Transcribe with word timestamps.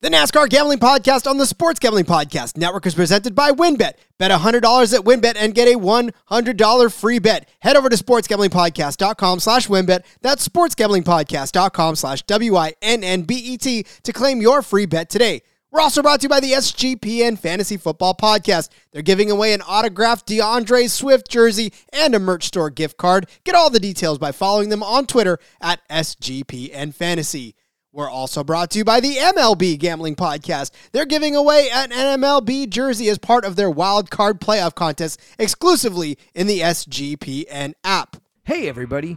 The 0.00 0.10
NASCAR 0.10 0.48
Gambling 0.48 0.78
Podcast 0.78 1.28
on 1.28 1.38
the 1.38 1.46
Sports 1.46 1.80
Gambling 1.80 2.04
Podcast 2.04 2.56
Network 2.56 2.86
is 2.86 2.94
presented 2.94 3.34
by 3.34 3.50
WynnBET. 3.50 3.94
Bet 4.16 4.30
$100 4.30 4.94
at 4.94 5.04
WynnBET 5.04 5.34
and 5.36 5.56
get 5.56 5.66
a 5.66 5.76
$100 5.76 6.92
free 6.92 7.18
bet. 7.18 7.48
Head 7.58 7.74
over 7.74 7.88
to 7.88 7.96
sportsgamblingpodcast.com 7.96 9.40
slash 9.40 9.66
WynnBET. 9.66 10.04
That's 10.22 10.46
sportsgamblingpodcast.com 10.46 11.96
slash 11.96 12.22
W-I-N-N-B-E-T 12.22 13.86
to 14.04 14.12
claim 14.12 14.40
your 14.40 14.62
free 14.62 14.86
bet 14.86 15.10
today. 15.10 15.42
We're 15.72 15.80
also 15.80 16.00
brought 16.00 16.20
to 16.20 16.26
you 16.26 16.28
by 16.28 16.38
the 16.38 16.52
SGPN 16.52 17.36
Fantasy 17.36 17.76
Football 17.76 18.14
Podcast. 18.14 18.68
They're 18.92 19.02
giving 19.02 19.32
away 19.32 19.52
an 19.52 19.62
autographed 19.62 20.28
DeAndre 20.28 20.88
Swift 20.88 21.28
jersey 21.28 21.72
and 21.92 22.14
a 22.14 22.20
merch 22.20 22.44
store 22.44 22.70
gift 22.70 22.98
card. 22.98 23.28
Get 23.42 23.56
all 23.56 23.68
the 23.68 23.80
details 23.80 24.18
by 24.18 24.30
following 24.30 24.68
them 24.68 24.84
on 24.84 25.08
Twitter 25.08 25.40
at 25.60 25.80
SGPN 25.88 26.94
Fantasy. 26.94 27.56
We're 27.92 28.10
also 28.10 28.44
brought 28.44 28.70
to 28.72 28.78
you 28.78 28.84
by 28.84 29.00
the 29.00 29.16
MLB 29.16 29.78
Gambling 29.78 30.16
Podcast. 30.16 30.72
They're 30.92 31.06
giving 31.06 31.34
away 31.34 31.70
an 31.72 31.90
MLB 31.90 32.68
jersey 32.68 33.08
as 33.08 33.18
part 33.18 33.44
of 33.46 33.56
their 33.56 33.70
wild 33.70 34.10
card 34.10 34.40
playoff 34.40 34.74
contest 34.74 35.20
exclusively 35.38 36.18
in 36.34 36.46
the 36.46 36.60
SGPN 36.60 37.72
app. 37.84 38.16
Hey 38.44 38.68
everybody! 38.68 39.16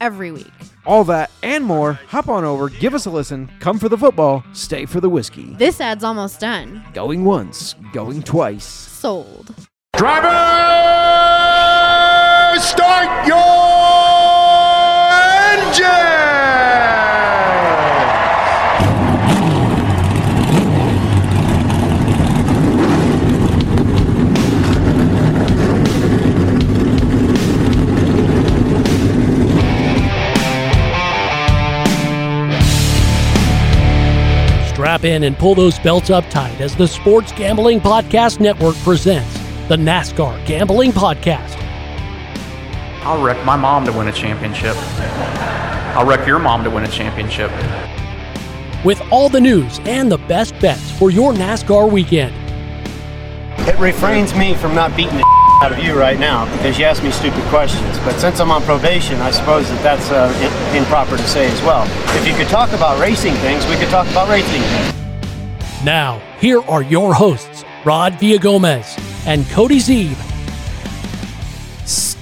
every 0.00 0.30
week. 0.32 0.52
All 0.86 1.04
that 1.04 1.30
and 1.42 1.64
more, 1.64 1.94
hop 2.08 2.28
on 2.28 2.44
over, 2.44 2.68
give 2.68 2.94
us 2.94 3.06
a 3.06 3.10
listen, 3.10 3.50
come 3.60 3.78
for 3.78 3.88
the 3.88 3.98
football, 3.98 4.44
stay 4.52 4.86
for 4.86 5.00
the 5.00 5.08
whiskey. 5.08 5.54
This 5.54 5.80
ad's 5.80 6.04
almost 6.04 6.40
done. 6.40 6.84
Going 6.92 7.24
once, 7.24 7.74
going 7.92 8.22
twice. 8.22 8.64
Sold. 8.64 9.54
Driver, 9.96 10.28
start 12.60 13.26
your 13.26 13.73
Strap 35.04 35.16
in 35.16 35.24
and 35.24 35.38
pull 35.38 35.54
those 35.54 35.78
belts 35.80 36.08
up 36.08 36.24
tight 36.30 36.58
as 36.62 36.74
the 36.74 36.88
Sports 36.88 37.30
Gambling 37.32 37.78
Podcast 37.78 38.40
Network 38.40 38.74
presents 38.76 39.34
the 39.68 39.76
NASCAR 39.76 40.44
Gambling 40.46 40.92
Podcast. 40.92 41.56
I'll 43.04 43.22
wreck 43.22 43.44
my 43.44 43.54
mom 43.54 43.84
to 43.84 43.92
win 43.92 44.08
a 44.08 44.12
championship. 44.12 44.74
I'll 45.94 46.06
wreck 46.06 46.26
your 46.26 46.38
mom 46.38 46.64
to 46.64 46.70
win 46.70 46.84
a 46.84 46.88
championship. 46.88 47.50
With 48.82 49.02
all 49.12 49.28
the 49.28 49.40
news 49.40 49.78
and 49.84 50.10
the 50.10 50.16
best 50.16 50.58
bets 50.60 50.90
for 50.92 51.10
your 51.10 51.34
NASCAR 51.34 51.90
weekend. 51.90 52.34
It 53.68 53.78
refrains 53.78 54.34
me 54.34 54.54
from 54.54 54.74
not 54.74 54.96
beating 54.96 55.18
the 55.18 55.24
out 55.62 55.72
of 55.72 55.78
you 55.80 55.98
right 55.98 56.18
now 56.18 56.50
because 56.56 56.78
you 56.78 56.86
ask 56.86 57.02
me 57.02 57.10
stupid 57.10 57.44
questions. 57.44 57.98
But 57.98 58.18
since 58.18 58.40
I'm 58.40 58.50
on 58.50 58.62
probation, 58.62 59.20
I 59.20 59.32
suppose 59.32 59.68
that 59.68 59.82
that's 59.82 60.10
uh, 60.10 60.32
improper 60.74 61.18
to 61.18 61.28
say 61.28 61.50
as 61.50 61.60
well. 61.62 61.84
If 62.18 62.26
you 62.26 62.34
could 62.34 62.48
talk 62.48 62.72
about 62.72 62.98
racing 62.98 63.34
things, 63.34 63.66
we 63.66 63.76
could 63.76 63.90
talk 63.90 64.10
about 64.10 64.30
racing 64.30 64.62
things. 64.62 64.93
Now, 65.84 66.18
here 66.40 66.62
are 66.62 66.82
your 66.82 67.12
hosts, 67.12 67.62
Rod 67.84 68.14
Villagomez 68.14 68.98
and 69.26 69.46
Cody 69.50 69.78
Zeeb 69.78 70.16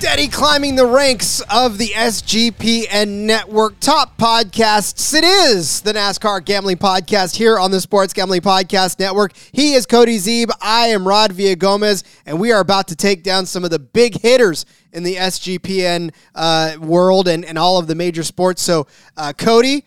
steady 0.03 0.27
climbing 0.27 0.75
the 0.75 0.85
ranks 0.85 1.41
of 1.49 1.79
the 1.79 1.91
SGPN 1.91 3.07
network 3.25 3.79
top 3.79 4.19
podcasts. 4.19 5.15
It 5.15 5.23
is 5.23 5.81
the 5.83 5.93
NASCAR 5.93 6.45
Gambling 6.45 6.79
Podcast 6.79 7.37
here 7.37 7.57
on 7.57 7.71
the 7.71 7.81
Sports 7.81 8.13
Gambling 8.13 8.41
Podcast 8.41 8.99
Network. 8.99 9.33
He 9.53 9.75
is 9.75 9.87
Cody 9.87 10.19
Zeeb. 10.19 10.51
I 10.61 10.89
am 10.89 11.07
Rod 11.07 11.33
Villagomez, 11.33 12.03
and 12.27 12.41
we 12.41 12.51
are 12.51 12.59
about 12.59 12.89
to 12.89 12.97
take 12.97 13.23
down 13.23 13.47
some 13.47 13.63
of 13.63 13.71
the 13.71 13.79
big 13.79 14.21
hitters 14.21 14.67
in 14.93 15.05
the 15.05 15.15
SGPN 15.15 16.13
uh, 16.35 16.79
world 16.81 17.29
and, 17.29 17.45
and 17.45 17.57
all 17.57 17.79
of 17.79 17.87
the 17.87 17.95
major 17.95 18.25
sports. 18.25 18.61
So, 18.61 18.89
uh, 19.17 19.33
Cody, 19.39 19.85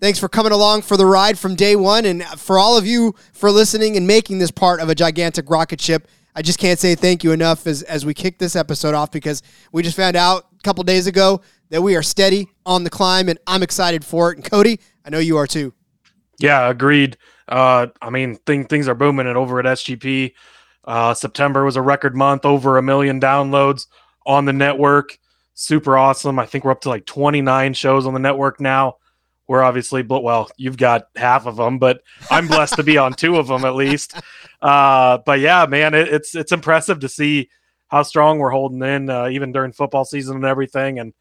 Thanks 0.00 0.20
for 0.20 0.28
coming 0.28 0.52
along 0.52 0.82
for 0.82 0.96
the 0.96 1.06
ride 1.06 1.36
from 1.36 1.56
day 1.56 1.74
one, 1.74 2.04
and 2.04 2.24
for 2.24 2.56
all 2.56 2.78
of 2.78 2.86
you 2.86 3.16
for 3.32 3.50
listening 3.50 3.96
and 3.96 4.06
making 4.06 4.38
this 4.38 4.52
part 4.52 4.78
of 4.80 4.88
a 4.88 4.94
gigantic 4.94 5.50
rocket 5.50 5.80
ship. 5.80 6.06
I 6.36 6.42
just 6.42 6.60
can't 6.60 6.78
say 6.78 6.94
thank 6.94 7.24
you 7.24 7.32
enough 7.32 7.66
as, 7.66 7.82
as 7.82 8.06
we 8.06 8.14
kick 8.14 8.38
this 8.38 8.54
episode 8.54 8.94
off 8.94 9.10
because 9.10 9.42
we 9.72 9.82
just 9.82 9.96
found 9.96 10.14
out 10.14 10.46
a 10.56 10.62
couple 10.62 10.84
days 10.84 11.08
ago 11.08 11.40
that 11.70 11.82
we 11.82 11.96
are 11.96 12.02
steady 12.02 12.46
on 12.64 12.84
the 12.84 12.90
climb 12.90 13.28
and 13.28 13.40
I'm 13.48 13.64
excited 13.64 14.04
for 14.04 14.30
it. 14.30 14.36
And 14.36 14.48
Cody, 14.48 14.78
I 15.04 15.10
know 15.10 15.18
you 15.18 15.36
are 15.36 15.48
too. 15.48 15.74
Yeah, 16.38 16.70
agreed. 16.70 17.16
Uh, 17.48 17.88
I 18.00 18.10
mean, 18.10 18.36
thing, 18.46 18.66
things 18.66 18.86
are 18.86 18.94
booming 18.94 19.26
and 19.26 19.36
over 19.36 19.58
at 19.58 19.64
SGP. 19.64 20.32
Uh, 20.84 21.12
September 21.12 21.64
was 21.64 21.74
a 21.74 21.82
record 21.82 22.14
month, 22.14 22.44
over 22.44 22.78
a 22.78 22.82
million 22.82 23.20
downloads 23.20 23.88
on 24.24 24.44
the 24.44 24.52
network. 24.52 25.18
Super 25.54 25.98
awesome. 25.98 26.38
I 26.38 26.46
think 26.46 26.64
we're 26.64 26.70
up 26.70 26.82
to 26.82 26.88
like 26.88 27.04
29 27.04 27.74
shows 27.74 28.06
on 28.06 28.14
the 28.14 28.20
network 28.20 28.60
now 28.60 28.98
we're 29.48 29.62
obviously 29.62 30.02
well 30.02 30.48
you've 30.56 30.76
got 30.76 31.08
half 31.16 31.46
of 31.46 31.56
them 31.56 31.78
but 31.78 32.02
i'm 32.30 32.46
blessed 32.46 32.76
to 32.76 32.82
be 32.82 32.96
on 32.96 33.12
two 33.12 33.36
of 33.36 33.48
them 33.48 33.64
at 33.64 33.74
least. 33.74 34.14
Uh, 34.60 35.18
but 35.24 35.40
yeah 35.40 35.66
man 35.66 35.94
it, 35.94 36.08
it's 36.08 36.34
it's 36.34 36.52
impressive 36.52 37.00
to 37.00 37.08
see 37.08 37.48
how 37.88 38.02
strong 38.02 38.38
we're 38.38 38.50
holding 38.50 38.82
in 38.82 39.10
uh, 39.10 39.28
even 39.28 39.50
during 39.52 39.72
football 39.72 40.04
season 40.04 40.36
and 40.36 40.44
everything. 40.44 40.98
And 40.98 41.12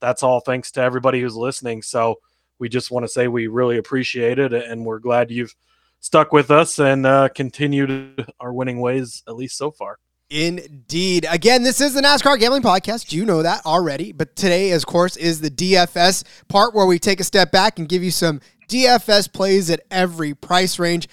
that's 0.00 0.22
all 0.22 0.40
thanks 0.40 0.70
to 0.72 0.80
everybody 0.80 1.20
who's 1.20 1.36
listening. 1.36 1.82
So 1.82 2.20
we 2.58 2.68
just 2.68 2.90
want 2.90 3.04
to 3.04 3.08
say 3.08 3.28
we 3.28 3.48
really 3.48 3.78
appreciate 3.78 4.38
it 4.38 4.52
and 4.52 4.84
we're 4.84 5.00
glad 5.00 5.30
you've 5.30 5.54
stuck 6.00 6.32
with 6.32 6.50
us 6.50 6.78
and 6.78 7.04
uh, 7.04 7.28
continued 7.34 8.32
our 8.40 8.52
winning 8.52 8.80
ways 8.80 9.22
at 9.26 9.34
least 9.34 9.58
so 9.58 9.70
far 9.70 9.98
Indeed. 10.34 11.26
Again, 11.30 11.62
this 11.62 11.80
is 11.80 11.94
the 11.94 12.00
NASCAR 12.00 12.40
Gambling 12.40 12.62
Podcast. 12.62 13.12
You 13.12 13.24
know 13.24 13.44
that 13.44 13.64
already. 13.64 14.10
But 14.10 14.34
today, 14.34 14.72
of 14.72 14.84
course, 14.84 15.16
is 15.16 15.40
the 15.40 15.48
DFS 15.48 16.24
part 16.48 16.74
where 16.74 16.86
we 16.86 16.98
take 16.98 17.20
a 17.20 17.24
step 17.24 17.52
back 17.52 17.78
and 17.78 17.88
give 17.88 18.02
you 18.02 18.10
some 18.10 18.40
DFS 18.68 19.32
plays 19.32 19.70
at 19.70 19.82
every 19.92 20.34
price 20.34 20.80
range. 20.80 21.06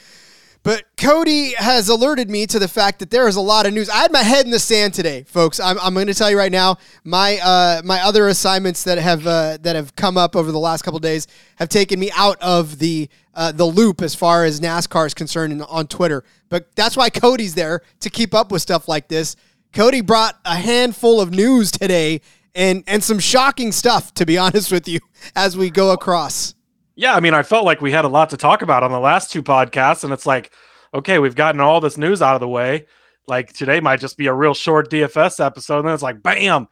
But 0.64 0.86
Cody 0.96 1.54
has 1.56 1.90
alerted 1.90 2.30
me 2.30 2.46
to 2.46 2.60
the 2.60 2.68
fact 2.68 3.00
that 3.00 3.10
there 3.10 3.28
is 3.28 3.36
a 3.36 3.42
lot 3.42 3.66
of 3.66 3.74
news. 3.74 3.90
I 3.90 3.98
had 3.98 4.12
my 4.12 4.22
head 4.22 4.46
in 4.46 4.52
the 4.52 4.60
sand 4.60 4.94
today, 4.94 5.24
folks. 5.24 5.60
I'm, 5.60 5.80
I'm 5.80 5.96
going 5.96 6.06
to 6.06 6.14
tell 6.14 6.30
you 6.30 6.38
right 6.38 6.52
now, 6.52 6.78
my 7.04 7.40
uh, 7.40 7.82
my 7.84 8.02
other 8.02 8.28
assignments 8.28 8.84
that 8.84 9.00
have 9.00 9.26
uh, 9.26 9.58
that 9.62 9.76
have 9.76 9.96
come 9.96 10.18
up 10.18 10.36
over 10.36 10.52
the 10.52 10.60
last 10.60 10.84
couple 10.84 11.00
days 11.00 11.26
have 11.56 11.70
taken 11.70 12.00
me 12.00 12.12
out 12.16 12.38
of 12.42 12.78
the 12.78 13.10
uh, 13.34 13.52
the 13.52 13.66
loop 13.66 14.04
as 14.04 14.14
far 14.14 14.46
as 14.46 14.60
NASCAR 14.60 15.08
is 15.08 15.16
concerned 15.16 15.64
on 15.68 15.88
Twitter. 15.88 16.24
But 16.50 16.76
that's 16.76 16.96
why 16.96 17.10
Cody's 17.10 17.56
there 17.56 17.82
to 18.02 18.12
keep 18.12 18.36
up 18.36 18.52
with 18.52 18.62
stuff 18.62 18.88
like 18.88 19.08
this. 19.08 19.36
Cody 19.74 20.02
brought 20.02 20.38
a 20.46 20.56
handful 20.56 21.20
of 21.20 21.32
news 21.32 21.72
today 21.72 22.22
and 22.54 22.84
and 22.86 23.04
some 23.04 23.18
shocking 23.18 23.72
stuff, 23.72 24.14
to 24.14 24.28
be 24.28 24.38
honest 24.38 24.72
with 24.72 24.88
you, 24.88 25.00
as 25.36 25.58
we 25.58 25.72
go 25.72 25.92
across. 25.92 26.54
Yeah, 26.96 27.16
I 27.16 27.20
mean, 27.20 27.34
I 27.34 27.44
felt 27.44 27.66
like 27.66 27.82
we 27.82 27.92
had 27.92 28.06
a 28.06 28.10
lot 28.10 28.30
to 28.32 28.38
talk 28.38 28.62
about 28.62 28.84
on 28.84 28.92
the 28.92 29.00
last 29.00 29.32
two 29.32 29.42
podcasts, 29.42 30.04
and 30.04 30.12
it's 30.12 30.26
like, 30.26 30.52
okay, 30.94 31.20
we've 31.20 31.36
gotten 31.36 31.62
all 31.62 31.80
this 31.80 31.98
news 31.98 32.22
out 32.22 32.36
of 32.36 32.42
the 32.42 32.48
way. 32.48 32.86
Like 33.28 33.54
today 33.54 33.80
might 33.80 34.00
just 34.00 34.18
be 34.18 34.28
a 34.28 34.34
real 34.34 34.54
short 34.54 34.90
DFS 34.92 35.44
episode, 35.44 35.80
and 35.80 35.88
then 35.88 35.94
it's 35.94 36.04
like, 36.04 36.22
bam, 36.22 36.68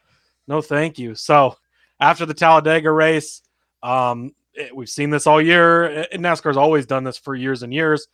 no, 0.48 0.62
thank 0.62 1.00
you. 1.00 1.16
So 1.16 1.56
after 2.00 2.26
the 2.26 2.34
Talladega 2.34 2.92
race, 2.92 3.42
um, 3.84 4.34
it, 4.54 4.76
we've 4.76 4.90
seen 4.90 5.10
this 5.10 5.28
all 5.28 5.42
year. 5.42 5.86
And 6.12 6.24
NASCAR's 6.24 6.58
always 6.58 6.86
done 6.86 7.04
this 7.04 7.18
for 7.18 7.36
years 7.36 7.64
and 7.64 7.74
years. 7.74 8.08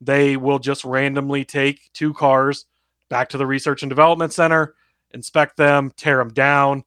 They 0.00 0.36
will 0.36 0.58
just 0.58 0.84
randomly 0.84 1.44
take 1.44 1.90
two 1.92 2.14
cars 2.14 2.66
back 3.10 3.28
to 3.30 3.38
the 3.38 3.46
research 3.46 3.82
and 3.82 3.90
development 3.90 4.32
center, 4.32 4.74
inspect 5.12 5.56
them, 5.56 5.92
tear 5.96 6.18
them 6.18 6.32
down. 6.32 6.84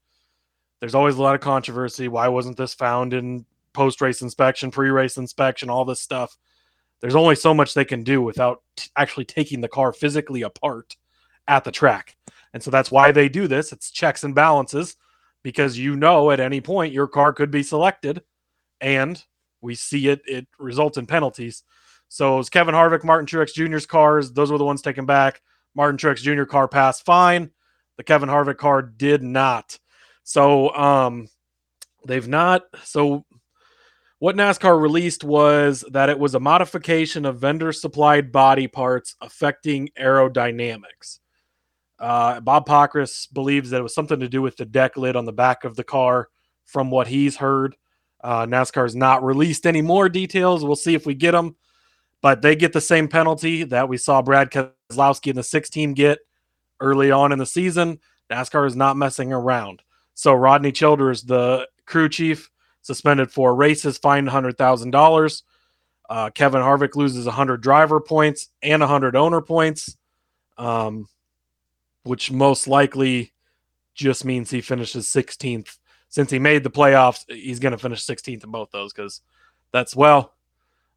There's 0.80 0.96
always 0.96 1.16
a 1.16 1.22
lot 1.22 1.36
of 1.36 1.42
controversy. 1.42 2.08
Why 2.08 2.28
wasn't 2.28 2.58
this 2.58 2.74
found 2.74 3.14
in 3.14 3.46
post 3.74 4.02
race 4.02 4.22
inspection, 4.22 4.72
pre 4.72 4.90
race 4.90 5.18
inspection, 5.18 5.70
all 5.70 5.86
this 5.86 6.02
stuff. 6.02 6.38
There's 7.02 7.16
only 7.16 7.36
so 7.36 7.54
much 7.54 7.74
they 7.74 7.86
can 7.86 8.04
do 8.04 8.22
without 8.22 8.62
t- 8.78 8.90
actually 8.96 9.25
taking 9.25 9.62
the 9.62 9.68
car 9.68 9.92
physically 9.92 10.44
apart 10.44 10.96
at 11.48 11.64
the 11.64 11.72
track. 11.72 12.16
And 12.54 12.64
so 12.64 12.72
that's 12.72 12.92
why 12.92 13.12
they 13.12 13.28
do 13.28 13.48
this. 13.48 13.74
It's 13.74 13.92
checks 13.92 14.24
and 14.24 14.34
balances 14.34 14.96
because 15.44 15.78
you 15.78 15.96
know 15.96 16.31
at 16.31 16.40
any 16.40 16.62
point 16.62 16.94
your 16.94 17.08
car 17.08 17.34
could 17.34 17.52
be 17.52 17.64
selected 17.64 18.24
and 18.80 19.22
we 19.62 19.76
see 19.76 20.08
it 20.10 20.22
it 20.26 20.48
results 20.60 20.98
in 20.98 21.06
penalties. 21.06 21.64
So 22.10 22.36
it 22.36 22.38
was 22.38 22.50
Kevin 22.50 22.76
Harvick, 22.76 23.04
Martin 23.04 23.26
Truex 23.26 23.54
Jr.'s 23.54 23.86
cars. 23.86 24.31
Those 24.31 24.52
were 24.52 24.58
the 24.58 24.66
ones 24.66 24.81
taken 24.81 25.06
back. 25.06 25.42
Martin 25.76 25.98
Truex 25.98 26.18
Jr. 26.18 26.44
car 26.44 26.68
passed 26.68 27.06
fine. 27.06 27.50
The 27.98 28.04
Kevin 28.04 28.30
Harvick 28.30 28.58
car 28.58 28.81
did 28.81 29.24
not. 29.24 29.80
So 30.24 30.74
um, 30.76 31.28
they've 32.06 32.28
not. 32.28 32.64
So 32.84 33.26
what 34.24 34.38
NASCAR 34.38 34.81
released 34.81 35.25
was 35.25 35.84
that 35.92 36.08
it 36.08 36.18
was 36.18 36.34
a 36.34 36.40
modification 36.40 37.25
of 37.25 37.40
vendor 37.40 37.74
supplied 37.74 38.31
body 38.31 38.70
parts 38.70 39.18
affecting 39.20 39.90
aerodynamics. 40.00 41.20
Uh, 42.00 42.40
Bob 42.40 42.66
Pockrass 42.66 43.28
believes 43.34 43.70
that 43.70 43.81
it 43.81 43.84
was 43.84 43.94
something 43.94 44.22
to 44.22 44.30
do 44.30 44.42
with 44.42 44.56
the 44.56 44.64
deck 44.64 44.96
lid 44.96 45.18
on 45.18 45.25
the 45.25 45.34
back 45.34 45.66
of 45.66 45.75
the 45.75 45.84
car, 45.84 46.30
from 46.64 46.90
what 46.90 47.08
he's 47.08 47.36
heard. 47.36 47.75
Uh, 48.24 48.46
NASCAR 48.46 48.84
has 48.84 48.96
not 48.96 49.25
released 49.25 49.68
any 49.68 49.81
more 49.81 50.08
details. 50.08 50.64
We'll 50.64 50.78
see 50.78 50.96
if 50.96 51.06
we 51.06 51.16
get 51.16 51.34
them, 51.34 51.58
but 52.22 52.42
they 52.42 52.56
get 52.56 52.72
the 52.72 52.80
same 52.80 53.10
penalty 53.10 53.66
that 53.66 53.90
we 53.90 53.98
saw 53.98 54.22
Brad 54.22 54.52
Keselowski 54.52 55.31
and 55.31 55.38
the 55.38 55.44
16 55.44 55.96
get 55.96 56.19
early 56.80 57.12
on 57.12 57.34
in 57.34 57.40
the 57.40 57.46
season. 57.46 58.00
NASCAR 58.31 58.68
is 58.68 58.76
not 58.78 58.96
messing 58.96 59.34
around. 59.34 59.81
So 60.14 60.34
Rodney 60.34 60.72
Childers, 60.72 61.24
the 61.24 61.68
crew 61.86 62.08
chief, 62.08 62.50
suspended 62.83 63.31
four 63.31 63.56
races, 63.56 63.97
fined 63.97 64.27
$100,000. 64.27 65.41
Uh, 66.09 66.30
Kevin 66.30 66.62
Harvick 66.62 66.95
loses 66.95 67.25
100 67.25 67.62
driver 67.62 68.00
points 68.00 68.50
and 68.62 68.81
100 68.81 69.15
owner 69.15 69.41
points, 69.41 69.97
um, 70.57 71.07
which 72.03 72.31
most 72.31 72.68
likely 72.68 73.33
just 73.95 74.25
means 74.25 74.51
he 74.51 74.62
finishes 74.62 75.07
16th. 75.07 75.77
Since 76.09 76.30
he 76.30 76.38
made 76.38 76.63
the 76.63 76.69
playoffs, 76.69 77.24
he's 77.27 77.59
going 77.59 77.71
to 77.71 77.77
finish 77.77 78.06
16th 78.06 78.44
in 78.44 78.51
both 78.51 78.69
those 78.69 78.94
because 78.94 79.21
that's, 79.71 79.95
well, 79.95 80.33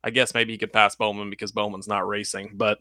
I 0.04 0.10
guess 0.10 0.34
maybe 0.34 0.52
he 0.52 0.58
could 0.58 0.72
pass 0.72 0.94
Bowman 0.94 1.30
because 1.30 1.52
Bowman's 1.52 1.88
not 1.88 2.06
racing, 2.06 2.52
but 2.54 2.78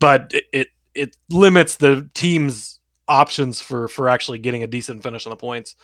but 0.00 0.32
it, 0.34 0.44
it, 0.52 0.68
it 0.94 1.16
limits 1.28 1.76
the 1.76 2.08
team's 2.14 2.80
options 3.06 3.60
for 3.60 3.86
for 3.86 4.08
actually 4.08 4.38
getting 4.38 4.62
a 4.62 4.66
decent 4.66 5.02
finish 5.02 5.26
on 5.26 5.30
the 5.30 5.36
points. 5.36 5.76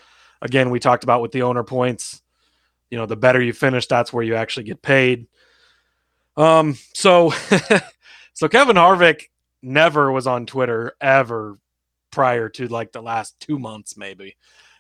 Again, 0.43 0.71
we 0.71 0.81
talked 0.81 1.05
about 1.05 1.21
with 1.21 1.33
the 1.33 1.43
owner 1.43 1.63
points 1.63 2.23
you 2.91 2.99
know 2.99 3.07
the 3.07 3.17
better 3.17 3.41
you 3.41 3.53
finish 3.53 3.87
that's 3.87 4.13
where 4.13 4.25
you 4.25 4.35
actually 4.35 4.65
get 4.65 4.83
paid. 4.83 5.27
Um 6.37 6.77
so 6.95 7.31
so 8.35 8.49
kevin 8.49 8.77
harvick 8.77 9.25
never 9.63 10.11
was 10.11 10.27
on 10.27 10.47
twitter 10.47 10.93
ever 11.01 11.59
prior 12.11 12.49
to 12.49 12.67
like 12.69 12.93
the 12.93 13.03
last 13.03 13.39
two 13.41 13.59
months 13.59 13.97
maybe. 13.97 14.37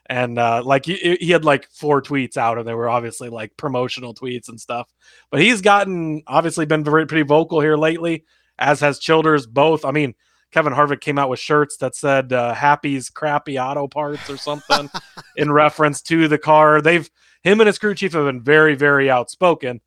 And 0.07 0.39
uh 0.39 0.63
like 0.65 0.87
he, 0.87 1.17
he 1.21 1.31
had 1.31 1.45
like 1.45 1.69
four 1.71 2.03
tweets 2.03 2.37
out 2.37 2.59
and 2.59 2.67
they 2.67 2.75
were 2.75 2.89
obviously 2.89 3.29
like 3.29 3.57
promotional 3.57 4.15
tweets 4.15 4.49
and 4.49 4.61
stuff. 4.61 4.93
But 5.31 5.41
he's 5.41 5.61
gotten 5.61 6.23
obviously 6.27 6.67
been 6.67 6.85
very 6.85 7.07
pretty 7.07 7.25
vocal 7.25 7.61
here 7.61 7.77
lately 7.77 8.25
as 8.59 8.81
has 8.81 8.99
childers 8.99 9.47
both 9.47 9.87
i 9.87 9.91
mean 9.91 10.15
Kevin 10.53 10.73
Harvick 10.73 11.01
came 11.01 11.19
out 11.19 11.29
with 11.29 11.39
shirts 11.39 11.77
that 11.79 11.95
said 11.95 12.33
uh, 12.33 12.55
"Happy's 12.55 13.09
crappy 13.09 13.59
auto 13.59 13.87
parts" 13.87 14.29
or 14.29 14.37
something 14.37 14.91
in 15.37 15.53
reference 15.53 16.03
to 16.03 16.29
the 16.29 16.39
car. 16.39 16.81
They've 16.81 17.09
him 17.43 17.61
and 17.61 17.67
his 17.67 17.79
crew 17.79 17.95
chief 17.95 18.13
have 18.13 18.27
been 18.27 18.43
very, 18.43 18.75
very 18.75 19.11
outspoken. 19.11 19.81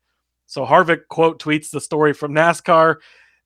So 0.46 0.64
Harvick 0.64 1.08
quote 1.08 1.40
tweets 1.40 1.70
the 1.70 1.80
story 1.80 2.12
from 2.12 2.32
NASCAR, 2.32 2.96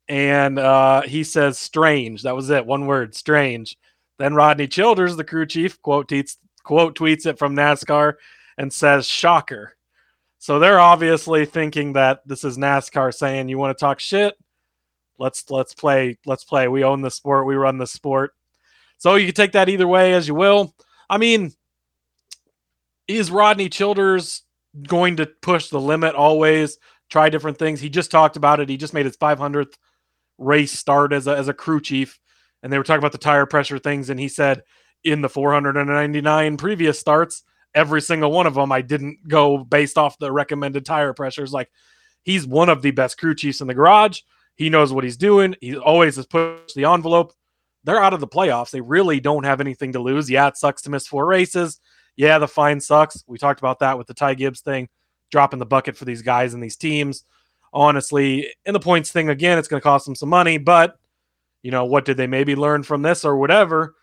and 0.09 0.59
uh, 0.59 1.03
he 1.03 1.25
says 1.25 1.59
"strange." 1.59 2.23
That 2.23 2.35
was 2.35 2.51
it, 2.51 2.67
one 2.67 2.87
word, 2.87 3.15
"strange." 3.15 3.77
Then 4.19 4.35
Rodney 4.35 4.67
Childers, 4.67 5.17
the 5.17 5.25
crew 5.25 5.47
chief, 5.47 5.81
quote 5.83 6.09
tweets 6.09 6.37
quote 6.65 6.99
tweets 6.99 7.27
it 7.27 7.39
from 7.39 7.55
NASCAR 7.55 8.15
and 8.57 8.73
says 8.73 9.07
"shocker." 9.07 9.77
So 10.39 10.59
they're 10.59 10.81
obviously 10.81 11.45
thinking 11.47 11.95
that 11.95 12.27
this 12.27 12.45
is 12.45 12.59
NASCAR 12.59 13.15
saying, 13.15 13.49
"You 13.49 13.59
want 13.59 13.77
to 13.77 13.81
talk 13.81 14.01
shit? 14.01 14.35
Let's 15.19 15.51
let's 15.51 15.75
play. 15.75 16.19
Let's 16.27 16.45
play. 16.45 16.69
We 16.69 16.85
own 16.85 17.03
the 17.03 17.11
sport. 17.11 17.47
We 17.47 17.55
run 17.55 17.79
the 17.79 17.87
sport." 17.87 18.33
So 18.99 19.15
you 19.15 19.27
can 19.27 19.35
take 19.35 19.53
that 19.53 19.69
either 19.69 19.87
way 19.87 20.15
as 20.15 20.27
you 20.27 20.35
will. 20.35 20.75
I 21.09 21.19
mean, 21.19 21.53
is 23.09 23.31
Rodney 23.31 23.71
Childers 23.71 24.43
going 24.87 25.17
to 25.17 25.27
push 25.27 25.69
the 25.69 25.81
limit 25.81 26.15
always, 26.15 26.79
try 27.09 27.31
different 27.31 27.59
things? 27.59 27.81
He 27.81 27.89
just 27.89 28.11
talked 28.11 28.37
about 28.37 28.61
it. 28.61 28.69
He 28.69 28.77
just 28.77 28.95
made 28.95 29.07
his 29.07 29.17
500th 29.17 29.75
race 30.37 30.73
start 30.73 31.13
as 31.13 31.27
a, 31.27 31.37
as 31.37 31.49
a 31.49 31.55
crew 31.55 31.81
chief, 31.81 32.21
and 32.63 32.73
they 32.73 32.79
were 32.79 32.85
talking 32.85 32.99
about 32.99 33.13
the 33.13 33.19
tire 33.19 33.47
pressure 33.47 33.79
things. 33.79 34.11
And 34.11 34.21
he 34.21 34.29
said, 34.29 34.63
in 35.03 35.23
the 35.23 35.29
499 35.29 36.57
previous 36.59 36.99
starts, 36.99 37.43
every 37.75 38.03
single 38.03 38.31
one 38.31 38.47
of 38.47 38.55
them, 38.55 38.71
I 38.71 38.83
didn't 38.83 39.27
go 39.27 39.59
based 39.59 39.97
off 39.97 40.19
the 40.19 40.31
recommended 40.31 40.85
tire 40.85 41.15
pressures. 41.15 41.53
Like 41.53 41.71
he's 42.25 42.47
one 42.47 42.69
of 42.69 42.83
the 42.83 42.91
best 42.91 43.19
crew 43.19 43.35
chiefs 43.35 43.61
in 43.61 43.69
the 43.69 43.75
garage. 43.75 44.21
He 44.57 44.71
knows 44.71 44.93
what 44.93 45.05
he's 45.05 45.17
doing. 45.17 45.55
He 45.61 45.77
always 45.77 46.17
has 46.17 46.27
pushed 46.27 46.75
the 46.75 46.85
envelope. 46.85 47.33
They're 47.85 48.03
out 48.03 48.13
of 48.13 48.21
the 48.21 48.27
playoffs. 48.27 48.71
They 48.71 48.81
really 48.81 49.21
don't 49.21 49.45
have 49.45 49.61
anything 49.61 49.93
to 49.93 50.01
lose. 50.01 50.29
Yeah, 50.29 50.49
it 50.49 50.57
sucks 50.57 50.83
to 50.83 50.91
miss 50.91 51.07
four 51.07 51.27
races 51.27 51.81
yeah, 52.19 52.41
the 52.41 52.49
fine 52.49 52.81
sucks. 52.81 53.23
We 53.29 53.39
talked 53.39 53.61
about 53.61 53.79
that 53.79 53.97
with 53.97 54.09
the 54.09 54.15
Ty 54.15 54.35
Gibbs 54.35 54.61
thing, 54.61 54.89
dropping 55.31 55.61
the 55.61 55.67
bucket 55.67 55.97
for 55.97 56.05
these 56.05 56.21
guys 56.21 56.53
and 56.53 56.61
these 56.61 56.77
teams. 56.77 57.25
Honestly, 57.73 58.53
in 58.67 58.73
the 58.73 58.81
points 58.81 59.13
thing, 59.13 59.29
again, 59.29 59.57
it's 59.57 59.69
going 59.69 59.81
to 59.81 59.85
cost 59.85 60.05
them 60.05 60.17
some 60.17 60.29
money, 60.29 60.59
but 60.59 60.99
you 61.63 61.71
know, 61.71 61.85
what 61.85 62.05
did 62.05 62.17
they 62.17 62.27
maybe 62.27 62.57
learn 62.57 62.83
from 62.83 63.03
this 63.03 63.25
or 63.25 63.37
whatever? 63.37 63.95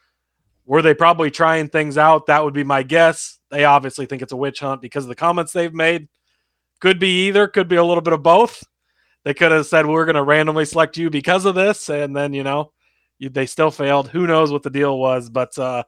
Were 0.65 0.81
they 0.81 0.93
probably 0.93 1.29
trying 1.29 1.67
things 1.67 1.97
out? 1.97 2.27
That 2.27 2.41
would 2.41 2.53
be 2.53 2.63
my 2.63 2.83
guess. 2.83 3.37
They 3.51 3.65
obviously 3.65 4.05
think 4.05 4.21
it's 4.21 4.31
a 4.31 4.37
witch 4.37 4.61
hunt 4.61 4.81
because 4.81 5.03
of 5.03 5.09
the 5.09 5.15
comments 5.15 5.51
they've 5.51 5.73
made. 5.73 6.07
Could 6.79 6.99
be 6.99 7.27
either, 7.27 7.49
could 7.49 7.67
be 7.67 7.75
a 7.75 7.83
little 7.83 8.01
bit 8.01 8.13
of 8.13 8.23
both. 8.23 8.63
They 9.25 9.33
could 9.33 9.51
have 9.51 9.65
said, 9.65 9.85
We're 9.85 10.05
going 10.05 10.15
to 10.15 10.23
randomly 10.23 10.63
select 10.63 10.95
you 10.95 11.09
because 11.09 11.43
of 11.43 11.55
this. 11.55 11.89
And 11.89 12.15
then, 12.15 12.33
you 12.33 12.43
know, 12.43 12.71
they 13.19 13.45
still 13.45 13.71
failed. 13.71 14.07
Who 14.07 14.25
knows 14.25 14.53
what 14.53 14.63
the 14.63 14.69
deal 14.69 14.97
was? 14.97 15.29
But 15.29 15.57
uh, 15.57 15.83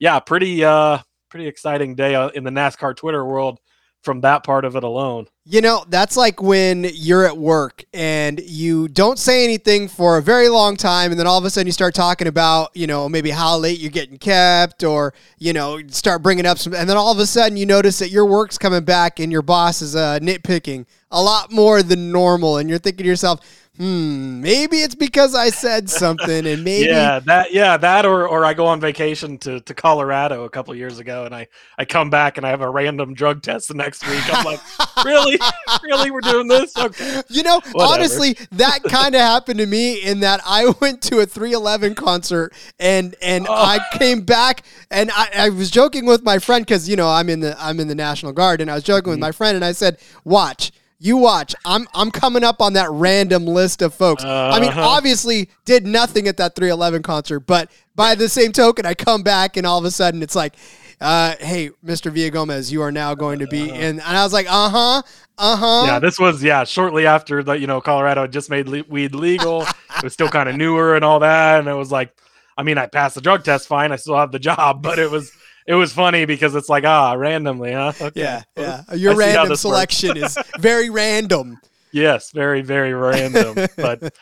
yeah, 0.00 0.18
pretty, 0.18 0.64
uh, 0.64 0.98
pretty 1.30 1.46
exciting 1.46 1.94
day 1.94 2.14
uh, 2.14 2.28
in 2.28 2.44
the 2.44 2.50
NASCAR 2.50 2.94
Twitter 2.96 3.24
world 3.24 3.60
from 4.02 4.22
that 4.22 4.42
part 4.44 4.64
of 4.64 4.76
it 4.76 4.82
alone. 4.82 5.26
You 5.44 5.60
know, 5.60 5.84
that's 5.88 6.16
like 6.16 6.40
when 6.40 6.86
you're 6.94 7.26
at 7.26 7.36
work 7.36 7.84
and 7.92 8.40
you 8.40 8.88
don't 8.88 9.18
say 9.18 9.44
anything 9.44 9.88
for 9.88 10.16
a 10.16 10.22
very 10.22 10.48
long 10.48 10.76
time, 10.76 11.10
and 11.10 11.20
then 11.20 11.26
all 11.26 11.38
of 11.38 11.44
a 11.44 11.50
sudden 11.50 11.66
you 11.66 11.72
start 11.72 11.94
talking 11.94 12.26
about, 12.26 12.74
you 12.74 12.86
know, 12.86 13.08
maybe 13.08 13.30
how 13.30 13.58
late 13.58 13.78
you're 13.78 13.90
getting 13.90 14.16
kept, 14.16 14.84
or 14.84 15.12
you 15.38 15.52
know, 15.52 15.80
start 15.88 16.22
bringing 16.22 16.46
up 16.46 16.58
some, 16.58 16.74
and 16.74 16.88
then 16.88 16.96
all 16.96 17.12
of 17.12 17.18
a 17.18 17.26
sudden 17.26 17.56
you 17.58 17.66
notice 17.66 17.98
that 17.98 18.10
your 18.10 18.26
work's 18.26 18.56
coming 18.56 18.84
back 18.84 19.20
and 19.20 19.30
your 19.30 19.42
boss 19.42 19.82
is 19.82 19.94
uh, 19.94 20.18
nitpicking 20.20 20.86
a 21.10 21.22
lot 21.22 21.52
more 21.52 21.82
than 21.82 22.10
normal, 22.10 22.56
and 22.56 22.70
you're 22.70 22.78
thinking 22.78 23.04
to 23.04 23.08
yourself, 23.08 23.40
hmm, 23.80 24.42
maybe 24.42 24.82
it's 24.82 24.94
because 24.94 25.34
I 25.34 25.48
said 25.48 25.88
something, 25.88 26.46
and 26.46 26.62
maybe 26.62 26.86
yeah, 26.86 27.18
that 27.20 27.50
yeah, 27.50 27.78
that 27.78 28.04
or 28.04 28.28
or 28.28 28.44
I 28.44 28.52
go 28.52 28.66
on 28.66 28.78
vacation 28.78 29.38
to 29.38 29.60
to 29.60 29.74
Colorado 29.74 30.44
a 30.44 30.50
couple 30.50 30.74
years 30.74 30.98
ago, 30.98 31.24
and 31.24 31.34
I 31.34 31.48
I 31.78 31.86
come 31.86 32.10
back 32.10 32.36
and 32.36 32.46
I 32.46 32.50
have 32.50 32.60
a 32.60 32.68
random 32.68 33.14
drug 33.14 33.40
test 33.40 33.68
the 33.68 33.74
next 33.74 34.06
week. 34.06 34.22
I'm 34.30 34.44
like, 34.44 34.60
really, 35.04 35.38
really, 35.82 36.10
we're 36.10 36.20
doing 36.20 36.46
this? 36.46 36.76
Okay, 36.76 37.22
you 37.28 37.42
know, 37.42 37.60
Whatever. 37.72 37.94
honestly, 37.94 38.36
that 38.52 38.82
kind 38.82 39.14
of 39.14 39.22
happened 39.22 39.60
to 39.60 39.66
me 39.66 40.02
in 40.02 40.20
that 40.20 40.42
I 40.44 40.74
went 40.80 41.00
to 41.04 41.20
a 41.20 41.26
311 41.26 41.94
concert 41.94 42.52
and 42.78 43.16
and 43.22 43.46
oh. 43.48 43.54
I 43.54 43.78
came 43.92 44.20
back 44.20 44.62
and 44.90 45.10
I, 45.12 45.30
I 45.34 45.48
was 45.48 45.70
joking 45.70 46.04
with 46.04 46.22
my 46.22 46.38
friend 46.38 46.66
because 46.66 46.86
you 46.86 46.96
know 46.96 47.08
I'm 47.08 47.30
in 47.30 47.40
the 47.40 47.56
I'm 47.58 47.80
in 47.80 47.88
the 47.88 47.94
National 47.94 48.32
Guard, 48.32 48.60
and 48.60 48.70
I 48.70 48.74
was 48.74 48.84
joking 48.84 49.04
mm-hmm. 49.04 49.10
with 49.12 49.20
my 49.20 49.32
friend, 49.32 49.56
and 49.56 49.64
I 49.64 49.72
said, 49.72 49.98
watch 50.24 50.70
you 51.00 51.16
watch. 51.16 51.54
I'm 51.64 51.88
I'm 51.94 52.10
coming 52.10 52.44
up 52.44 52.60
on 52.60 52.74
that 52.74 52.90
random 52.90 53.46
list 53.46 53.82
of 53.82 53.94
folks. 53.94 54.22
Uh-huh. 54.22 54.56
I 54.56 54.60
mean, 54.60 54.70
uh-huh. 54.70 54.86
obviously 54.86 55.50
did 55.64 55.86
nothing 55.86 56.28
at 56.28 56.36
that 56.36 56.54
311 56.54 57.02
concert, 57.02 57.40
but 57.40 57.70
by 57.96 58.14
the 58.14 58.28
same 58.28 58.52
token, 58.52 58.86
I 58.86 58.94
come 58.94 59.22
back 59.22 59.56
and 59.56 59.66
all 59.66 59.78
of 59.78 59.84
a 59.84 59.90
sudden 59.90 60.22
it's 60.22 60.36
like, 60.36 60.54
uh, 61.00 61.34
hey, 61.40 61.70
Mr. 61.84 62.12
Villagomez, 62.12 62.70
you 62.70 62.82
are 62.82 62.92
now 62.92 63.14
going 63.14 63.38
to 63.38 63.46
be 63.46 63.70
uh-huh. 63.70 63.80
in. 63.80 64.00
And 64.00 64.02
I 64.02 64.22
was 64.22 64.34
like, 64.34 64.46
uh 64.48 64.68
huh, 64.68 65.02
uh 65.38 65.56
huh. 65.56 65.84
Yeah, 65.86 65.98
this 65.98 66.18
was 66.18 66.42
yeah 66.42 66.64
shortly 66.64 67.06
after 67.06 67.42
that. 67.44 67.60
You 67.60 67.66
know, 67.66 67.80
Colorado 67.80 68.22
had 68.22 68.32
just 68.32 68.50
made 68.50 68.68
le- 68.68 68.84
weed 68.88 69.14
legal. 69.14 69.62
it 69.62 70.04
was 70.04 70.12
still 70.12 70.28
kind 70.28 70.48
of 70.50 70.56
newer 70.56 70.94
and 70.94 71.04
all 71.04 71.20
that, 71.20 71.60
and 71.60 71.68
it 71.68 71.74
was 71.74 71.90
like, 71.90 72.14
I 72.58 72.62
mean, 72.62 72.76
I 72.76 72.86
passed 72.86 73.14
the 73.14 73.22
drug 73.22 73.42
test 73.42 73.66
fine. 73.66 73.90
I 73.90 73.96
still 73.96 74.16
have 74.16 74.32
the 74.32 74.38
job, 74.38 74.82
but 74.82 74.98
it 74.98 75.10
was 75.10 75.32
it 75.66 75.74
was 75.74 75.92
funny 75.92 76.24
because 76.24 76.54
it's 76.54 76.68
like 76.68 76.84
ah 76.84 77.12
randomly, 77.12 77.72
huh? 77.72 77.92
Okay. 78.00 78.20
Yeah, 78.20 78.42
yeah. 78.56 78.94
Your 78.94 79.14
random 79.14 79.56
selection 79.56 80.16
is 80.16 80.38
very 80.58 80.90
random. 80.90 81.58
Yes, 81.92 82.30
very 82.32 82.62
very 82.62 82.94
random. 82.94 83.68
but 83.76 84.14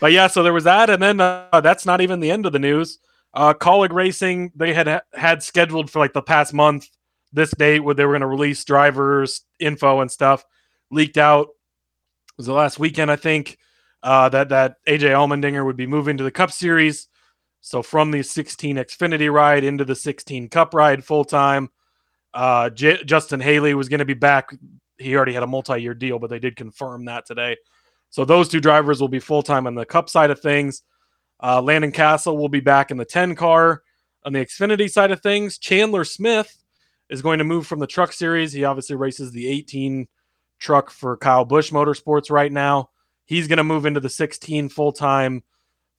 but 0.00 0.12
yeah, 0.12 0.26
so 0.26 0.42
there 0.42 0.52
was 0.52 0.64
that, 0.64 0.90
and 0.90 1.02
then 1.02 1.20
uh, 1.20 1.60
that's 1.62 1.86
not 1.86 2.00
even 2.00 2.20
the 2.20 2.30
end 2.30 2.46
of 2.46 2.52
the 2.52 2.58
news. 2.58 2.98
Uh, 3.32 3.54
Kaulig 3.54 3.92
Racing 3.92 4.52
they 4.54 4.72
had 4.72 5.02
had 5.14 5.42
scheduled 5.42 5.90
for 5.90 5.98
like 5.98 6.12
the 6.12 6.22
past 6.22 6.52
month 6.52 6.88
this 7.32 7.50
date 7.52 7.80
where 7.80 7.94
they 7.94 8.04
were 8.04 8.12
going 8.12 8.22
to 8.22 8.26
release 8.26 8.64
drivers 8.64 9.42
info 9.58 10.00
and 10.00 10.10
stuff 10.10 10.44
leaked 10.90 11.18
out. 11.18 11.48
It 11.48 12.38
was 12.38 12.46
the 12.46 12.52
last 12.52 12.78
weekend, 12.78 13.10
I 13.10 13.16
think. 13.16 13.58
Uh, 14.02 14.28
that 14.30 14.48
that 14.48 14.76
AJ 14.88 15.10
Allmendinger 15.10 15.64
would 15.64 15.76
be 15.76 15.86
moving 15.86 16.16
to 16.16 16.24
the 16.24 16.30
Cup 16.30 16.50
Series. 16.50 17.06
So 17.60 17.82
from 17.82 18.10
the 18.10 18.22
16 18.22 18.76
Xfinity 18.76 19.32
ride 19.32 19.64
into 19.64 19.84
the 19.84 19.94
16 19.94 20.48
Cup 20.48 20.74
ride 20.74 21.04
full 21.04 21.24
time, 21.24 21.68
uh, 22.32 22.70
J- 22.70 23.04
Justin 23.04 23.40
Haley 23.40 23.74
was 23.74 23.88
going 23.88 23.98
to 23.98 24.04
be 24.04 24.14
back. 24.14 24.50
He 24.98 25.16
already 25.16 25.32
had 25.32 25.42
a 25.42 25.46
multi-year 25.48 25.94
deal, 25.94 26.18
but 26.18 26.30
they 26.30 26.38
did 26.38 26.56
confirm 26.56 27.04
that 27.06 27.26
today 27.26 27.56
So 28.10 28.24
those 28.24 28.48
two 28.48 28.60
drivers 28.60 29.00
will 29.00 29.08
be 29.08 29.18
full 29.18 29.42
time 29.42 29.66
on 29.66 29.74
the 29.74 29.84
Cup 29.84 30.08
side 30.08 30.30
of 30.30 30.40
things. 30.40 30.82
Uh, 31.42 31.60
Landon 31.60 31.92
Cassill 31.92 32.36
will 32.36 32.48
be 32.48 32.60
back 32.60 32.90
in 32.90 32.96
the 32.96 33.04
10 33.04 33.34
car. 33.34 33.82
On 34.24 34.32
the 34.32 34.44
Xfinity 34.44 34.90
side 34.90 35.10
of 35.10 35.22
things, 35.22 35.58
Chandler 35.58 36.04
Smith 36.04 36.62
is 37.08 37.22
going 37.22 37.38
to 37.38 37.44
move 37.44 37.66
from 37.66 37.78
the 37.78 37.86
truck 37.86 38.12
series. 38.12 38.52
He 38.52 38.64
obviously 38.64 38.96
races 38.96 39.32
the 39.32 39.48
18 39.48 40.06
truck 40.58 40.90
for 40.90 41.16
Kyle 41.16 41.44
Busch 41.44 41.72
Motorsports 41.72 42.30
right 42.30 42.52
now. 42.52 42.90
He's 43.24 43.48
going 43.48 43.56
to 43.56 43.64
move 43.64 43.86
into 43.86 44.00
the 44.00 44.10
16 44.10 44.68
full 44.68 44.92
time 44.92 45.42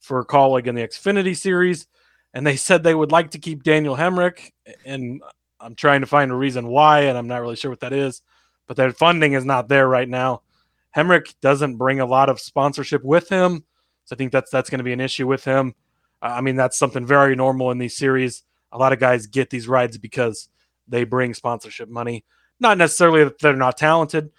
for 0.02 0.24
Kaulig 0.24 0.66
in 0.66 0.74
the 0.74 0.86
Xfinity 0.86 1.36
series. 1.36 1.86
And 2.34 2.46
they 2.46 2.56
said 2.56 2.82
they 2.82 2.94
would 2.94 3.12
like 3.12 3.30
to 3.30 3.38
keep 3.38 3.62
Daniel 3.62 3.96
Hemric. 3.96 4.50
And 4.84 5.22
I'm 5.60 5.74
trying 5.74 6.00
to 6.00 6.06
find 6.06 6.30
a 6.30 6.36
reason 6.36 6.66
why, 6.66 7.02
and 7.02 7.16
I'm 7.16 7.28
not 7.28 7.40
really 7.40 7.56
sure 7.56 7.70
what 7.70 7.80
that 7.80 7.92
is. 7.92 8.20
But 8.66 8.76
their 8.76 8.92
funding 8.92 9.32
is 9.32 9.44
not 9.44 9.68
there 9.68 9.88
right 9.88 10.08
now. 10.08 10.42
Hemric 10.94 11.34
doesn't 11.40 11.76
bring 11.76 12.00
a 12.00 12.06
lot 12.06 12.28
of 12.28 12.40
sponsorship 12.40 13.02
with 13.04 13.28
him. 13.28 13.64
So 14.04 14.14
I 14.14 14.16
think 14.16 14.32
that's 14.32 14.50
that's 14.50 14.68
going 14.68 14.78
to 14.78 14.84
be 14.84 14.92
an 14.92 15.00
issue 15.00 15.26
with 15.26 15.44
him. 15.44 15.74
I 16.20 16.40
mean, 16.40 16.56
that's 16.56 16.78
something 16.78 17.06
very 17.06 17.34
normal 17.34 17.70
in 17.70 17.78
these 17.78 17.96
series. 17.96 18.42
A 18.72 18.78
lot 18.78 18.92
of 18.92 19.00
guys 19.00 19.26
get 19.26 19.50
these 19.50 19.68
rides 19.68 19.98
because 19.98 20.48
they 20.88 21.04
bring 21.04 21.34
sponsorship 21.34 21.88
money. 21.88 22.24
Not 22.60 22.78
necessarily 22.78 23.24
that 23.24 23.38
they're 23.38 23.56
not 23.56 23.76
talented. 23.76 24.30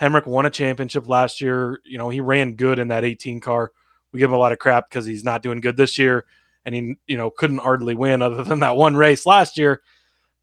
Hemric 0.00 0.26
won 0.26 0.46
a 0.46 0.50
championship 0.50 1.08
last 1.08 1.40
year. 1.40 1.80
You 1.84 1.98
know, 1.98 2.08
he 2.08 2.20
ran 2.20 2.54
good 2.54 2.78
in 2.78 2.88
that 2.88 3.04
18 3.04 3.40
car. 3.40 3.72
We 4.12 4.18
give 4.18 4.30
him 4.30 4.34
a 4.34 4.38
lot 4.38 4.52
of 4.52 4.58
crap 4.58 4.88
because 4.88 5.06
he's 5.06 5.24
not 5.24 5.42
doing 5.42 5.60
good 5.60 5.76
this 5.76 5.98
year, 5.98 6.26
and 6.64 6.74
he, 6.74 6.96
you 7.06 7.16
know, 7.16 7.30
couldn't 7.30 7.58
hardly 7.58 7.94
win 7.94 8.22
other 8.22 8.44
than 8.44 8.60
that 8.60 8.76
one 8.76 8.96
race 8.96 9.26
last 9.26 9.58
year. 9.58 9.82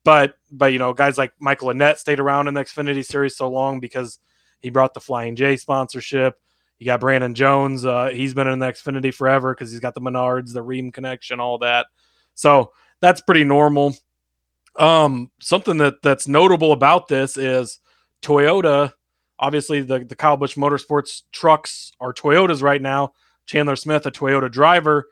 But, 0.03 0.35
but 0.51 0.73
you 0.73 0.79
know, 0.79 0.93
guys 0.93 1.17
like 1.17 1.33
Michael 1.39 1.69
Annett 1.69 1.97
stayed 1.97 2.19
around 2.19 2.47
in 2.47 2.53
the 2.53 2.61
Xfinity 2.63 3.05
Series 3.05 3.35
so 3.35 3.49
long 3.49 3.79
because 3.79 4.19
he 4.59 4.69
brought 4.69 4.93
the 4.93 4.99
Flying 4.99 5.35
J 5.35 5.57
sponsorship. 5.57 6.39
You 6.79 6.85
got 6.85 7.01
Brandon 7.01 7.35
Jones. 7.35 7.85
Uh, 7.85 8.07
he's 8.07 8.33
been 8.33 8.47
in 8.47 8.59
the 8.59 8.67
Xfinity 8.67 9.13
forever 9.13 9.53
because 9.53 9.69
he's 9.71 9.81
got 9.81 9.95
the 9.95 10.01
Menards, 10.01 10.53
the 10.53 10.63
Rheem 10.63 10.93
connection, 10.93 11.39
all 11.39 11.57
that. 11.59 11.88
So 12.35 12.71
that's 13.01 13.21
pretty 13.21 13.43
normal. 13.43 13.95
Um, 14.77 15.29
something 15.41 15.77
that 15.77 16.01
that's 16.01 16.27
notable 16.27 16.71
about 16.71 17.09
this 17.09 17.35
is 17.35 17.79
Toyota. 18.21 18.93
Obviously, 19.38 19.81
the 19.81 19.99
the 19.99 20.15
Kyle 20.15 20.38
Busch 20.38 20.55
Motorsports 20.55 21.23
trucks 21.33 21.91
are 21.99 22.13
Toyotas 22.13 22.61
right 22.61 22.81
now. 22.81 23.13
Chandler 23.50 23.75
Smith, 23.75 24.06
a 24.06 24.12
Toyota 24.12 24.50
driver, 24.51 25.10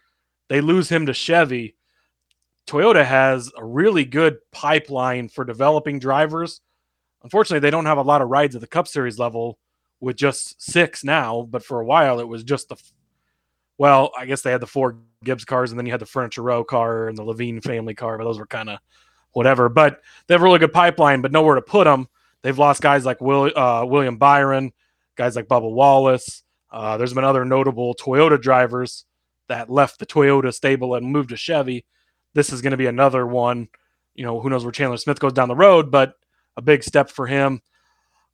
they 0.48 0.62
lose 0.62 0.90
him 0.90 1.08
to 1.08 1.14
Chevy. 1.14 1.76
Toyota 2.68 3.04
has 3.04 3.52
a 3.58 3.66
really 3.66 4.06
good 4.06 4.38
pipeline 4.52 5.28
for 5.28 5.44
developing 5.44 5.98
drivers. 5.98 6.62
Unfortunately, 7.24 7.60
they 7.60 7.72
don't 7.72 7.88
have 7.88 7.98
a 7.98 8.04
lot 8.04 8.22
of 8.22 8.30
rides 8.30 8.54
at 8.54 8.62
the 8.62 8.68
Cup 8.68 8.88
Series 8.88 9.18
level 9.18 9.58
with 10.00 10.18
just 10.18 10.62
six 10.62 11.04
now, 11.04 11.48
but 11.50 11.66
for 11.66 11.82
a 11.82 11.86
while 11.86 12.20
it 12.20 12.28
was 12.28 12.44
just 12.44 12.70
the 12.70 12.76
well, 13.80 14.12
I 14.16 14.28
guess 14.28 14.44
they 14.44 14.52
had 14.52 14.62
the 14.62 14.68
four 14.68 14.98
Gibbs 15.24 15.46
cars 15.46 15.72
and 15.72 15.80
then 15.80 15.88
you 15.88 15.92
had 15.92 16.02
the 16.02 16.06
Furniture 16.06 16.44
Row 16.44 16.64
car 16.64 17.10
and 17.10 17.18
the 17.18 17.24
Leavine 17.24 17.64
family 17.64 17.96
car, 17.96 18.20
but 18.20 18.24
those 18.24 18.38
were 18.38 18.46
kind 18.46 18.70
of 18.70 18.80
whatever. 19.32 19.68
But 19.68 20.02
they 20.28 20.36
have 20.36 20.42
a 20.42 20.44
really 20.44 20.60
good 20.60 20.74
pipeline, 20.74 21.22
but 21.22 21.32
nowhere 21.32 21.56
to 21.56 21.62
put 21.62 21.86
them. 21.86 22.08
They've 22.44 22.58
lost 22.58 22.84
guys 22.84 23.04
like 23.04 23.20
Will, 23.20 23.52
uh, 23.58 23.84
William 23.86 24.18
Byron, 24.18 24.74
guys 25.16 25.36
like 25.36 25.48
Bubba 25.48 25.72
Wallace. 25.72 26.44
Uh, 26.72 26.98
there's 26.98 27.14
been 27.14 27.24
other 27.24 27.46
notable 27.46 27.96
Toyota 27.96 28.40
drivers 28.42 29.06
that 29.48 29.70
left 29.70 30.00
the 30.00 30.06
Toyota 30.06 30.54
stable 30.54 30.96
and 30.96 31.06
moved 31.06 31.30
to 31.30 31.38
Chevy. 31.38 31.86
This 32.34 32.52
is 32.52 32.62
going 32.62 32.72
to 32.72 32.78
be 32.78 32.88
another 32.88 33.26
one. 33.26 33.70
You 34.16 34.24
know, 34.26 34.40
who 34.40 34.50
knows 34.50 34.64
where 34.64 34.72
Chandler 34.72 34.98
Smith 34.98 35.20
goes 35.20 35.34
down 35.34 35.48
the 35.48 35.56
road, 35.56 35.92
but 35.92 36.14
a 36.58 36.62
big 36.62 36.84
step 36.84 37.10
for 37.10 37.28
him. 37.28 37.62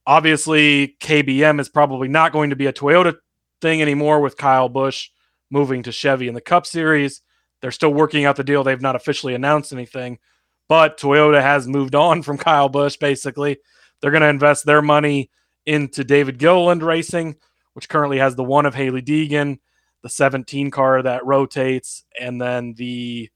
Obviously, 0.05 0.97
KBM 0.99 1.59
is 1.59 1.69
probably 1.69 2.07
not 2.07 2.31
going 2.33 2.49
to 2.49 2.55
be 2.55 2.65
a 2.65 2.73
Toyota 2.73 3.15
thing 3.61 3.81
anymore 3.81 4.19
with 4.19 4.37
Kyle 4.37 4.69
Busch 4.69 5.09
moving 5.49 5.83
to 5.83 5.91
Chevy 5.91 6.27
in 6.27 6.33
the 6.33 6.41
Cup 6.41 6.65
Series. 6.65 7.21
They're 7.61 7.71
still 7.71 7.93
working 7.93 8.25
out 8.25 8.35
the 8.35 8.43
deal. 8.43 8.63
They've 8.63 8.81
not 8.81 8.95
officially 8.95 9.35
announced 9.35 9.71
anything, 9.71 10.19
but 10.67 10.99
Toyota 10.99 11.41
has 11.41 11.67
moved 11.67 11.95
on 11.95 12.23
from 12.23 12.37
Kyle 12.37 12.67
Busch. 12.67 12.97
Basically, 12.97 13.57
they're 14.01 14.11
going 14.11 14.21
to 14.21 14.27
invest 14.27 14.65
their 14.65 14.81
money 14.81 15.29
into 15.65 16.03
David 16.03 16.39
Gilliland 16.39 16.83
Racing, 16.83 17.37
which 17.73 17.89
currently 17.89 18.17
has 18.17 18.35
the 18.35 18.43
one 18.43 18.65
of 18.65 18.75
Hailie 18.75 19.01
Deegan, 19.01 19.59
the 20.01 20.09
17 20.09 20.71
car 20.71 21.01
that 21.01 21.25
rotates, 21.25 22.03
and 22.19 22.41
then 22.41 22.73
the 22.73 23.29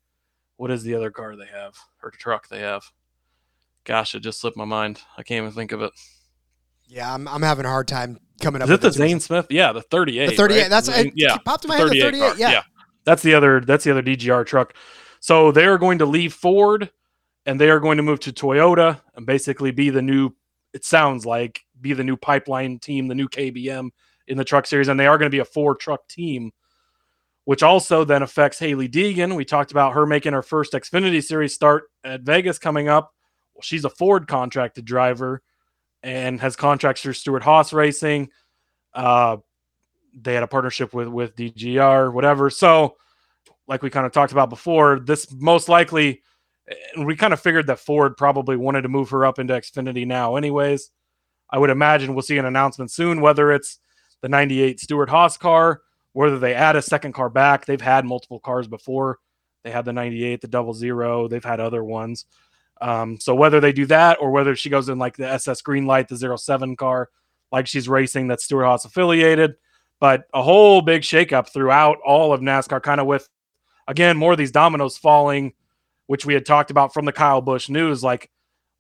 what 0.57 0.71
is 0.71 0.83
the 0.83 0.95
other 0.95 1.11
car 1.11 1.35
they 1.35 1.45
have 1.45 1.77
or 2.01 2.11
truck 2.11 2.47
they 2.47 2.59
have? 2.59 2.83
Gosh, 3.83 4.15
it 4.15 4.19
just 4.19 4.41
slipped 4.41 4.57
my 4.57 4.65
mind. 4.65 5.01
I 5.17 5.23
can't 5.23 5.43
even 5.43 5.53
think 5.53 5.71
of 5.71 5.81
it. 5.81 5.91
Yeah, 6.87 7.13
I'm, 7.13 7.27
I'm 7.27 7.41
having 7.41 7.65
a 7.65 7.69
hard 7.69 7.87
time 7.87 8.19
coming 8.41 8.61
up. 8.61 8.67
Is 8.67 8.73
it 8.75 8.81
the 8.81 8.91
Zane 8.91 9.19
Smith? 9.19 9.47
Yeah, 9.49 9.71
the 9.71 9.81
38. 9.81 10.29
The 10.29 10.35
38. 10.35 10.61
right? 10.61 10.69
That's 10.69 10.87
it, 10.87 11.13
yeah. 11.15 11.37
Popped 11.37 11.65
in 11.65 11.69
my 11.69 11.77
head. 11.77 11.89
The 11.89 12.01
38. 12.01 12.19
car. 12.19 12.35
Yeah. 12.37 12.63
That's 13.05 13.21
the 13.21 13.33
other 13.35 13.61
that's 13.61 13.85
the 13.85 13.91
other 13.91 14.03
DGR 14.03 14.45
truck. 14.45 14.73
So 15.19 15.51
they 15.51 15.65
are 15.65 15.77
going 15.77 15.99
to 15.99 16.05
leave 16.05 16.33
Ford 16.33 16.89
and 17.45 17.59
they 17.59 17.69
are 17.69 17.79
going 17.79 17.97
to 17.97 18.03
move 18.03 18.19
to 18.21 18.33
Toyota 18.33 18.99
and 19.15 19.25
basically 19.25 19.71
be 19.71 19.89
the 19.89 20.01
new 20.01 20.31
it 20.73 20.83
sounds 20.83 21.25
like 21.25 21.61
be 21.79 21.93
the 21.93 22.03
new 22.03 22.17
pipeline 22.17 22.79
team, 22.79 23.07
the 23.07 23.15
new 23.15 23.29
KBM 23.29 23.89
in 24.27 24.37
the 24.37 24.45
truck 24.45 24.65
series 24.65 24.87
and 24.87 24.99
they 24.99 25.07
are 25.07 25.17
going 25.17 25.29
to 25.29 25.35
be 25.35 25.39
a 25.39 25.45
four 25.45 25.75
truck 25.75 26.07
team 26.07 26.51
which 27.47 27.63
also 27.63 28.03
then 28.03 28.23
affects 28.23 28.59
Hailie 28.59 28.89
Deegan. 28.89 29.33
We 29.33 29.45
talked 29.45 29.71
about 29.71 29.93
her 29.93 30.05
making 30.05 30.33
her 30.33 30.41
first 30.41 30.73
Xfinity 30.73 31.23
series 31.23 31.53
start 31.55 31.85
at 32.03 32.23
Vegas 32.23 32.59
coming 32.59 32.89
up. 32.89 33.13
Well, 33.53 33.61
she's 33.61 33.85
a 33.85 33.89
Ford 33.89 34.27
contracted 34.27 34.83
driver 34.83 35.41
and 36.03 36.41
has 36.41 36.57
contracts 36.57 37.01
through 37.01 37.13
Stewart 37.13 37.43
Haas 37.43 37.71
Racing. 37.71 38.31
Uh, 38.93 39.37
they 40.13 40.33
had 40.33 40.43
a 40.43 40.47
partnership 40.47 40.93
with 40.93 41.07
with 41.07 41.37
DGR, 41.37 42.11
whatever. 42.11 42.49
So, 42.49 42.97
like 43.65 43.81
we 43.81 43.89
kind 43.89 44.05
of 44.05 44.11
talked 44.11 44.33
about 44.33 44.49
before, 44.49 44.99
this 44.99 45.31
most 45.31 45.69
likely, 45.69 46.23
we 46.97 47.15
kind 47.15 47.31
of 47.31 47.39
figured 47.39 47.67
that 47.67 47.79
Ford 47.79 48.17
probably 48.17 48.57
wanted 48.57 48.81
to 48.81 48.89
move 48.89 49.09
her 49.11 49.25
up 49.25 49.39
into 49.39 49.53
Xfinity 49.53 50.05
now, 50.05 50.35
anyways. 50.35 50.91
I 51.49 51.59
would 51.59 51.69
imagine 51.69 52.13
we'll 52.13 52.23
see 52.23 52.37
an 52.37 52.45
announcement 52.45 52.91
soon, 52.91 53.21
whether 53.21 53.53
it's 53.53 53.79
the 54.21 54.29
98 54.29 54.79
Stewart 54.79 55.09
Haas 55.09 55.37
car, 55.37 55.81
whether 56.13 56.39
they 56.39 56.53
add 56.53 56.75
a 56.75 56.81
second 56.81 57.13
car 57.13 57.29
back. 57.29 57.65
They've 57.65 57.79
had 57.79 58.05
multiple 58.05 58.39
cars 58.39 58.67
before. 58.67 59.19
They 59.63 59.71
had 59.71 59.85
the 59.85 59.93
98, 59.93 60.41
the 60.41 60.47
double 60.47 60.73
zero, 60.73 61.27
they've 61.27 61.43
had 61.43 61.59
other 61.59 61.83
ones. 61.83 62.25
Um, 62.79 63.19
so 63.19 63.35
whether 63.35 63.59
they 63.59 63.73
do 63.73 63.85
that 63.87 64.17
or 64.21 64.31
whether 64.31 64.55
she 64.55 64.69
goes 64.69 64.87
in 64.87 64.97
like 64.99 65.17
the 65.17 65.29
SS 65.29 65.61
Greenlight, 65.61 66.07
the 66.07 66.37
07 66.37 66.75
car, 66.75 67.09
like 67.51 67.67
she's 67.67 67.89
racing 67.89 68.27
that's 68.27 68.43
Stewart 68.43 68.65
Haas 68.65 68.85
affiliated, 68.85 69.55
but 69.99 70.25
a 70.33 70.43
whole 70.43 70.81
big 70.81 71.01
shakeup 71.01 71.51
throughout 71.51 71.97
all 72.05 72.33
of 72.33 72.41
NASCAR, 72.41 72.81
kind 72.81 73.01
of 73.01 73.07
with 73.07 73.27
again 73.87 74.17
more 74.17 74.33
of 74.33 74.37
these 74.37 74.51
dominoes 74.51 74.97
falling, 74.97 75.53
which 76.05 76.25
we 76.25 76.33
had 76.33 76.45
talked 76.45 76.71
about 76.71 76.93
from 76.93 77.05
the 77.05 77.11
Kyle 77.11 77.41
Busch 77.41 77.69
news. 77.69 78.03
Like 78.03 78.29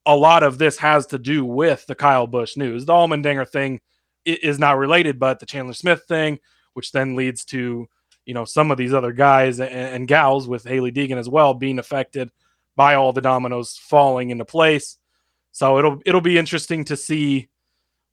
a 0.05 0.15
lot 0.15 0.43
of 0.43 0.57
this 0.57 0.77
has 0.77 1.07
to 1.07 1.17
do 1.17 1.43
with 1.43 1.85
the 1.87 1.95
Kyle 1.95 2.27
Busch 2.27 2.55
news. 2.55 2.85
The 2.85 2.93
Allmendinger 2.93 3.47
thing 3.47 3.81
is 4.27 4.59
not 4.59 4.77
related, 4.77 5.19
but 5.19 5.39
the 5.39 5.45
Chandler 5.45 5.73
Smith 5.73 6.03
thing, 6.07 6.39
which 6.73 6.91
then 6.91 7.15
leads 7.15 7.45
to 7.45 7.87
you 8.25 8.33
know 8.33 8.45
some 8.45 8.71
of 8.71 8.77
these 8.77 8.93
other 8.93 9.11
guys 9.11 9.59
and, 9.59 9.71
and 9.71 10.07
gals 10.07 10.47
with 10.47 10.65
Hailie 10.65 10.91
Deegan 10.91 11.17
as 11.17 11.29
well 11.29 11.53
being 11.53 11.79
affected 11.79 12.29
by 12.75 12.95
all 12.95 13.13
the 13.13 13.21
dominoes 13.21 13.77
falling 13.77 14.29
into 14.29 14.45
place. 14.45 14.97
So 15.51 15.79
it'll 15.79 15.99
it'll 16.05 16.21
be 16.21 16.37
interesting 16.37 16.83
to 16.85 16.97
see 16.97 17.49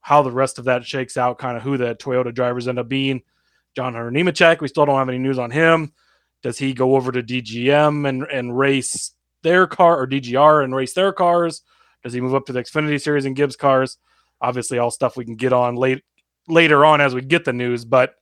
how 0.01 0.23
the 0.23 0.33
rest 0.33 0.59
of 0.59 0.67
that 0.67 0.85
shakes 0.85 1.17
out, 1.17 1.39
kind 1.39 1.57
of 1.57 1.63
who 1.63 1.77
the 1.77 1.95
Toyota 1.95 2.33
drivers 2.33 2.69
end 2.69 2.79
up 2.79 2.89
being. 2.89 3.23
John 3.75 3.95
Hunter 3.95 4.57
we 4.61 4.69
still 4.69 4.87
don't 4.87 4.99
have 4.99 5.09
any 5.09 5.19
news 5.19 5.39
on 5.39 5.51
him. 5.51 5.93
Does 6.43 6.59
he 6.59 6.75
go 6.75 6.95
over 6.95 7.11
to 7.11 7.23
DGM 7.23 8.09
and 8.09 8.23
and 8.25 8.57
race 8.57 9.13
their 9.43 9.67
car 9.67 9.99
or 9.99 10.07
DGR 10.07 10.63
and 10.63 10.75
race 10.75 10.95
their 10.95 11.13
cars? 11.13 11.63
Does 12.03 12.13
he 12.13 12.21
move 12.21 12.35
up 12.35 12.47
to 12.47 12.53
the 12.53 12.63
Xfinity 12.63 13.01
Series 13.01 13.25
and 13.25 13.35
Gibbs 13.35 13.57
cars? 13.57 13.99
Obviously, 14.45 14.79
all 14.79 14.91
stuff 14.91 15.17
we 15.17 15.25
can 15.25 15.37
get 15.37 15.55
on 15.55 15.75
late 15.75 16.05
later 16.49 16.85
on 16.85 17.01
as 17.01 17.15
we 17.15 17.23
get 17.23 17.47
the 17.47 17.53
news, 17.55 17.85
but 17.85 18.15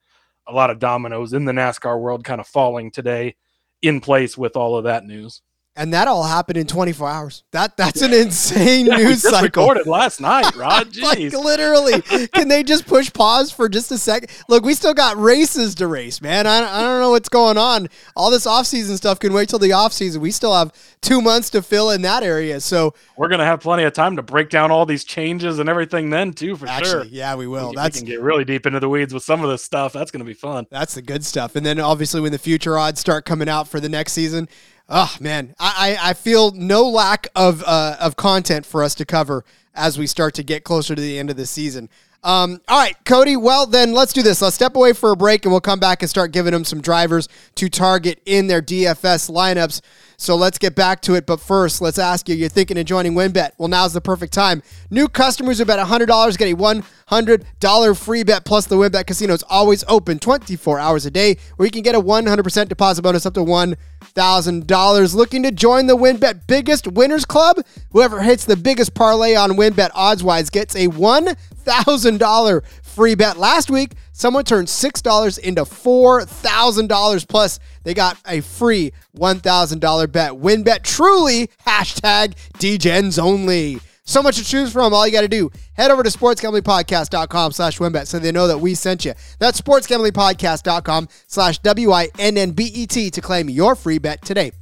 a 0.46 0.52
lot 0.52 0.70
of 0.70 0.78
dominoes 0.78 1.32
in 1.32 1.44
the 1.44 1.52
NASCAR 1.52 2.00
world 2.00 2.24
kind 2.24 2.40
of 2.40 2.46
falling 2.46 2.92
today 2.92 3.34
in 3.82 4.00
place 4.00 4.38
with 4.38 4.56
all 4.56 4.76
of 4.76 4.84
that 4.84 5.04
news. 5.04 5.42
And 5.74 5.94
that 5.94 6.06
all 6.06 6.22
happened 6.22 6.58
in 6.58 6.66
24 6.66 7.08
hours. 7.08 7.44
That 7.52 7.78
That's 7.78 8.02
an 8.02 8.12
insane 8.12 8.84
Yeah, 8.92 8.96
news 8.98 9.22
cycle. 9.22 9.40
recorded 9.42 9.86
last 9.86 10.20
night, 10.20 10.54
Rod. 10.54 10.94
like 10.98 11.18
literally, 11.32 12.02
can 12.02 12.48
they 12.48 12.62
just 12.62 12.86
push 12.86 13.10
pause 13.10 13.50
for 13.50 13.70
just 13.70 13.90
a 13.90 13.96
second? 13.96 14.28
Look, 14.50 14.64
we 14.64 14.74
still 14.74 14.92
got 14.92 15.16
races 15.16 15.74
to 15.76 15.86
race, 15.86 16.20
man. 16.20 16.46
I, 16.46 16.58
I 16.58 16.82
don't 16.82 17.00
know 17.00 17.12
what's 17.12 17.30
going 17.30 17.56
on. 17.56 17.88
All 18.14 18.30
this 18.30 18.44
offseason 18.46 18.96
stuff 18.98 19.18
can 19.18 19.32
wait 19.32 19.48
till 19.48 19.58
the 19.58 19.70
offseason. 19.70 20.18
We 20.18 20.30
still 20.30 20.54
have 20.54 20.72
two 21.00 21.22
months 21.22 21.48
to 21.50 21.62
fill 21.62 21.90
in 21.90 22.02
that 22.02 22.22
area. 22.22 22.60
So 22.60 22.92
We're 23.16 23.28
gonna 23.28 23.46
have 23.46 23.60
plenty 23.60 23.84
of 23.84 23.94
time 23.94 24.16
to 24.16 24.22
break 24.22 24.50
down 24.50 24.70
all 24.70 24.84
these 24.84 25.04
changes 25.04 25.58
and 25.58 25.70
everything 25.70 26.10
then 26.10 26.34
too, 26.34 26.54
for 26.54 26.66
actually, 26.68 26.90
sure. 26.90 27.04
yeah, 27.06 27.34
we 27.34 27.46
will. 27.46 27.70
we, 27.70 27.76
That's 27.76 27.96
we 27.96 28.00
can 28.02 28.08
get 28.10 28.20
really 28.20 28.44
deep 28.44 28.66
into 28.66 28.78
the 28.78 28.90
weeds 28.90 29.14
with 29.14 29.22
some 29.22 29.42
of 29.42 29.48
this 29.48 29.64
stuff. 29.64 29.94
That's 29.94 30.10
gonna 30.10 30.24
be 30.24 30.34
fun. 30.34 30.66
That's 30.70 30.92
the 30.94 31.02
good 31.02 31.24
stuff. 31.24 31.56
And 31.56 31.64
then 31.64 31.80
obviously 31.80 32.20
when 32.20 32.32
the 32.32 32.38
future 32.38 32.76
odds 32.78 33.00
start 33.00 33.24
coming 33.24 33.48
out 33.48 33.68
for 33.68 33.80
the 33.80 33.88
next 33.88 34.12
season, 34.12 34.50
oh 34.88 35.14
man, 35.20 35.54
I, 35.58 35.96
I, 36.00 36.12
feel 36.14 36.52
no 36.52 36.88
lack 36.88 37.28
of 37.34 37.62
uh, 37.66 37.96
of 38.00 38.16
content 38.16 38.66
for 38.66 38.82
us 38.82 38.94
to 38.96 39.04
cover 39.04 39.44
as 39.74 39.98
we 39.98 40.06
start 40.06 40.34
to 40.34 40.42
get 40.42 40.64
closer 40.64 40.94
to 40.94 41.00
the 41.00 41.18
end 41.18 41.30
of 41.30 41.36
the 41.36 41.46
season. 41.46 41.88
Um, 42.24 42.60
all 42.68 42.78
right, 42.78 42.94
Cody. 43.04 43.36
Well, 43.36 43.66
then 43.66 43.92
let's 43.92 44.12
do 44.12 44.22
this. 44.22 44.40
Let's 44.40 44.54
step 44.54 44.76
away 44.76 44.92
for 44.92 45.10
a 45.10 45.16
break, 45.16 45.44
and 45.44 45.52
we'll 45.52 45.60
come 45.60 45.80
back 45.80 46.02
and 46.02 46.10
start 46.10 46.30
giving 46.30 46.52
them 46.52 46.64
some 46.64 46.80
drivers 46.80 47.28
to 47.56 47.68
target 47.68 48.20
in 48.26 48.46
their 48.46 48.62
DFS 48.62 49.28
lineups. 49.28 49.80
So 50.22 50.36
let's 50.36 50.56
get 50.56 50.76
back 50.76 51.00
to 51.02 51.16
it. 51.16 51.26
But 51.26 51.40
first, 51.40 51.80
let's 51.82 51.98
ask 51.98 52.28
you: 52.28 52.36
You're 52.36 52.48
thinking 52.48 52.78
of 52.78 52.84
joining 52.84 53.14
WynnBET? 53.14 53.54
Well, 53.58 53.66
now's 53.66 53.92
the 53.92 54.00
perfect 54.00 54.32
time. 54.32 54.62
New 54.88 55.08
customers 55.08 55.58
who 55.58 55.64
bet 55.64 55.80
$100 55.80 56.38
get 56.38 56.52
a 56.52 56.56
$100 56.56 57.98
free 57.98 58.22
bet. 58.22 58.44
Plus, 58.44 58.66
the 58.66 58.76
WynnBET 58.76 59.06
casino 59.08 59.34
is 59.34 59.42
always 59.50 59.82
open 59.88 60.20
24 60.20 60.78
hours 60.78 61.06
a 61.06 61.10
day, 61.10 61.38
where 61.56 61.66
you 61.66 61.72
can 61.72 61.82
get 61.82 61.96
a 61.96 62.00
100% 62.00 62.68
deposit 62.68 63.02
bonus 63.02 63.26
up 63.26 63.34
to 63.34 63.40
$1,000. 63.40 65.14
Looking 65.14 65.42
to 65.42 65.50
join 65.50 65.88
the 65.88 65.96
WynnBET 65.96 66.46
Biggest 66.46 66.86
Winners 66.86 67.24
Club? 67.24 67.56
Whoever 67.90 68.22
hits 68.22 68.44
the 68.44 68.56
biggest 68.56 68.94
parlay 68.94 69.34
on 69.34 69.50
WynnBET 69.52 69.90
odds-wise 69.92 70.50
gets 70.50 70.76
a 70.76 70.86
$1,000 70.86 72.62
free 72.94 73.14
bet. 73.14 73.36
Last 73.36 73.70
week, 73.70 73.92
someone 74.12 74.44
turned 74.44 74.68
$6 74.68 75.38
into 75.38 75.62
$4,000 75.62 77.28
plus 77.28 77.58
they 77.84 77.94
got 77.94 78.18
a 78.26 78.40
free 78.40 78.92
$1,000 79.16 80.12
bet. 80.12 80.32
WynnBET 80.32 80.82
truly 80.82 81.48
hashtag 81.66 82.34
DGens 82.58 83.18
only. 83.18 83.80
So 84.04 84.22
much 84.22 84.36
to 84.36 84.44
choose 84.44 84.72
from. 84.72 84.92
All 84.92 85.06
you 85.06 85.12
got 85.12 85.22
to 85.22 85.28
do, 85.28 85.50
head 85.74 85.90
over 85.90 86.02
to 86.02 86.10
sportsgamblingpodcast.com 86.10 87.52
slash 87.52 87.78
wynnbet 87.78 88.06
so 88.06 88.18
they 88.18 88.32
know 88.32 88.48
that 88.48 88.58
we 88.58 88.74
sent 88.74 89.04
you. 89.04 89.14
That's 89.38 89.60
sportsgamblingpodcast.com 89.60 91.08
slash 91.28 91.58
W-I-N-N-B-E-T 91.58 93.10
to 93.10 93.20
claim 93.20 93.48
your 93.48 93.74
free 93.74 93.98
bet 93.98 94.22
today. 94.22 94.52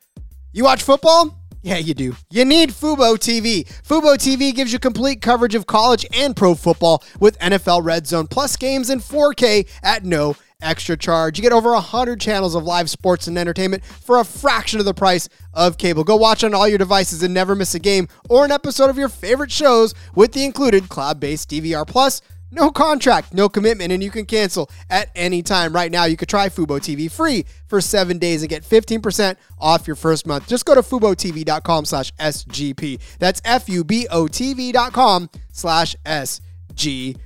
You 0.53 0.63
watch 0.63 0.83
football? 0.83 1.37
Yeah, 1.63 1.77
you 1.77 1.93
do. 1.93 2.15
You 2.31 2.43
need 2.43 2.71
Fubo 2.71 3.17
TV. 3.17 3.67
Fubo 3.83 4.15
TV 4.15 4.51
gives 4.53 4.73
you 4.73 4.79
complete 4.79 5.21
coverage 5.21 5.53
of 5.53 5.67
college 5.67 6.07
and 6.13 6.35
pro 6.35 6.55
football 6.55 7.03
with 7.19 7.37
NFL 7.37 7.85
Red 7.85 8.07
Zone 8.07 8.25
plus 8.27 8.57
games 8.57 8.89
in 8.89 8.99
4K 8.99 9.69
at 9.83 10.03
no 10.03 10.35
extra 10.61 10.97
charge. 10.97 11.37
You 11.37 11.41
get 11.43 11.53
over 11.53 11.71
100 11.73 12.19
channels 12.19 12.55
of 12.55 12.63
live 12.63 12.89
sports 12.89 13.27
and 13.27 13.37
entertainment 13.37 13.83
for 13.83 14.19
a 14.19 14.25
fraction 14.25 14.79
of 14.79 14.85
the 14.85 14.93
price 14.93 15.27
of 15.53 15.77
cable. 15.77 16.03
Go 16.03 16.15
watch 16.15 16.43
on 16.43 16.53
all 16.53 16.67
your 16.67 16.77
devices 16.77 17.23
and 17.23 17.33
never 17.33 17.55
miss 17.55 17.75
a 17.75 17.79
game 17.79 18.07
or 18.29 18.45
an 18.45 18.51
episode 18.51 18.89
of 18.89 18.97
your 18.97 19.09
favorite 19.09 19.51
shows 19.51 19.93
with 20.15 20.33
the 20.33 20.43
included 20.43 20.89
cloud-based 20.89 21.49
DVR 21.49 21.85
Plus. 21.87 22.21
No 22.53 22.69
contract, 22.69 23.33
no 23.33 23.47
commitment, 23.47 23.93
and 23.93 24.03
you 24.03 24.11
can 24.11 24.25
cancel 24.25 24.69
at 24.89 25.09
any 25.15 25.41
time. 25.41 25.73
Right 25.73 25.89
now, 25.89 26.03
you 26.03 26.17
could 26.17 26.27
try 26.27 26.49
Fubo 26.49 26.79
TV 26.81 27.09
free 27.09 27.45
for 27.67 27.79
seven 27.79 28.17
days 28.17 28.41
and 28.41 28.49
get 28.49 28.63
15% 28.63 29.37
off 29.57 29.87
your 29.87 29.95
first 29.95 30.27
month. 30.27 30.49
Just 30.49 30.65
go 30.65 30.75
to 30.75 30.81
FuboTV.com 30.81 31.85
slash 31.85 32.11
SGP. 32.15 32.99
That's 33.19 33.41
F-U-B-O-T-V 33.45 34.71
dot 34.73 34.91
com 34.91 35.29
slash 35.53 35.95
SGP. 36.05 37.21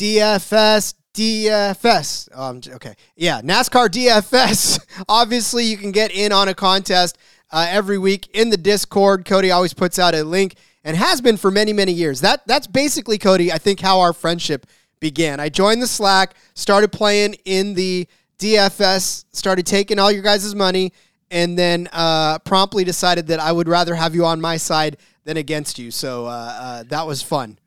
DFS, 0.00 0.94
DFS. 1.12 2.28
Um, 2.34 2.62
okay. 2.76 2.94
Yeah, 3.16 3.42
NASCAR 3.42 3.88
DFS. 3.90 5.04
Obviously, 5.10 5.64
you 5.64 5.76
can 5.76 5.92
get 5.92 6.10
in 6.10 6.32
on 6.32 6.48
a 6.48 6.54
contest 6.54 7.18
uh, 7.50 7.66
every 7.68 7.98
week 7.98 8.26
in 8.32 8.48
the 8.48 8.56
Discord. 8.56 9.26
Cody 9.26 9.50
always 9.50 9.74
puts 9.74 9.98
out 9.98 10.14
a 10.14 10.24
link 10.24 10.54
and 10.84 10.96
has 10.96 11.20
been 11.20 11.36
for 11.36 11.50
many, 11.50 11.74
many 11.74 11.92
years. 11.92 12.22
That 12.22 12.46
That's 12.46 12.66
basically, 12.66 13.18
Cody, 13.18 13.52
I 13.52 13.58
think 13.58 13.78
how 13.80 14.00
our 14.00 14.14
friendship 14.14 14.66
began. 15.00 15.38
I 15.38 15.50
joined 15.50 15.82
the 15.82 15.86
Slack, 15.86 16.34
started 16.54 16.92
playing 16.92 17.34
in 17.44 17.74
the 17.74 18.08
DFS, 18.38 19.26
started 19.32 19.66
taking 19.66 19.98
all 19.98 20.10
your 20.10 20.22
guys' 20.22 20.54
money, 20.54 20.94
and 21.30 21.58
then 21.58 21.90
uh, 21.92 22.38
promptly 22.38 22.84
decided 22.84 23.26
that 23.26 23.38
I 23.38 23.52
would 23.52 23.68
rather 23.68 23.94
have 23.94 24.14
you 24.14 24.24
on 24.24 24.40
my 24.40 24.56
side 24.56 24.96
than 25.24 25.36
against 25.36 25.78
you. 25.78 25.90
So 25.90 26.24
uh, 26.24 26.30
uh, 26.30 26.82
that 26.84 27.06
was 27.06 27.22
fun. 27.22 27.58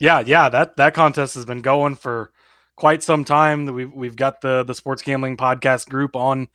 Yeah, 0.00 0.20
yeah, 0.24 0.48
that 0.48 0.76
that 0.76 0.94
contest 0.94 1.34
has 1.34 1.44
been 1.44 1.62
going 1.62 1.96
for 1.96 2.30
quite 2.76 3.02
some 3.02 3.24
time. 3.24 3.66
We've 3.66 3.92
we've 3.92 4.16
got 4.16 4.40
the 4.40 4.62
the 4.62 4.74
sports 4.74 5.02
gambling 5.02 5.36
podcast 5.36 5.88
group 5.88 6.14
on 6.14 6.48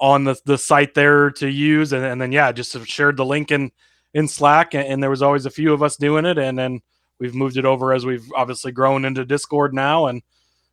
on 0.00 0.24
the 0.24 0.40
the 0.44 0.58
site 0.58 0.94
there 0.94 1.30
to 1.30 1.48
use, 1.48 1.92
and, 1.92 2.04
and 2.04 2.20
then 2.20 2.32
yeah, 2.32 2.50
just 2.50 2.76
shared 2.86 3.16
the 3.16 3.24
link 3.24 3.52
in 3.52 3.70
in 4.14 4.26
Slack, 4.26 4.74
and, 4.74 4.86
and 4.86 5.02
there 5.02 5.10
was 5.10 5.22
always 5.22 5.46
a 5.46 5.50
few 5.50 5.72
of 5.72 5.82
us 5.82 5.96
doing 5.96 6.26
it, 6.26 6.38
and 6.38 6.58
then 6.58 6.80
we've 7.20 7.34
moved 7.34 7.56
it 7.56 7.64
over 7.64 7.92
as 7.92 8.04
we've 8.04 8.26
obviously 8.34 8.72
grown 8.72 9.04
into 9.04 9.24
Discord 9.24 9.72
now, 9.72 10.06
and 10.06 10.22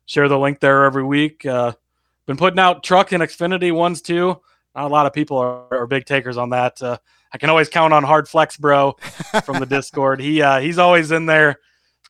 share 0.06 0.28
the 0.28 0.38
link 0.38 0.58
there 0.58 0.84
every 0.84 1.04
week. 1.04 1.46
Uh, 1.46 1.72
been 2.26 2.36
putting 2.36 2.58
out 2.58 2.82
truck 2.82 3.12
and 3.12 3.22
Xfinity 3.22 3.72
ones 3.72 4.02
too. 4.02 4.40
Not 4.74 4.86
a 4.86 4.88
lot 4.88 5.06
of 5.06 5.12
people 5.12 5.38
are, 5.38 5.66
are 5.70 5.86
big 5.86 6.06
takers 6.06 6.36
on 6.36 6.50
that. 6.50 6.82
Uh, 6.82 6.98
I 7.32 7.38
can 7.38 7.50
always 7.50 7.68
count 7.68 7.92
on 7.92 8.02
Hard 8.02 8.28
Flex 8.28 8.56
Bro 8.56 8.92
from 9.44 9.60
the 9.60 9.66
Discord. 9.66 10.20
He 10.20 10.42
uh, 10.42 10.58
he's 10.58 10.78
always 10.78 11.12
in 11.12 11.26
there 11.26 11.60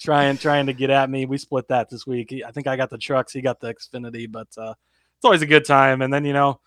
trying 0.01 0.39
trying 0.39 0.67
to 0.67 0.73
get 0.73 0.91
at 0.91 1.11
me. 1.11 1.27
We 1.27 1.39
split 1.39 1.69
that 1.69 1.89
this 1.91 2.07
week. 2.07 2.35
I 2.47 2.51
think 2.51 2.67
I 2.67 2.77
got 2.77 2.91
the 2.91 2.99
trucks, 2.99 3.33
he 3.33 3.41
got 3.41 3.61
the 3.61 3.75
Xfinity, 3.75 4.31
but 4.31 4.49
uh, 4.57 4.75
it's 5.17 5.25
always 5.25 5.43
a 5.43 5.47
good 5.47 5.65
time. 5.65 6.03
And 6.03 6.13
then 6.13 6.25
you 6.25 6.33
know, 6.33 6.61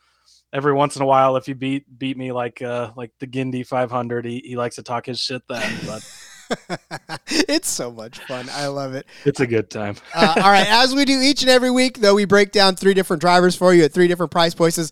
every 0.53 0.73
once 0.73 0.95
in 0.95 1.01
a 1.01 1.05
while, 1.05 1.35
if 1.35 1.47
you 1.47 1.55
beat 1.55 1.85
beat 1.97 2.17
me 2.17 2.31
like 2.31 2.61
uh, 2.61 2.91
like 2.95 3.11
the 3.19 3.27
Gindy 3.27 3.65
500, 3.65 4.25
he, 4.25 4.39
he 4.45 4.55
likes 4.55 4.75
to 4.75 4.83
talk 4.83 5.05
his 5.05 5.19
shit 5.19 5.41
then. 5.49 5.79
But 5.85 6.03
it's 7.27 7.69
so 7.69 7.91
much 7.91 8.19
fun. 8.19 8.47
I 8.51 8.67
love 8.67 8.93
it. 8.93 9.07
It's 9.25 9.39
a 9.39 9.47
good 9.47 9.69
time. 9.69 9.95
uh, 10.13 10.33
all 10.37 10.51
right, 10.51 10.67
as 10.69 10.93
we 10.93 11.05
do 11.05 11.19
each 11.19 11.41
and 11.41 11.49
every 11.49 11.71
week, 11.71 11.99
though, 11.99 12.15
we 12.15 12.25
break 12.25 12.51
down 12.51 12.75
three 12.75 12.93
different 12.93 13.21
drivers 13.21 13.55
for 13.55 13.73
you 13.73 13.83
at 13.83 13.93
three 13.93 14.07
different 14.07 14.31
price 14.31 14.53
points. 14.53 14.91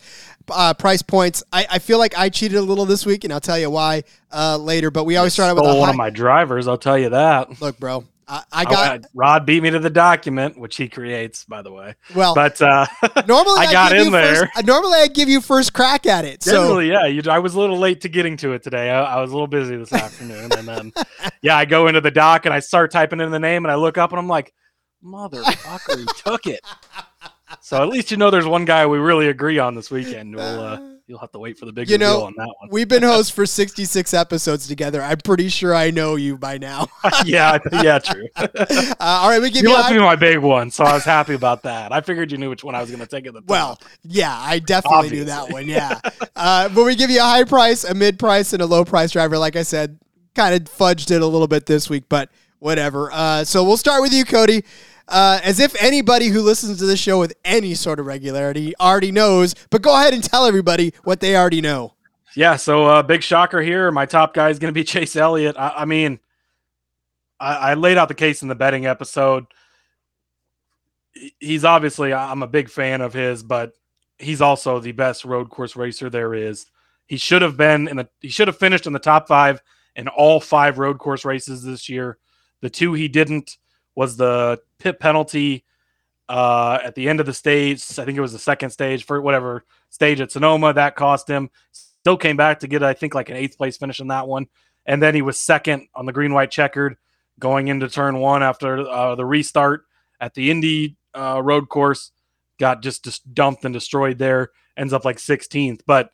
Uh, 0.50 0.74
price 0.74 1.02
points. 1.02 1.44
I, 1.52 1.68
I, 1.70 1.80
feel 1.80 2.00
like 2.00 2.18
I 2.18 2.30
cheated 2.30 2.58
a 2.58 2.62
little 2.62 2.86
this 2.86 3.06
week, 3.06 3.24
and 3.24 3.32
I'll 3.32 3.40
tell 3.40 3.60
you 3.60 3.70
why 3.70 4.04
uh, 4.32 4.58
later. 4.58 4.92
But 4.92 5.06
we 5.06 5.18
always 5.18 5.34
start 5.34 5.50
out 5.50 5.56
with 5.56 5.66
one 5.66 5.78
high- 5.78 5.90
of 5.92 5.96
my 5.96 6.10
drivers. 6.10 6.68
I'll 6.68 6.78
tell 6.78 6.98
you 6.98 7.10
that. 7.10 7.62
Look, 7.62 7.80
bro, 7.80 8.06
I, 8.32 8.44
I 8.54 8.64
got 8.64 9.02
Rod 9.14 9.46
beat 9.46 9.62
me 9.62 9.72
to 9.72 9.80
the 9.80 9.90
document, 9.90 10.58
which 10.58 10.78
he 10.78 10.88
creates, 10.88 11.44
by 11.44 11.62
the 11.62 11.72
way. 11.72 11.96
Well, 12.16 12.34
but 12.34 12.62
uh, 12.62 12.86
normally 13.28 13.60
I, 13.60 13.66
I 13.68 13.72
got 13.74 13.94
in 13.94 14.10
there. 14.10 14.50
First, 14.56 14.66
normally 14.66 15.00
I 15.00 15.08
give 15.08 15.28
you 15.28 15.42
first 15.42 15.74
crack 15.74 16.06
at 16.06 16.24
it. 16.24 16.40
Generally, 16.40 16.92
yeah. 16.92 17.08
You, 17.08 17.22
I 17.30 17.40
was 17.40 17.56
a 17.56 17.60
little 17.60 17.78
late 17.78 18.00
to 18.02 18.10
getting 18.10 18.38
to 18.38 18.54
it 18.54 18.64
today. 18.64 18.90
I, 18.90 19.18
I 19.18 19.22
was 19.22 19.32
a 19.32 19.34
little 19.34 19.48
busy 19.48 19.76
this 19.76 19.92
afternoon, 19.92 20.50
and 20.54 20.66
then 20.66 20.94
yeah, 21.42 21.58
I 21.58 21.66
go 21.66 21.88
into 21.88 22.00
the 22.00 22.10
doc 22.10 22.46
and 22.46 22.54
I 22.54 22.62
start 22.62 22.92
typing 22.92 23.20
in 23.20 23.32
the 23.32 23.40
name, 23.40 23.66
and 23.66 23.72
I 23.72 23.76
look 23.76 23.98
up 23.98 24.12
and 24.12 24.20
I'm 24.20 24.30
like, 24.30 24.54
motherfucker, 25.04 26.00
he 26.00 26.06
took 26.24 26.48
it. 26.48 26.62
So 27.60 27.84
at 27.84 27.90
least 27.90 28.12
you 28.12 28.18
know 28.18 28.32
there's 28.32 28.48
one 28.48 28.64
guy 28.64 28.86
we 28.88 28.98
really 28.98 29.28
agree 29.28 29.60
on 29.60 29.76
this 29.76 29.92
weekend. 29.92 30.36
We'll. 30.38 30.60
Uh, 30.62 30.91
you'll 31.12 31.20
have 31.20 31.32
to 31.34 31.40
wait 31.40 31.60
for 31.60 31.66
the 31.66 31.74
big 31.74 31.90
you 31.90 31.98
know, 31.98 32.24
on 32.24 32.34
that 32.38 32.48
one. 32.48 32.70
we've 32.72 32.88
been 32.88 33.04
hosts 33.04 33.30
for 33.30 33.46
66 33.46 34.14
episodes 34.14 34.66
together. 34.66 35.02
I'm 35.02 35.18
pretty 35.18 35.50
sure 35.50 35.76
I 35.76 35.92
know 35.92 36.16
you 36.16 36.38
by 36.38 36.58
now. 36.58 36.88
yeah, 37.26 37.60
yeah, 37.84 38.00
true. 38.00 38.28
Uh, 38.62 38.96
all 39.00 39.30
right, 39.30 39.42
we 39.42 39.50
give 39.50 39.64
you. 39.64 39.70
You 39.70 39.76
left 39.76 39.92
me 39.92 40.00
my 40.00 40.16
big 40.16 40.38
one, 40.40 40.72
so 40.72 40.84
I 40.84 40.94
was 40.94 41.04
happy 41.04 41.34
about 41.34 41.64
that. 41.64 41.92
I 41.92 42.02
figured 42.02 42.32
you 42.32 42.38
knew 42.38 42.50
which 42.50 42.64
one 42.64 42.76
I 42.76 42.82
was 42.82 42.90
going 42.90 43.02
to 43.02 43.08
take 43.08 43.26
at 43.26 43.34
the. 43.34 43.42
Well, 43.46 43.80
yeah, 44.04 44.36
I 44.38 44.60
definitely 44.60 44.98
Obviously. 44.98 45.18
knew 45.20 45.26
that 45.26 45.50
one. 45.52 45.68
Yeah, 45.68 46.00
uh, 46.36 46.70
but 46.70 46.86
we 46.86 46.96
give 46.96 47.10
you 47.10 47.20
a 47.20 47.24
high 47.24 47.44
price, 47.44 47.84
a 47.84 47.94
mid 47.94 48.20
price, 48.20 48.54
and 48.54 48.62
a 48.62 48.66
low 48.66 48.86
price 48.86 49.12
driver. 49.12 49.38
Like 49.38 49.56
I 49.56 49.64
said, 49.64 50.00
kind 50.36 50.56
of 50.56 50.74
fudged 50.74 51.12
it 51.12 51.22
a 51.22 51.26
little 51.26 51.48
bit 51.48 51.66
this 51.66 51.90
week, 51.90 52.06
but 52.08 52.30
whatever. 52.62 53.12
Uh, 53.12 53.44
so 53.44 53.64
we'll 53.64 53.76
start 53.76 54.02
with 54.02 54.14
you, 54.14 54.24
Cody. 54.24 54.64
Uh, 55.08 55.42
as 55.44 55.60
if 55.60 55.76
anybody 55.84 56.28
who 56.28 56.42
listens 56.42 56.78
to 56.78 56.86
this 56.86 57.00
show 57.00 57.20
with 57.20 57.34
any 57.44 57.74
sort 57.74 58.00
of 58.00 58.06
regularity 58.06 58.74
already 58.80 59.12
knows, 59.12 59.56
but 59.70 59.82
go 59.82 59.94
ahead 59.94 60.14
and 60.14 60.24
tell 60.24 60.46
everybody 60.46 60.94
what 61.04 61.20
they 61.20 61.36
already 61.36 61.60
know. 61.60 61.96
Yeah, 62.34 62.56
so 62.56 62.86
uh, 62.86 63.04
big 63.04 63.22
shocker 63.22 63.62
here. 63.62 63.92
My 63.92 64.06
top 64.06 64.34
guy 64.34 64.50
is 64.50 64.60
going 64.60 64.74
to 64.74 64.78
be 64.78 64.84
Chase 64.86 65.18
Elliott. 65.18 65.58
I, 65.58 65.74
I 65.80 65.86
mean, 65.86 66.20
I, 67.42 67.56
I, 67.56 67.74
laid 67.74 67.98
out 67.98 68.08
the 68.08 68.14
case 68.14 68.42
in 68.42 68.48
the 68.48 68.56
betting 68.56 68.86
episode. 68.86 69.48
He's 71.40 71.66
obviously, 71.66 72.14
I'm 72.14 72.42
a 72.42 72.48
big 72.48 72.70
fan 72.70 73.02
of 73.02 73.12
his, 73.12 73.44
but 73.44 73.74
he's 74.18 74.40
also 74.40 74.80
the 74.80 74.94
best 74.94 75.26
road 75.26 75.50
course 75.50 75.76
racer 75.76 76.10
there 76.10 76.34
is. 76.34 76.68
He 77.08 77.18
should 77.18 77.42
have 77.42 77.58
been 77.58 77.90
in 77.90 77.98
the, 77.98 78.08
he 78.22 78.30
should 78.30 78.48
have 78.48 78.58
finished 78.58 78.88
in 78.88 78.94
the 78.94 79.00
top 79.00 79.28
five 79.28 79.62
in 79.98 80.08
all 80.08 80.40
five 80.40 80.78
road 80.80 81.00
course 81.00 81.26
races 81.26 81.64
this 81.64 81.90
year. 81.90 82.18
The 82.62 82.70
two 82.70 82.94
he 82.94 83.08
didn't 83.08 83.58
was 83.96 84.18
the 84.18 84.60
pit 84.80 85.00
penalty 85.00 85.66
uh, 86.30 86.80
at 86.84 86.96
the 86.96 87.10
end 87.10 87.20
of 87.20 87.26
the 87.26 87.34
stage. 87.34 87.84
I 88.00 88.06
think 88.06 88.18
it 88.18 88.22
was 88.22 88.32
the 88.32 88.40
second 88.40 88.70
stage 88.70 89.06
for 89.06 89.22
whatever 89.22 89.66
stage 89.90 90.22
at 90.22 90.32
Sonoma 90.32 90.74
that 90.74 90.96
cost 90.96 91.28
him. 91.28 91.50
Still 91.72 92.18
came 92.18 92.38
back 92.38 92.60
to 92.62 92.68
get, 92.68 92.84
I 92.84 92.94
think, 92.94 93.14
like 93.14 93.30
an 93.30 93.36
eighth 93.36 93.58
place 93.58 93.78
finish 93.78 94.00
in 94.00 94.08
that 94.08 94.28
one. 94.28 94.48
And 94.86 95.02
then 95.02 95.14
he 95.14 95.22
was 95.22 95.38
second 95.38 95.88
on 95.94 96.06
the 96.06 96.14
green 96.14 96.34
white 96.34 96.50
checkered 96.50 96.98
going 97.38 97.68
into 97.68 97.90
turn 97.90 98.18
one 98.18 98.44
after 98.44 98.88
uh, 98.88 99.16
the 99.16 99.26
restart 99.26 99.84
at 100.20 100.34
the 100.34 100.50
Indy 100.50 100.96
uh, 101.14 101.42
road 101.44 101.70
course. 101.70 102.12
Got 102.60 102.82
just, 102.82 103.04
just 103.04 103.34
dumped 103.34 103.66
and 103.66 103.74
destroyed 103.74 104.18
there. 104.18 104.52
Ends 104.78 104.94
up 104.94 105.04
like 105.04 105.18
16th, 105.18 105.82
but 105.86 106.12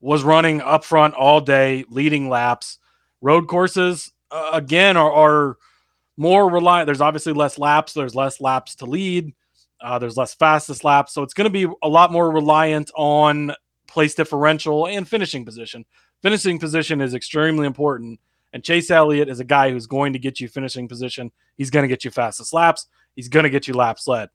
was 0.00 0.22
running 0.22 0.60
up 0.60 0.84
front 0.84 1.14
all 1.14 1.40
day, 1.40 1.84
leading 1.88 2.28
laps. 2.28 2.78
Road 3.20 3.48
courses, 3.48 4.12
uh, 4.30 4.50
again, 4.52 4.96
are, 4.96 5.12
are 5.12 5.56
more 6.18 6.50
reliant. 6.50 6.86
There's 6.86 7.00
obviously 7.00 7.32
less 7.32 7.58
laps. 7.58 7.94
There's 7.94 8.14
less 8.14 8.40
laps 8.40 8.74
to 8.76 8.86
lead. 8.86 9.32
Uh, 9.80 9.98
there's 9.98 10.16
less 10.16 10.34
fastest 10.34 10.82
laps, 10.82 11.14
so 11.14 11.22
it's 11.22 11.34
going 11.34 11.44
to 11.44 11.50
be 11.50 11.72
a 11.84 11.88
lot 11.88 12.10
more 12.10 12.32
reliant 12.32 12.90
on 12.96 13.52
place 13.86 14.14
differential 14.14 14.88
and 14.88 15.08
finishing 15.08 15.44
position. 15.44 15.84
Finishing 16.20 16.58
position 16.58 17.00
is 17.00 17.14
extremely 17.14 17.64
important, 17.64 18.18
and 18.52 18.64
Chase 18.64 18.90
Elliott 18.90 19.28
is 19.28 19.38
a 19.38 19.44
guy 19.44 19.70
who's 19.70 19.86
going 19.86 20.12
to 20.14 20.18
get 20.18 20.40
you 20.40 20.48
finishing 20.48 20.88
position. 20.88 21.30
He's 21.56 21.70
going 21.70 21.84
to 21.84 21.88
get 21.88 22.04
you 22.04 22.10
fastest 22.10 22.52
laps. 22.52 22.88
He's 23.14 23.28
going 23.28 23.44
to 23.44 23.50
get 23.50 23.68
you 23.68 23.74
laps 23.74 24.08
led. 24.08 24.30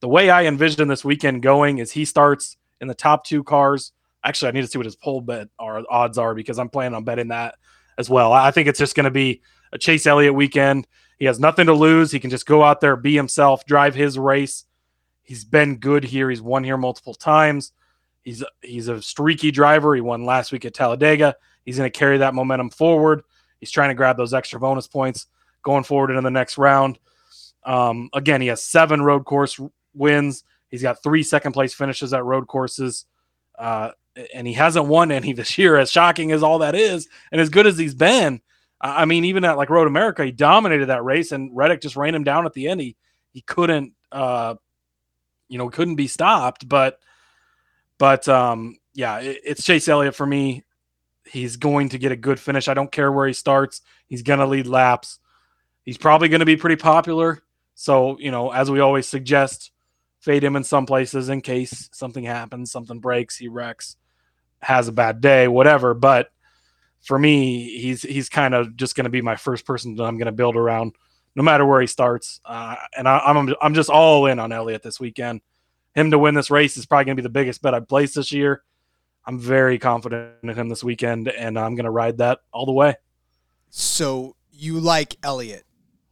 The 0.00 0.08
way 0.08 0.30
I 0.30 0.44
envision 0.44 0.86
this 0.86 1.04
weekend 1.04 1.42
going 1.42 1.78
is 1.78 1.90
he 1.90 2.04
starts 2.04 2.56
in 2.80 2.86
the 2.86 2.94
top 2.94 3.24
two 3.24 3.42
cars. 3.42 3.92
Actually, 4.22 4.48
I 4.48 4.52
need 4.52 4.62
to 4.62 4.68
see 4.68 4.78
what 4.78 4.86
his 4.86 4.96
pole 4.96 5.20
bet 5.20 5.48
or 5.58 5.82
odds 5.90 6.16
are 6.16 6.34
because 6.34 6.60
I'm 6.60 6.68
planning 6.68 6.94
on 6.94 7.02
betting 7.02 7.28
that 7.28 7.56
as 7.98 8.08
well. 8.08 8.32
I 8.32 8.52
think 8.52 8.68
it's 8.68 8.78
just 8.78 8.94
going 8.94 9.04
to 9.04 9.10
be 9.10 9.42
a 9.72 9.78
Chase 9.78 10.06
Elliott 10.06 10.34
weekend. 10.34 10.86
He 11.18 11.24
has 11.24 11.40
nothing 11.40 11.66
to 11.66 11.72
lose. 11.72 12.12
He 12.12 12.20
can 12.20 12.30
just 12.30 12.46
go 12.46 12.62
out 12.62 12.80
there, 12.80 12.96
be 12.96 13.14
himself, 13.14 13.64
drive 13.64 13.94
his 13.94 14.18
race. 14.18 14.64
He's 15.22 15.44
been 15.44 15.76
good 15.76 16.04
here. 16.04 16.30
He's 16.30 16.42
won 16.42 16.62
here 16.62 16.76
multiple 16.76 17.14
times. 17.14 17.72
He's 18.22 18.44
he's 18.60 18.88
a 18.88 19.00
streaky 19.00 19.50
driver. 19.50 19.94
He 19.94 20.00
won 20.00 20.24
last 20.24 20.52
week 20.52 20.64
at 20.64 20.74
Talladega. 20.74 21.36
He's 21.64 21.78
going 21.78 21.90
to 21.90 21.98
carry 21.98 22.18
that 22.18 22.34
momentum 22.34 22.70
forward. 22.70 23.22
He's 23.60 23.70
trying 23.70 23.88
to 23.88 23.94
grab 23.94 24.16
those 24.16 24.34
extra 24.34 24.60
bonus 24.60 24.86
points 24.86 25.26
going 25.62 25.84
forward 25.84 26.10
into 26.10 26.22
the 26.22 26.30
next 26.30 26.58
round. 26.58 26.98
Um, 27.64 28.10
again, 28.12 28.40
he 28.40 28.46
has 28.48 28.62
seven 28.62 29.02
road 29.02 29.24
course 29.24 29.58
wins. 29.94 30.44
He's 30.68 30.82
got 30.82 31.02
three 31.02 31.22
second 31.22 31.52
place 31.52 31.74
finishes 31.74 32.12
at 32.12 32.24
road 32.24 32.46
courses. 32.46 33.06
Uh, 33.58 33.90
and 34.34 34.46
he 34.46 34.52
hasn't 34.52 34.86
won 34.86 35.10
any 35.10 35.32
this 35.32 35.58
year, 35.58 35.76
as 35.76 35.90
shocking 35.90 36.32
as 36.32 36.42
all 36.42 36.60
that 36.60 36.74
is, 36.74 37.08
and 37.32 37.40
as 37.40 37.48
good 37.48 37.66
as 37.66 37.78
he's 37.78 37.94
been. 37.94 38.40
I 38.80 39.06
mean, 39.06 39.24
even 39.24 39.44
at 39.44 39.56
like 39.56 39.70
Road 39.70 39.86
America, 39.86 40.24
he 40.24 40.32
dominated 40.32 40.86
that 40.86 41.04
race, 41.04 41.32
and 41.32 41.50
Reddick 41.56 41.80
just 41.80 41.96
ran 41.96 42.14
him 42.14 42.24
down 42.24 42.46
at 42.46 42.52
the 42.52 42.68
end. 42.68 42.80
He 42.80 42.96
he 43.32 43.40
couldn't, 43.42 43.92
uh, 44.12 44.54
you 45.48 45.58
know, 45.58 45.68
couldn't 45.68 45.96
be 45.96 46.08
stopped. 46.08 46.68
But, 46.68 46.98
but 47.98 48.26
um, 48.28 48.76
yeah, 48.94 49.18
it, 49.18 49.40
it's 49.44 49.64
Chase 49.64 49.88
Elliott 49.88 50.14
for 50.14 50.26
me. 50.26 50.64
He's 51.26 51.56
going 51.56 51.90
to 51.90 51.98
get 51.98 52.12
a 52.12 52.16
good 52.16 52.40
finish. 52.40 52.68
I 52.68 52.74
don't 52.74 52.90
care 52.90 53.12
where 53.12 53.26
he 53.26 53.32
starts. 53.32 53.82
He's 54.06 54.22
going 54.22 54.38
to 54.38 54.46
lead 54.46 54.66
laps. 54.66 55.18
He's 55.84 55.98
probably 55.98 56.28
going 56.28 56.40
to 56.40 56.46
be 56.46 56.56
pretty 56.56 56.76
popular. 56.76 57.42
So, 57.74 58.18
you 58.18 58.30
know, 58.30 58.52
as 58.52 58.70
we 58.70 58.80
always 58.80 59.06
suggest, 59.06 59.70
fade 60.20 60.42
him 60.42 60.56
in 60.56 60.64
some 60.64 60.86
places 60.86 61.28
in 61.28 61.40
case 61.42 61.90
something 61.92 62.24
happens, 62.24 62.72
something 62.72 63.00
breaks, 63.00 63.36
he 63.36 63.48
wrecks, 63.48 63.96
has 64.60 64.88
a 64.88 64.92
bad 64.92 65.20
day, 65.20 65.46
whatever. 65.46 65.92
But 65.94 66.30
for 67.06 67.18
me, 67.18 67.78
he's 67.78 68.02
he's 68.02 68.28
kind 68.28 68.52
of 68.52 68.76
just 68.76 68.96
going 68.96 69.04
to 69.04 69.10
be 69.10 69.22
my 69.22 69.36
first 69.36 69.64
person 69.64 69.94
that 69.94 70.02
I'm 70.02 70.18
going 70.18 70.26
to 70.26 70.32
build 70.32 70.56
around, 70.56 70.96
no 71.36 71.42
matter 71.44 71.64
where 71.64 71.80
he 71.80 71.86
starts. 71.86 72.40
Uh, 72.44 72.74
and 72.96 73.08
I, 73.08 73.30
am 73.30 73.36
I'm, 73.36 73.54
I'm 73.62 73.74
just 73.74 73.88
all 73.88 74.26
in 74.26 74.40
on 74.40 74.50
Elliott 74.50 74.82
this 74.82 74.98
weekend. 74.98 75.40
Him 75.94 76.10
to 76.10 76.18
win 76.18 76.34
this 76.34 76.50
race 76.50 76.76
is 76.76 76.84
probably 76.84 77.04
going 77.04 77.16
to 77.16 77.22
be 77.22 77.26
the 77.26 77.30
biggest 77.30 77.62
bet 77.62 77.74
I've 77.74 77.86
placed 77.86 78.16
this 78.16 78.32
year. 78.32 78.62
I'm 79.24 79.38
very 79.38 79.78
confident 79.78 80.32
in 80.42 80.48
him 80.48 80.68
this 80.68 80.82
weekend, 80.82 81.28
and 81.28 81.56
I'm 81.56 81.76
going 81.76 81.84
to 81.84 81.90
ride 81.90 82.18
that 82.18 82.40
all 82.52 82.66
the 82.66 82.72
way. 82.72 82.96
So 83.70 84.34
you 84.50 84.80
like 84.80 85.16
Elliott? 85.22 85.64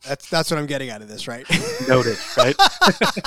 That's 0.07 0.28
that's 0.28 0.50
what 0.50 0.59
I'm 0.59 0.66
getting 0.66 0.90
out 0.90 1.02
of 1.02 1.09
this, 1.09 1.26
right? 1.26 1.44
Noted, 1.88 2.18
right? 2.37 2.54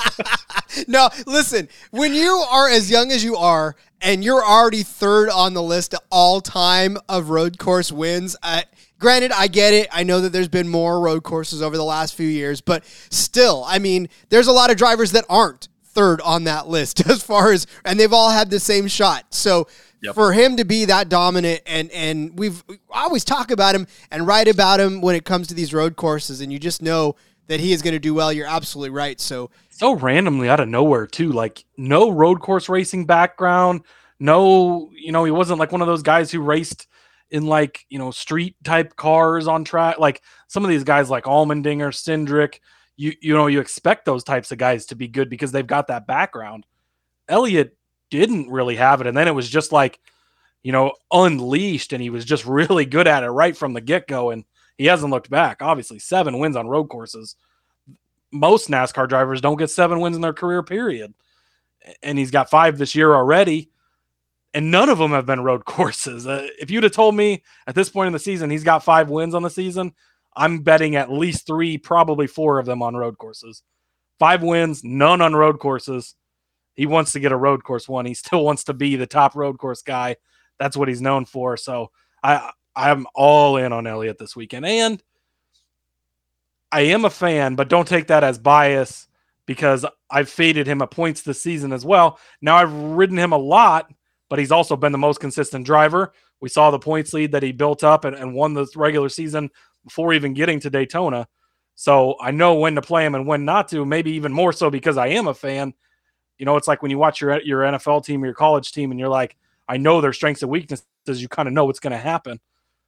no, 0.88 1.10
listen. 1.26 1.68
When 1.90 2.14
you 2.14 2.28
are 2.50 2.68
as 2.68 2.90
young 2.90 3.10
as 3.10 3.22
you 3.22 3.36
are, 3.36 3.76
and 4.00 4.24
you're 4.24 4.44
already 4.44 4.82
third 4.82 5.28
on 5.30 5.54
the 5.54 5.62
list 5.62 5.94
all 6.10 6.40
time 6.40 6.96
of 7.08 7.30
road 7.30 7.58
course 7.58 7.90
wins. 7.92 8.36
Uh, 8.42 8.62
granted, 8.98 9.32
I 9.32 9.48
get 9.48 9.74
it. 9.74 9.88
I 9.92 10.02
know 10.02 10.20
that 10.20 10.32
there's 10.32 10.48
been 10.48 10.68
more 10.68 11.00
road 11.00 11.22
courses 11.22 11.62
over 11.62 11.76
the 11.76 11.84
last 11.84 12.14
few 12.14 12.28
years, 12.28 12.60
but 12.60 12.84
still, 13.10 13.64
I 13.66 13.78
mean, 13.78 14.08
there's 14.28 14.46
a 14.46 14.52
lot 14.52 14.70
of 14.70 14.76
drivers 14.76 15.12
that 15.12 15.24
aren't 15.28 15.68
third 15.84 16.20
on 16.20 16.44
that 16.44 16.68
list 16.68 17.06
as 17.08 17.22
far 17.22 17.52
as, 17.52 17.66
and 17.84 17.98
they've 17.98 18.12
all 18.12 18.30
had 18.30 18.50
the 18.50 18.60
same 18.60 18.86
shot. 18.88 19.34
So 19.34 19.66
Yep. 20.00 20.14
for 20.14 20.32
him 20.32 20.56
to 20.58 20.64
be 20.64 20.84
that 20.84 21.08
dominant 21.08 21.60
and 21.66 21.90
and 21.90 22.38
we've 22.38 22.62
we 22.68 22.78
always 22.88 23.24
talk 23.24 23.50
about 23.50 23.74
him 23.74 23.88
and 24.12 24.28
write 24.28 24.46
about 24.46 24.78
him 24.78 25.00
when 25.00 25.16
it 25.16 25.24
comes 25.24 25.48
to 25.48 25.54
these 25.54 25.74
road 25.74 25.96
courses 25.96 26.40
and 26.40 26.52
you 26.52 26.60
just 26.60 26.82
know 26.82 27.16
that 27.48 27.58
he 27.58 27.72
is 27.72 27.82
going 27.82 27.94
to 27.94 27.98
do 27.98 28.14
well 28.14 28.32
you're 28.32 28.46
absolutely 28.46 28.90
right 28.90 29.20
so 29.20 29.50
so 29.78 29.94
randomly 29.94 30.48
out 30.48 30.60
of 30.60 30.68
nowhere 30.68 31.06
too 31.06 31.30
like 31.32 31.64
no 31.76 32.10
road 32.10 32.40
course 32.40 32.68
racing 32.68 33.06
background 33.06 33.82
no 34.18 34.90
you 34.92 35.12
know 35.12 35.24
he 35.24 35.30
wasn't 35.30 35.58
like 35.58 35.72
one 35.72 35.80
of 35.80 35.86
those 35.86 36.02
guys 36.02 36.30
who 36.30 36.40
raced 36.40 36.86
in 37.30 37.46
like 37.46 37.84
you 37.88 37.98
know 37.98 38.10
street 38.10 38.56
type 38.64 38.96
cars 38.96 39.46
on 39.46 39.64
track 39.64 39.98
like 39.98 40.22
some 40.48 40.64
of 40.64 40.70
these 40.70 40.84
guys 40.84 41.10
like 41.10 41.24
Allmendinger 41.24 41.92
Cindric 41.92 42.60
you 42.96 43.12
you 43.20 43.34
know 43.34 43.46
you 43.46 43.60
expect 43.60 44.04
those 44.04 44.24
types 44.24 44.50
of 44.50 44.58
guys 44.58 44.86
to 44.86 44.96
be 44.96 45.08
good 45.08 45.30
because 45.30 45.52
they've 45.52 45.66
got 45.66 45.86
that 45.88 46.06
background 46.06 46.66
Elliott 47.28 47.76
didn't 48.10 48.50
really 48.50 48.76
have 48.76 49.00
it. 49.00 49.06
And 49.06 49.16
then 49.16 49.28
it 49.28 49.34
was 49.34 49.48
just 49.48 49.72
like, 49.72 50.00
you 50.62 50.72
know, 50.72 50.92
unleashed, 51.12 51.92
and 51.92 52.02
he 52.02 52.10
was 52.10 52.24
just 52.24 52.44
really 52.46 52.84
good 52.84 53.06
at 53.06 53.22
it 53.22 53.30
right 53.30 53.56
from 53.56 53.72
the 53.72 53.80
get 53.80 54.08
go. 54.08 54.30
And 54.30 54.44
he 54.76 54.86
hasn't 54.86 55.12
looked 55.12 55.30
back. 55.30 55.58
Obviously, 55.60 55.98
seven 55.98 56.38
wins 56.38 56.56
on 56.56 56.68
road 56.68 56.88
courses. 56.88 57.36
Most 58.32 58.68
NASCAR 58.68 59.08
drivers 59.08 59.40
don't 59.40 59.56
get 59.56 59.70
seven 59.70 60.00
wins 60.00 60.16
in 60.16 60.22
their 60.22 60.32
career, 60.32 60.62
period. 60.62 61.14
And 62.02 62.18
he's 62.18 62.30
got 62.30 62.50
five 62.50 62.78
this 62.78 62.94
year 62.94 63.14
already. 63.14 63.70
And 64.54 64.70
none 64.70 64.88
of 64.88 64.98
them 64.98 65.12
have 65.12 65.26
been 65.26 65.42
road 65.42 65.64
courses. 65.66 66.26
Uh, 66.26 66.48
if 66.60 66.70
you'd 66.70 66.84
have 66.84 66.92
told 66.92 67.14
me 67.14 67.42
at 67.66 67.74
this 67.74 67.88
point 67.88 68.08
in 68.08 68.12
the 68.12 68.18
season 68.18 68.50
he's 68.50 68.64
got 68.64 68.84
five 68.84 69.10
wins 69.10 69.34
on 69.34 69.42
the 69.42 69.50
season, 69.50 69.94
I'm 70.36 70.60
betting 70.60 70.96
at 70.96 71.10
least 71.10 71.46
three, 71.46 71.78
probably 71.78 72.26
four 72.26 72.58
of 72.58 72.66
them 72.66 72.82
on 72.82 72.96
road 72.96 73.18
courses. 73.18 73.62
Five 74.18 74.42
wins, 74.42 74.82
none 74.84 75.20
on 75.20 75.34
road 75.34 75.58
courses 75.58 76.14
he 76.78 76.86
wants 76.86 77.10
to 77.10 77.20
get 77.20 77.32
a 77.32 77.36
road 77.36 77.64
course 77.64 77.88
one. 77.88 78.06
He 78.06 78.14
still 78.14 78.44
wants 78.44 78.62
to 78.64 78.72
be 78.72 78.94
the 78.94 79.06
top 79.06 79.34
road 79.34 79.58
course 79.58 79.82
guy. 79.82 80.14
That's 80.60 80.76
what 80.76 80.86
he's 80.86 81.02
known 81.02 81.24
for. 81.24 81.56
So 81.56 81.90
I 82.22 82.52
I'm 82.76 83.04
all 83.16 83.56
in 83.56 83.72
on 83.72 83.88
Elliott 83.88 84.18
this 84.18 84.36
weekend. 84.36 84.64
And 84.64 85.02
I 86.70 86.82
am 86.82 87.04
a 87.04 87.10
fan, 87.10 87.54
but 87.54 87.68
don't 87.68 87.88
take 87.88 88.08
that 88.08 88.24
as 88.24 88.38
bias 88.38 89.08
because 89.46 89.86
I've 90.10 90.28
faded 90.28 90.66
him 90.66 90.82
at 90.82 90.90
points 90.90 91.22
this 91.22 91.40
season 91.40 91.72
as 91.72 91.84
well. 91.84 92.18
Now 92.42 92.56
I've 92.56 92.72
ridden 92.72 93.18
him 93.18 93.32
a 93.32 93.38
lot, 93.38 93.90
but 94.28 94.38
he's 94.38 94.52
also 94.52 94.76
been 94.76 94.92
the 94.92 94.98
most 94.98 95.20
consistent 95.20 95.64
driver. 95.64 96.12
We 96.40 96.48
saw 96.48 96.70
the 96.70 96.78
points 96.78 97.12
lead 97.12 97.32
that 97.32 97.42
he 97.42 97.52
built 97.52 97.82
up 97.82 98.04
and, 98.04 98.14
and 98.14 98.34
won 98.34 98.54
the 98.54 98.66
regular 98.76 99.08
season 99.08 99.50
before 99.84 100.12
even 100.12 100.34
getting 100.34 100.60
to 100.60 100.70
Daytona. 100.70 101.26
So 101.74 102.16
I 102.20 102.32
know 102.32 102.54
when 102.56 102.74
to 102.74 102.82
play 102.82 103.06
him 103.06 103.14
and 103.14 103.26
when 103.26 103.44
not 103.44 103.68
to, 103.68 103.84
maybe 103.84 104.12
even 104.12 104.32
more 104.32 104.52
so 104.52 104.68
because 104.68 104.96
I 104.96 105.08
am 105.08 105.28
a 105.28 105.34
fan 105.34 105.72
you 106.38 106.46
know, 106.46 106.56
it's 106.56 106.68
like 106.68 106.82
when 106.82 106.90
you 106.90 106.98
watch 106.98 107.20
your 107.20 107.40
your 107.42 107.62
NFL 107.62 108.04
team 108.04 108.22
or 108.22 108.26
your 108.26 108.34
college 108.34 108.72
team, 108.72 108.90
and 108.90 108.98
you're 108.98 109.08
like, 109.08 109.36
I 109.68 109.76
know 109.76 110.00
their 110.00 110.12
strengths 110.12 110.42
and 110.42 110.50
weaknesses. 110.50 110.86
You 111.06 111.28
kind 111.28 111.48
of 111.48 111.54
know 111.54 111.64
what's 111.64 111.80
going 111.80 111.92
to 111.92 111.98
happen. 111.98 112.40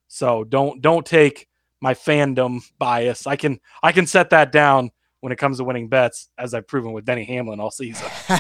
So 0.09 0.45
don't 0.45 0.81
don't 0.81 1.05
take 1.05 1.49
my 1.81 1.95
fandom 1.95 2.61
bias. 2.79 3.27
I 3.27 3.37
can 3.37 3.61
I 3.83 3.93
can 3.93 4.07
set 4.07 4.31
that 4.31 4.53
down 4.53 4.91
when 5.21 5.33
it 5.33 5.37
comes 5.37 5.59
to 5.59 5.65
winning 5.65 5.89
bets, 5.89 6.31
as 6.39 6.55
I've 6.55 6.67
proven 6.67 6.93
with 6.93 7.05
Denny 7.05 7.25
Hamlin 7.25 7.61
all 7.61 7.71
season. 7.71 8.07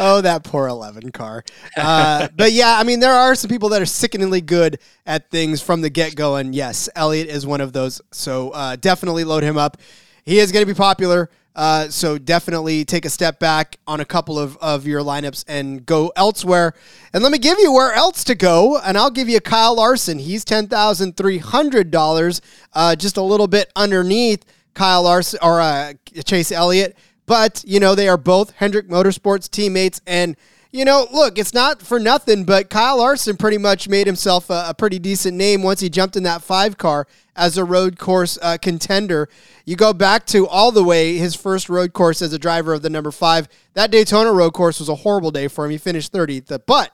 oh, 0.00 0.20
that 0.20 0.40
poor 0.42 0.66
11 0.66 1.12
car. 1.12 1.44
Uh, 1.76 2.28
but 2.36 2.52
yeah, 2.52 2.76
I 2.76 2.82
mean, 2.82 2.98
there 2.98 3.12
are 3.12 3.36
some 3.36 3.48
people 3.48 3.68
that 3.70 3.80
are 3.80 3.86
sickeningly 3.86 4.40
good 4.40 4.80
at 5.06 5.30
things 5.30 5.62
from 5.62 5.80
the 5.80 5.90
get 5.90 6.16
go. 6.16 6.36
And 6.36 6.54
yes, 6.54 6.88
Elliott 6.96 7.28
is 7.28 7.46
one 7.46 7.60
of 7.60 7.72
those. 7.72 8.02
So 8.10 8.50
uh, 8.50 8.76
definitely 8.76 9.22
load 9.22 9.44
him 9.44 9.56
up. 9.56 9.76
He 10.24 10.38
is 10.38 10.50
going 10.50 10.66
to 10.66 10.72
be 10.72 10.76
popular. 10.76 11.30
Uh, 11.56 11.88
so 11.88 12.18
definitely 12.18 12.84
take 12.84 13.04
a 13.04 13.10
step 13.10 13.38
back 13.38 13.76
on 13.86 14.00
a 14.00 14.04
couple 14.04 14.38
of, 14.38 14.56
of 14.58 14.86
your 14.86 15.02
lineups 15.02 15.44
and 15.46 15.86
go 15.86 16.12
elsewhere. 16.16 16.74
And 17.12 17.22
let 17.22 17.30
me 17.30 17.38
give 17.38 17.58
you 17.60 17.72
where 17.72 17.92
else 17.92 18.24
to 18.24 18.34
go. 18.34 18.78
And 18.78 18.98
I'll 18.98 19.10
give 19.10 19.28
you 19.28 19.40
Kyle 19.40 19.76
Larson. 19.76 20.18
He's 20.18 20.44
$10,300, 20.44 22.40
uh, 22.72 22.96
just 22.96 23.16
a 23.16 23.22
little 23.22 23.46
bit 23.46 23.70
underneath 23.76 24.44
Kyle 24.74 25.04
Larson 25.04 25.38
or 25.42 25.60
uh, 25.60 25.92
Chase 26.24 26.50
Elliott. 26.50 26.96
But, 27.26 27.64
you 27.66 27.80
know, 27.80 27.94
they 27.94 28.08
are 28.08 28.18
both 28.18 28.50
Hendrick 28.52 28.88
Motorsports 28.88 29.48
teammates. 29.48 30.00
And, 30.06 30.36
you 30.74 30.84
know, 30.84 31.06
look, 31.12 31.38
it's 31.38 31.54
not 31.54 31.80
for 31.80 32.00
nothing, 32.00 32.42
but 32.42 32.68
Kyle 32.68 32.98
Larson 32.98 33.36
pretty 33.36 33.58
much 33.58 33.88
made 33.88 34.08
himself 34.08 34.50
a, 34.50 34.64
a 34.70 34.74
pretty 34.74 34.98
decent 34.98 35.36
name 35.36 35.62
once 35.62 35.78
he 35.78 35.88
jumped 35.88 36.16
in 36.16 36.24
that 36.24 36.42
five 36.42 36.76
car 36.76 37.06
as 37.36 37.56
a 37.56 37.64
road 37.64 37.96
course 37.96 38.40
uh, 38.42 38.58
contender. 38.60 39.28
You 39.64 39.76
go 39.76 39.92
back 39.92 40.26
to 40.26 40.48
all 40.48 40.72
the 40.72 40.82
way 40.82 41.16
his 41.16 41.36
first 41.36 41.68
road 41.68 41.92
course 41.92 42.20
as 42.20 42.32
a 42.32 42.40
driver 42.40 42.74
of 42.74 42.82
the 42.82 42.90
number 42.90 43.12
five. 43.12 43.46
That 43.74 43.92
Daytona 43.92 44.32
road 44.32 44.50
course 44.50 44.80
was 44.80 44.88
a 44.88 44.96
horrible 44.96 45.30
day 45.30 45.46
for 45.46 45.64
him. 45.64 45.70
He 45.70 45.78
finished 45.78 46.12
30th, 46.12 46.62
but 46.66 46.90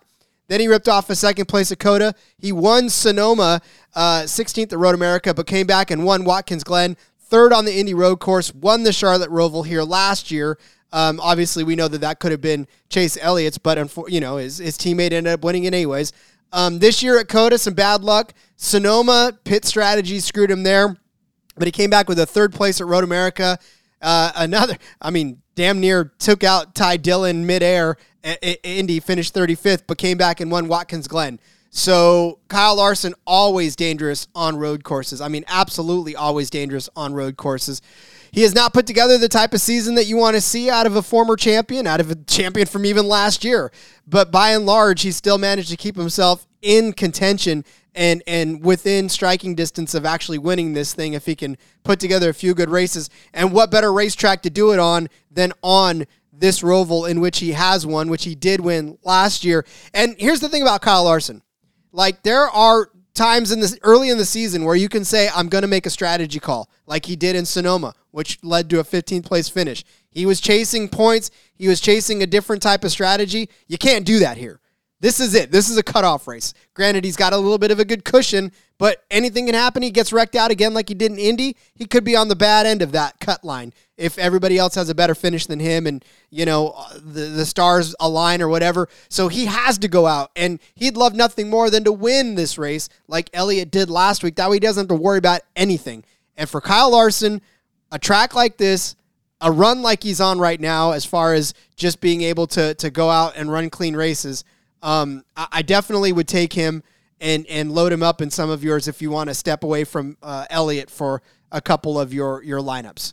then 0.48 0.60
he 0.60 0.68
ripped 0.68 0.88
off 0.88 1.08
a 1.08 1.16
second 1.16 1.46
place 1.46 1.70
at. 1.70 2.14
He 2.36 2.52
won 2.52 2.90
Sonoma, 2.90 3.62
uh, 3.94 4.24
16th 4.24 4.74
at 4.74 4.78
Road 4.78 4.94
America, 4.94 5.32
but 5.32 5.46
came 5.46 5.66
back 5.66 5.90
and 5.90 6.04
won 6.04 6.24
Watkins 6.24 6.64
Glen, 6.64 6.98
third 7.18 7.50
on 7.50 7.64
the 7.64 7.78
Indy 7.78 7.94
Road 7.94 8.20
Course, 8.20 8.52
won 8.52 8.82
the 8.82 8.92
Charlotte 8.92 9.30
Roval 9.30 9.64
here 9.64 9.84
last 9.84 10.30
year. 10.30 10.58
Um, 10.92 11.20
obviously, 11.20 11.64
we 11.64 11.76
know 11.76 11.88
that 11.88 12.00
that 12.00 12.18
could 12.20 12.32
have 12.32 12.40
been 12.40 12.66
Chase 12.88 13.16
Elliott's, 13.20 13.58
but 13.58 13.78
you 14.08 14.20
know 14.20 14.36
his, 14.36 14.58
his 14.58 14.76
teammate 14.76 15.12
ended 15.12 15.28
up 15.28 15.44
winning 15.44 15.64
it 15.64 15.74
anyways. 15.74 16.12
Um, 16.52 16.80
this 16.80 17.02
year 17.02 17.18
at 17.18 17.28
COTA, 17.28 17.58
some 17.58 17.74
bad 17.74 18.02
luck. 18.02 18.34
Sonoma 18.56 19.38
pit 19.44 19.64
strategy 19.64 20.18
screwed 20.20 20.50
him 20.50 20.64
there. 20.64 20.96
but 21.56 21.66
he 21.66 21.72
came 21.72 21.90
back 21.90 22.08
with 22.08 22.18
a 22.18 22.26
third 22.26 22.52
place 22.52 22.80
at 22.80 22.86
Road 22.86 23.04
America. 23.04 23.58
Uh, 24.02 24.32
another, 24.34 24.76
I 25.00 25.10
mean, 25.10 25.42
damn 25.54 25.78
near 25.78 26.12
took 26.18 26.42
out 26.42 26.74
Ty 26.74 26.96
Dillon 26.98 27.46
midair. 27.46 27.96
Indy 28.62 29.00
finished 29.00 29.34
35th, 29.34 29.82
but 29.86 29.96
came 29.96 30.18
back 30.18 30.40
and 30.40 30.50
won 30.50 30.68
Watkins 30.68 31.06
Glen. 31.08 31.38
So 31.70 32.40
Kyle 32.48 32.76
Larson 32.76 33.14
always 33.26 33.76
dangerous 33.76 34.26
on 34.34 34.56
road 34.56 34.82
courses. 34.82 35.20
I 35.20 35.28
mean, 35.28 35.44
absolutely 35.46 36.16
always 36.16 36.50
dangerous 36.50 36.88
on 36.96 37.14
road 37.14 37.36
courses. 37.36 37.80
He 38.32 38.42
has 38.42 38.54
not 38.54 38.72
put 38.72 38.86
together 38.86 39.18
the 39.18 39.28
type 39.28 39.54
of 39.54 39.60
season 39.60 39.94
that 39.96 40.06
you 40.06 40.16
want 40.16 40.36
to 40.36 40.40
see 40.40 40.70
out 40.70 40.86
of 40.86 40.96
a 40.96 41.02
former 41.02 41.36
champion, 41.36 41.86
out 41.86 42.00
of 42.00 42.10
a 42.10 42.14
champion 42.14 42.66
from 42.66 42.84
even 42.84 43.06
last 43.06 43.44
year. 43.44 43.72
But 44.06 44.30
by 44.30 44.50
and 44.50 44.66
large, 44.66 45.02
he 45.02 45.12
still 45.12 45.38
managed 45.38 45.70
to 45.70 45.76
keep 45.76 45.96
himself 45.96 46.46
in 46.62 46.92
contention 46.92 47.64
and 47.94 48.22
and 48.26 48.64
within 48.64 49.08
striking 49.08 49.54
distance 49.54 49.94
of 49.94 50.04
actually 50.04 50.38
winning 50.38 50.74
this 50.74 50.94
thing 50.94 51.14
if 51.14 51.26
he 51.26 51.34
can 51.34 51.56
put 51.82 51.98
together 51.98 52.30
a 52.30 52.34
few 52.34 52.54
good 52.54 52.70
races. 52.70 53.10
And 53.34 53.52
what 53.52 53.70
better 53.70 53.92
racetrack 53.92 54.42
to 54.42 54.50
do 54.50 54.72
it 54.72 54.78
on 54.78 55.08
than 55.30 55.52
on 55.62 56.06
this 56.32 56.62
Roval 56.62 57.08
in 57.08 57.20
which 57.20 57.38
he 57.38 57.52
has 57.52 57.86
won, 57.86 58.08
which 58.08 58.24
he 58.24 58.34
did 58.34 58.60
win 58.60 58.98
last 59.02 59.44
year. 59.44 59.66
And 59.92 60.16
here's 60.18 60.40
the 60.40 60.48
thing 60.48 60.62
about 60.62 60.82
Kyle 60.82 61.04
Larson. 61.04 61.42
Like 61.92 62.22
there 62.22 62.48
are 62.48 62.90
times 63.14 63.52
in 63.52 63.60
this 63.60 63.78
early 63.82 64.08
in 64.08 64.18
the 64.18 64.24
season 64.24 64.64
where 64.64 64.76
you 64.76 64.88
can 64.88 65.04
say 65.04 65.28
I'm 65.34 65.48
going 65.48 65.62
to 65.62 65.68
make 65.68 65.86
a 65.86 65.90
strategy 65.90 66.40
call, 66.40 66.68
like 66.86 67.06
he 67.06 67.16
did 67.16 67.36
in 67.36 67.44
Sonoma, 67.44 67.94
which 68.10 68.38
led 68.42 68.70
to 68.70 68.80
a 68.80 68.84
15th 68.84 69.24
place 69.24 69.48
finish. 69.48 69.84
He 70.10 70.26
was 70.26 70.40
chasing 70.40 70.88
points. 70.88 71.30
He 71.54 71.68
was 71.68 71.80
chasing 71.80 72.22
a 72.22 72.26
different 72.26 72.62
type 72.62 72.84
of 72.84 72.90
strategy. 72.90 73.48
You 73.68 73.78
can't 73.78 74.04
do 74.04 74.18
that 74.20 74.36
here. 74.36 74.59
This 75.00 75.18
is 75.18 75.34
it. 75.34 75.50
This 75.50 75.70
is 75.70 75.78
a 75.78 75.82
cutoff 75.82 76.28
race. 76.28 76.52
Granted, 76.74 77.04
he's 77.04 77.16
got 77.16 77.32
a 77.32 77.38
little 77.38 77.56
bit 77.56 77.70
of 77.70 77.80
a 77.80 77.86
good 77.86 78.04
cushion, 78.04 78.52
but 78.76 79.02
anything 79.10 79.46
can 79.46 79.54
happen. 79.54 79.82
He 79.82 79.90
gets 79.90 80.12
wrecked 80.12 80.36
out 80.36 80.50
again 80.50 80.74
like 80.74 80.90
he 80.90 80.94
did 80.94 81.10
in 81.10 81.18
Indy. 81.18 81.56
He 81.74 81.86
could 81.86 82.04
be 82.04 82.16
on 82.16 82.28
the 82.28 82.36
bad 82.36 82.66
end 82.66 82.82
of 82.82 82.92
that 82.92 83.18
cut 83.18 83.42
line 83.42 83.72
if 83.96 84.18
everybody 84.18 84.58
else 84.58 84.74
has 84.74 84.90
a 84.90 84.94
better 84.94 85.14
finish 85.14 85.46
than 85.46 85.58
him 85.58 85.86
and, 85.86 86.04
you 86.28 86.44
know, 86.44 86.74
uh, 86.76 86.92
the, 86.94 87.22
the 87.22 87.46
stars 87.46 87.94
align 87.98 88.42
or 88.42 88.48
whatever. 88.48 88.90
So 89.08 89.28
he 89.28 89.46
has 89.46 89.78
to 89.78 89.88
go 89.88 90.06
out, 90.06 90.32
and 90.36 90.60
he'd 90.74 90.98
love 90.98 91.14
nothing 91.14 91.48
more 91.48 91.70
than 91.70 91.84
to 91.84 91.92
win 91.92 92.34
this 92.34 92.58
race 92.58 92.90
like 93.08 93.30
Elliott 93.32 93.70
did 93.70 93.88
last 93.88 94.22
week. 94.22 94.36
That 94.36 94.50
way 94.50 94.56
he 94.56 94.60
doesn't 94.60 94.82
have 94.82 94.98
to 94.98 95.02
worry 95.02 95.18
about 95.18 95.40
anything. 95.56 96.04
And 96.36 96.48
for 96.48 96.60
Kyle 96.60 96.90
Larson, 96.90 97.40
a 97.90 97.98
track 97.98 98.34
like 98.34 98.58
this, 98.58 98.96
a 99.40 99.50
run 99.50 99.80
like 99.80 100.02
he's 100.02 100.20
on 100.20 100.38
right 100.38 100.60
now, 100.60 100.92
as 100.92 101.06
far 101.06 101.32
as 101.32 101.54
just 101.74 102.02
being 102.02 102.20
able 102.20 102.46
to, 102.48 102.74
to 102.74 102.90
go 102.90 103.08
out 103.08 103.34
and 103.36 103.50
run 103.50 103.70
clean 103.70 103.96
races– 103.96 104.44
um, 104.82 105.24
I, 105.36 105.46
I 105.52 105.62
definitely 105.62 106.12
would 106.12 106.28
take 106.28 106.52
him 106.52 106.82
and 107.20 107.46
and 107.46 107.72
load 107.72 107.92
him 107.92 108.02
up 108.02 108.20
in 108.20 108.30
some 108.30 108.50
of 108.50 108.64
yours 108.64 108.88
if 108.88 109.02
you 109.02 109.10
want 109.10 109.28
to 109.28 109.34
step 109.34 109.62
away 109.62 109.84
from 109.84 110.16
uh, 110.22 110.46
Elliott 110.50 110.90
for 110.90 111.22
a 111.52 111.60
couple 111.60 112.00
of 112.00 112.14
your 112.14 112.42
your 112.42 112.60
lineups. 112.60 113.12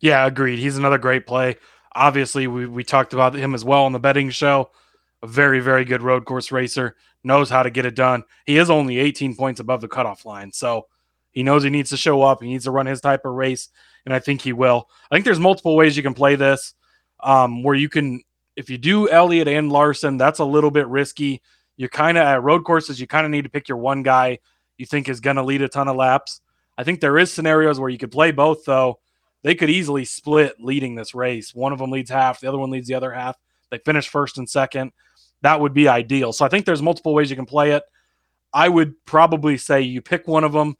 Yeah, 0.00 0.26
agreed. 0.26 0.58
He's 0.58 0.78
another 0.78 0.98
great 0.98 1.26
play. 1.26 1.56
Obviously, 1.94 2.46
we, 2.46 2.66
we 2.66 2.84
talked 2.84 3.12
about 3.12 3.34
him 3.34 3.54
as 3.54 3.64
well 3.64 3.84
on 3.84 3.92
the 3.92 3.98
betting 3.98 4.30
show. 4.30 4.70
A 5.22 5.26
very, 5.26 5.60
very 5.60 5.84
good 5.84 6.00
road 6.00 6.24
course 6.24 6.50
racer, 6.50 6.96
knows 7.22 7.50
how 7.50 7.62
to 7.62 7.70
get 7.70 7.84
it 7.84 7.94
done. 7.94 8.24
He 8.46 8.56
is 8.56 8.70
only 8.70 8.98
18 8.98 9.36
points 9.36 9.60
above 9.60 9.82
the 9.82 9.88
cutoff 9.88 10.24
line. 10.24 10.52
So 10.52 10.86
he 11.32 11.42
knows 11.42 11.62
he 11.62 11.70
needs 11.70 11.90
to 11.90 11.98
show 11.98 12.22
up. 12.22 12.42
He 12.42 12.48
needs 12.48 12.64
to 12.64 12.70
run 12.70 12.86
his 12.86 13.00
type 13.00 13.24
of 13.24 13.34
race, 13.34 13.68
and 14.04 14.14
I 14.14 14.18
think 14.18 14.40
he 14.40 14.52
will. 14.52 14.88
I 15.10 15.14
think 15.14 15.24
there's 15.24 15.38
multiple 15.38 15.76
ways 15.76 15.96
you 15.96 16.02
can 16.02 16.14
play 16.14 16.36
this 16.36 16.74
um, 17.20 17.62
where 17.62 17.74
you 17.74 17.88
can, 17.88 18.22
if 18.60 18.68
you 18.68 18.76
do 18.76 19.08
Elliott 19.08 19.48
and 19.48 19.72
Larson, 19.72 20.18
that's 20.18 20.38
a 20.38 20.44
little 20.44 20.70
bit 20.70 20.86
risky. 20.86 21.40
You 21.78 21.88
kind 21.88 22.18
of, 22.18 22.26
at 22.26 22.42
road 22.42 22.62
courses, 22.62 23.00
you 23.00 23.06
kind 23.06 23.24
of 23.24 23.32
need 23.32 23.44
to 23.44 23.48
pick 23.48 23.68
your 23.68 23.78
one 23.78 24.02
guy 24.02 24.38
you 24.76 24.84
think 24.84 25.08
is 25.08 25.18
going 25.18 25.36
to 25.36 25.42
lead 25.42 25.62
a 25.62 25.68
ton 25.68 25.88
of 25.88 25.96
laps. 25.96 26.42
I 26.76 26.84
think 26.84 27.00
there 27.00 27.18
is 27.18 27.32
scenarios 27.32 27.80
where 27.80 27.88
you 27.88 27.96
could 27.96 28.12
play 28.12 28.32
both, 28.32 28.66
though 28.66 29.00
they 29.42 29.54
could 29.54 29.70
easily 29.70 30.04
split 30.04 30.56
leading 30.60 30.94
this 30.94 31.14
race. 31.14 31.54
One 31.54 31.72
of 31.72 31.78
them 31.78 31.90
leads 31.90 32.10
half, 32.10 32.40
the 32.40 32.48
other 32.48 32.58
one 32.58 32.70
leads 32.70 32.86
the 32.86 32.94
other 32.94 33.12
half. 33.12 33.38
They 33.70 33.78
finish 33.78 34.08
first 34.08 34.36
and 34.36 34.48
second. 34.48 34.92
That 35.40 35.58
would 35.58 35.72
be 35.72 35.88
ideal. 35.88 36.34
So 36.34 36.44
I 36.44 36.50
think 36.50 36.66
there's 36.66 36.82
multiple 36.82 37.14
ways 37.14 37.30
you 37.30 37.36
can 37.36 37.46
play 37.46 37.72
it. 37.72 37.82
I 38.52 38.68
would 38.68 38.94
probably 39.06 39.56
say 39.56 39.80
you 39.80 40.02
pick 40.02 40.28
one 40.28 40.44
of 40.44 40.52
them 40.52 40.76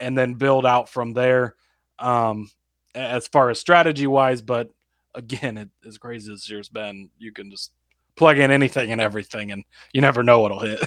and 0.00 0.16
then 0.16 0.34
build 0.34 0.64
out 0.64 0.88
from 0.88 1.12
there 1.12 1.56
um, 1.98 2.50
as 2.94 3.28
far 3.28 3.50
as 3.50 3.58
strategy 3.58 4.06
wise. 4.06 4.40
But 4.40 4.70
again, 5.18 5.58
it, 5.58 5.68
as 5.86 5.98
crazy 5.98 6.32
as 6.32 6.38
this 6.38 6.50
year's 6.50 6.68
been, 6.68 7.10
you 7.18 7.32
can 7.32 7.50
just 7.50 7.72
plug 8.16 8.38
in 8.38 8.50
anything 8.50 8.90
and 8.90 9.00
everything 9.00 9.52
and 9.52 9.64
you 9.92 10.00
never 10.00 10.24
know 10.24 10.40
what'll 10.40 10.58
hit. 10.58 10.80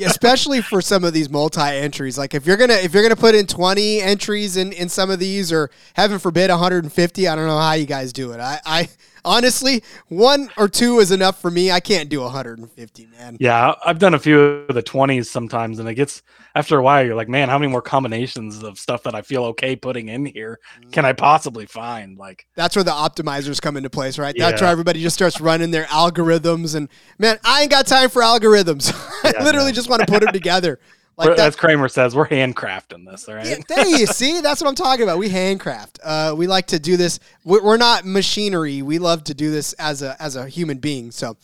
especially 0.00 0.62
for 0.62 0.80
some 0.80 1.02
of 1.04 1.12
these 1.12 1.28
multi 1.28 1.60
entries. 1.60 2.16
Like 2.16 2.34
if 2.34 2.46
you're 2.46 2.56
gonna 2.56 2.74
if 2.74 2.94
you're 2.94 3.02
gonna 3.02 3.16
put 3.16 3.34
in 3.34 3.46
20 3.46 4.00
entries 4.00 4.56
in 4.56 4.72
in 4.72 4.88
some 4.88 5.10
of 5.10 5.18
these, 5.18 5.52
or 5.52 5.70
heaven 5.94 6.18
forbid 6.18 6.50
150, 6.50 7.28
I 7.28 7.34
don't 7.34 7.46
know 7.46 7.58
how 7.58 7.72
you 7.72 7.86
guys 7.86 8.12
do 8.12 8.32
it. 8.32 8.40
I 8.40 8.60
I 8.64 8.88
honestly 9.26 9.82
one 10.08 10.48
or 10.56 10.68
two 10.68 11.00
is 11.00 11.10
enough 11.10 11.40
for 11.40 11.50
me. 11.50 11.70
I 11.70 11.80
can't 11.80 12.08
do 12.08 12.22
150, 12.22 13.06
man. 13.06 13.36
Yeah, 13.40 13.74
I've 13.84 13.98
done 13.98 14.14
a 14.14 14.18
few 14.18 14.40
of 14.40 14.74
the 14.74 14.82
20s 14.82 15.26
sometimes, 15.26 15.78
and 15.78 15.88
it 15.88 15.94
gets 15.94 16.22
after 16.54 16.78
a 16.78 16.82
while, 16.82 17.04
you're 17.04 17.14
like, 17.14 17.28
man, 17.28 17.50
how 17.50 17.58
many 17.58 17.70
more 17.70 17.82
combinations 17.82 18.62
of 18.62 18.78
stuff 18.78 19.02
that 19.02 19.14
I 19.14 19.20
feel 19.20 19.44
okay 19.46 19.76
putting 19.76 20.08
in 20.08 20.24
here 20.24 20.58
mm. 20.80 20.90
can 20.90 21.04
I 21.04 21.12
possibly 21.12 21.66
find? 21.66 22.16
Like, 22.16 22.46
That's 22.54 22.74
where 22.74 22.84
the 22.84 22.92
optimizers 22.92 23.60
come 23.60 23.76
into 23.76 23.90
place, 23.90 24.18
right? 24.18 24.34
That's 24.38 24.60
Yeah. 24.60 24.66
where 24.66 24.72
everybody 24.72 25.02
just 25.02 25.16
starts 25.16 25.38
running 25.38 25.70
their 25.70 25.84
algorithms. 25.84 26.74
And 26.74 26.88
man, 27.18 27.38
I 27.44 27.62
ain't 27.62 27.70
got 27.70 27.86
time 27.86 28.08
for 28.08 28.22
algorithms. 28.22 28.90
I 29.24 29.32
Yeah, 29.34 29.44
literally 29.44 29.66
man. 29.66 29.74
just 29.74 29.90
want 29.90 30.00
to 30.00 30.06
put 30.06 30.22
them 30.22 30.32
together. 30.32 30.78
Like 31.16 31.36
that, 31.36 31.38
as 31.38 31.56
Kramer 31.56 31.88
says, 31.88 32.14
we're 32.14 32.28
handcrafting 32.28 33.10
this, 33.10 33.26
all 33.26 33.36
right? 33.36 33.46
Yeah, 33.46 33.56
there 33.68 33.86
you 33.86 34.06
see. 34.06 34.42
That's 34.42 34.60
what 34.60 34.68
I'm 34.68 34.74
talking 34.74 35.02
about. 35.02 35.16
We 35.16 35.30
handcraft. 35.30 35.98
Uh, 36.04 36.34
we 36.36 36.46
like 36.46 36.66
to 36.68 36.78
do 36.78 36.98
this. 36.98 37.20
We're, 37.42 37.78
not 37.78 38.04
machinery. 38.04 38.82
We 38.82 38.98
love 38.98 39.24
to 39.24 39.34
do 39.34 39.50
this 39.50 39.72
as 39.74 40.02
a 40.02 40.20
as 40.20 40.36
a 40.36 40.46
human 40.46 40.76
being. 40.76 41.10
So, 41.10 41.38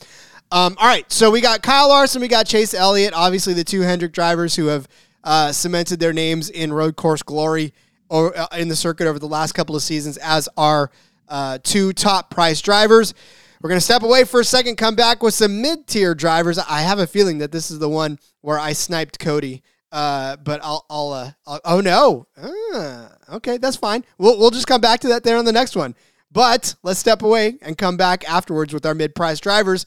um, 0.51 0.77
all 0.79 0.87
right. 0.87 1.11
So 1.11 1.31
we 1.31 1.41
got 1.41 1.63
Kyle 1.63 1.89
Larson. 1.89 2.21
We 2.21 2.29
got 2.29 2.47
Chase 2.47 2.75
Elliott. 2.75 3.15
Obviously, 3.15 3.55
the 3.55 3.65
two 3.65 3.81
Hendrick 3.81 4.13
drivers 4.13 4.57
who 4.57 4.67
have 4.67 4.89
uh, 5.25 5.53
cemented 5.53 6.01
their 6.01 6.13
names 6.13 6.51
in 6.51 6.73
road 6.73 6.97
course 6.97 7.23
glory 7.23 7.73
or 8.11 8.37
uh, 8.37 8.47
in 8.59 8.69
the 8.69 8.77
circuit 8.77 9.07
over 9.07 9.19
the 9.19 9.27
last 9.27 9.53
couple 9.53 9.75
of 9.75 9.83
seasons 9.83 10.19
as 10.19 10.51
our 10.59 10.91
uh, 11.31 11.59
two 11.63 11.95
top 11.95 12.29
price 12.31 12.61
drivers. 12.61 13.15
We're 13.63 13.69
going 13.69 13.79
to 13.79 13.85
step 13.85 14.03
away 14.03 14.25
for 14.25 14.41
a 14.41 14.45
second, 14.45 14.75
come 14.75 14.97
back 14.97 15.23
with 15.23 15.35
some 15.35 15.63
mid 15.63 15.87
tier 15.87 16.17
drivers. 16.17 16.59
I 16.59 16.81
have 16.81 16.99
a 16.99 17.07
feeling 17.07 17.39
that 17.39 17.53
this 17.53 17.71
is 17.71 17.79
the 17.79 17.89
one 17.89 18.19
where 18.41 18.59
I 18.59 18.73
sniped 18.73 19.21
Cody. 19.21 19.63
Uh, 19.93 20.37
but 20.37 20.59
I'll, 20.65 20.85
I'll, 20.91 21.13
uh, 21.13 21.31
I'll 21.47 21.61
oh 21.65 21.81
no. 21.81 22.27
Ah, 22.37 23.13
okay, 23.35 23.59
that's 23.59 23.77
fine. 23.77 24.05
We'll, 24.19 24.37
we'll 24.39 24.51
just 24.51 24.67
come 24.67 24.81
back 24.81 25.01
to 25.01 25.09
that 25.09 25.23
there 25.23 25.37
on 25.37 25.45
the 25.45 25.53
next 25.53 25.77
one. 25.77 25.95
But 26.33 26.75
let's 26.83 26.99
step 26.99 27.23
away 27.23 27.59
and 27.63 27.79
come 27.79 27.97
back 27.97 28.29
afterwards 28.29 28.75
with 28.75 28.85
our 28.85 28.95
mid 28.95 29.15
price 29.15 29.39
drivers. 29.39 29.87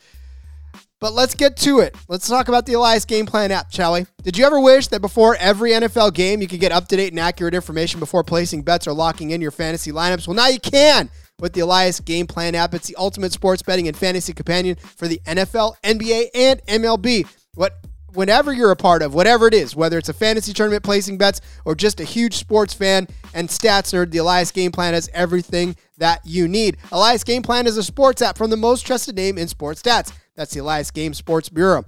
But 1.02 1.12
let's 1.12 1.36
get 1.36 1.58
to 1.58 1.80
it. 1.80 1.96
Let's 2.08 2.30
talk 2.30 2.48
about 2.48 2.66
the 2.66 2.74
Elias 2.74 3.04
Game 3.04 3.26
Plan 3.26 3.52
app, 3.52 3.74
shall 3.74 3.94
we? 3.94 4.06
Did 4.24 4.38
you 4.38 4.46
ever 4.46 4.60
wish 4.60 4.88
that 4.88 5.02
before 5.02 5.36
every 5.36 5.72
NFL 5.72 6.14
game 6.14 6.42
you 6.42 6.48
could 6.48 6.62
get 6.62 6.72
up 6.72 6.88
to 6.88 6.96
date 6.96 7.12
and 7.12 7.20
accurate 7.20 7.54
information 7.54 8.00
before 8.00 8.24
placing 8.24 8.62
bets 8.62 8.88
or 8.88 8.94
locking 8.94 9.32
in 9.32 9.42
your 9.42 9.52
fantasy 9.52 9.92
lineups? 9.92 10.28
Well, 10.28 10.36
now 10.36 10.48
you 10.48 10.60
can 10.62 11.10
with 11.40 11.54
the 11.54 11.62
Elias 11.62 12.00
Game 12.00 12.28
Plan 12.28 12.56
app. 12.56 12.74
It's 12.74 12.88
the 12.88 12.96
ultimate 12.98 13.32
sports 13.32 13.62
betting 13.62 13.88
and 13.88 13.98
fantasy 13.98 14.34
companion 14.34 14.76
for 14.76 15.08
the 15.08 15.22
NFL, 15.26 15.76
NBA, 15.84 16.30
and 16.34 16.62
MLB. 16.66 17.28
What 17.56 17.78
whenever 18.16 18.54
you're 18.54 18.72
a 18.72 18.76
part 18.76 19.02
of, 19.02 19.14
whatever 19.14 19.48
it 19.48 19.54
is, 19.54 19.76
whether 19.76 19.98
it's 19.98 20.10
a 20.10 20.14
fantasy 20.14 20.54
tournament 20.54 20.84
placing 20.84 21.18
bets 21.18 21.42
or 21.66 21.76
just 21.76 22.00
a 22.00 22.04
huge 22.04 22.36
sports 22.36 22.74
fan 22.74 23.08
and 23.34 23.50
stats 23.50 23.94
nerd, 23.94 24.12
the 24.12 24.18
Elias 24.18 24.52
Game 24.52 24.72
Plan 24.72 24.94
has 24.94 25.10
everything 25.14 25.76
that 25.98 26.22
you 26.26 26.48
need. 26.48 26.78
Elias 26.92 27.24
Game 27.24 27.42
Plan 27.42 27.68
is 27.68 27.78
a 27.78 27.84
sports 27.84 28.22
app 28.22 28.38
from 28.38 28.50
the 28.50 28.58
most 28.58 28.86
trusted 28.86 29.16
name 29.16 29.38
in 29.38 29.48
sports 29.48 29.82
stats. 29.82 30.14
That's 30.36 30.54
the 30.54 30.62
Elias 30.62 30.92
Game 30.92 31.14
Sports 31.14 31.50
Bureau, 31.50 31.84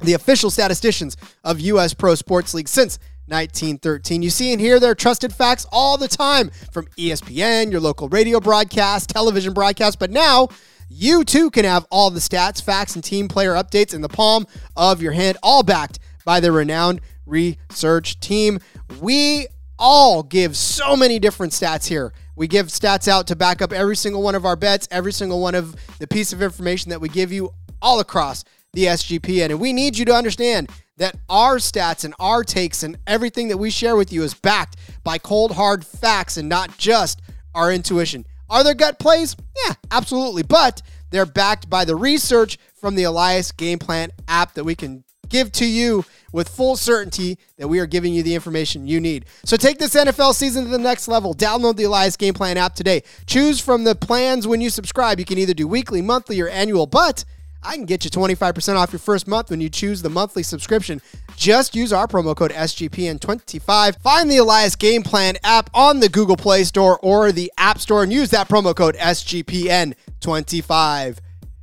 the 0.00 0.14
official 0.14 0.50
statisticians 0.50 1.16
of 1.44 1.60
U.S. 1.60 1.94
Pro 1.94 2.14
Sports 2.14 2.54
League 2.54 2.68
since 2.68 2.98
1913. 3.26 4.22
You 4.22 4.30
see 4.30 4.52
and 4.52 4.60
hear 4.60 4.80
their 4.80 4.94
trusted 4.94 5.32
facts 5.32 5.66
all 5.70 5.96
the 5.96 6.08
time 6.08 6.50
from 6.72 6.86
ESPN, 6.98 7.70
your 7.70 7.80
local 7.80 8.08
radio 8.08 8.40
broadcast, 8.40 9.10
television 9.10 9.52
broadcast, 9.52 9.98
but 9.98 10.10
now 10.10 10.48
you 10.88 11.24
too 11.24 11.50
can 11.50 11.64
have 11.64 11.86
all 11.90 12.10
the 12.10 12.20
stats, 12.20 12.60
facts, 12.62 12.96
and 12.96 13.04
team 13.04 13.28
player 13.28 13.52
updates 13.52 13.94
in 13.94 14.00
the 14.00 14.08
palm 14.08 14.46
of 14.76 15.00
your 15.00 15.12
hand, 15.12 15.38
all 15.42 15.62
backed 15.62 16.00
by 16.24 16.40
the 16.40 16.50
renowned 16.50 17.00
research 17.26 18.18
team. 18.18 18.58
We 19.00 19.46
all 19.78 20.22
give 20.22 20.56
so 20.56 20.96
many 20.96 21.18
different 21.18 21.52
stats 21.52 21.86
here. 21.86 22.12
We 22.34 22.48
give 22.48 22.66
stats 22.66 23.06
out 23.06 23.26
to 23.28 23.36
back 23.36 23.62
up 23.62 23.72
every 23.72 23.96
single 23.96 24.22
one 24.22 24.34
of 24.34 24.44
our 24.44 24.56
bets, 24.56 24.88
every 24.90 25.12
single 25.12 25.40
one 25.40 25.54
of 25.54 25.76
the 25.98 26.06
piece 26.06 26.32
of 26.32 26.42
information 26.42 26.90
that 26.90 27.00
we 27.00 27.08
give 27.08 27.30
you 27.30 27.54
all 27.80 28.00
across 28.00 28.44
the 28.72 28.84
SGPN. 28.84 29.50
And 29.50 29.60
we 29.60 29.72
need 29.72 29.96
you 29.96 30.04
to 30.06 30.14
understand 30.14 30.70
that 31.00 31.16
our 31.30 31.56
stats 31.56 32.04
and 32.04 32.14
our 32.20 32.44
takes 32.44 32.82
and 32.82 32.98
everything 33.06 33.48
that 33.48 33.56
we 33.56 33.70
share 33.70 33.96
with 33.96 34.12
you 34.12 34.22
is 34.22 34.34
backed 34.34 34.76
by 35.02 35.16
cold, 35.16 35.52
hard 35.52 35.84
facts 35.84 36.36
and 36.36 36.46
not 36.46 36.76
just 36.76 37.22
our 37.54 37.72
intuition. 37.72 38.26
Are 38.50 38.62
there 38.62 38.74
gut 38.74 38.98
plays? 38.98 39.34
Yeah, 39.64 39.74
absolutely. 39.90 40.42
But 40.42 40.82
they're 41.10 41.24
backed 41.24 41.70
by 41.70 41.86
the 41.86 41.96
research 41.96 42.58
from 42.74 42.96
the 42.96 43.04
Elias 43.04 43.50
Game 43.50 43.78
Plan 43.78 44.10
app 44.28 44.52
that 44.54 44.64
we 44.64 44.74
can 44.74 45.02
give 45.30 45.50
to 45.52 45.64
you 45.64 46.04
with 46.32 46.50
full 46.50 46.76
certainty 46.76 47.38
that 47.56 47.68
we 47.68 47.78
are 47.78 47.86
giving 47.86 48.12
you 48.12 48.22
the 48.22 48.34
information 48.34 48.86
you 48.86 49.00
need. 49.00 49.24
So 49.44 49.56
take 49.56 49.78
this 49.78 49.94
NFL 49.94 50.34
season 50.34 50.64
to 50.64 50.70
the 50.70 50.78
next 50.78 51.08
level. 51.08 51.34
Download 51.34 51.76
the 51.76 51.84
Elias 51.84 52.18
Game 52.18 52.34
Plan 52.34 52.58
app 52.58 52.74
today. 52.74 53.04
Choose 53.26 53.58
from 53.58 53.84
the 53.84 53.94
plans 53.94 54.46
when 54.46 54.60
you 54.60 54.68
subscribe. 54.68 55.18
You 55.18 55.24
can 55.24 55.38
either 55.38 55.54
do 55.54 55.66
weekly, 55.66 56.02
monthly, 56.02 56.40
or 56.42 56.48
annual, 56.48 56.86
but 56.86 57.24
I 57.62 57.76
can 57.76 57.84
get 57.84 58.04
you 58.04 58.10
25% 58.10 58.76
off 58.76 58.92
your 58.92 58.98
first 58.98 59.28
month 59.28 59.50
when 59.50 59.60
you 59.60 59.68
choose 59.68 60.00
the 60.02 60.08
monthly 60.08 60.42
subscription. 60.42 61.00
Just 61.36 61.76
use 61.76 61.92
our 61.92 62.06
promo 62.06 62.34
code 62.34 62.52
SGPN25. 62.52 64.00
Find 64.00 64.30
the 64.30 64.38
Elias 64.38 64.76
Game 64.76 65.02
Plan 65.02 65.36
app 65.44 65.68
on 65.74 66.00
the 66.00 66.08
Google 66.08 66.36
Play 66.36 66.64
Store 66.64 66.98
or 67.02 67.32
the 67.32 67.52
App 67.58 67.78
Store 67.78 68.02
and 68.02 68.10
use 68.12 68.30
that 68.30 68.48
promo 68.48 68.74
code 68.74 68.96
SGPN25. 68.96 71.18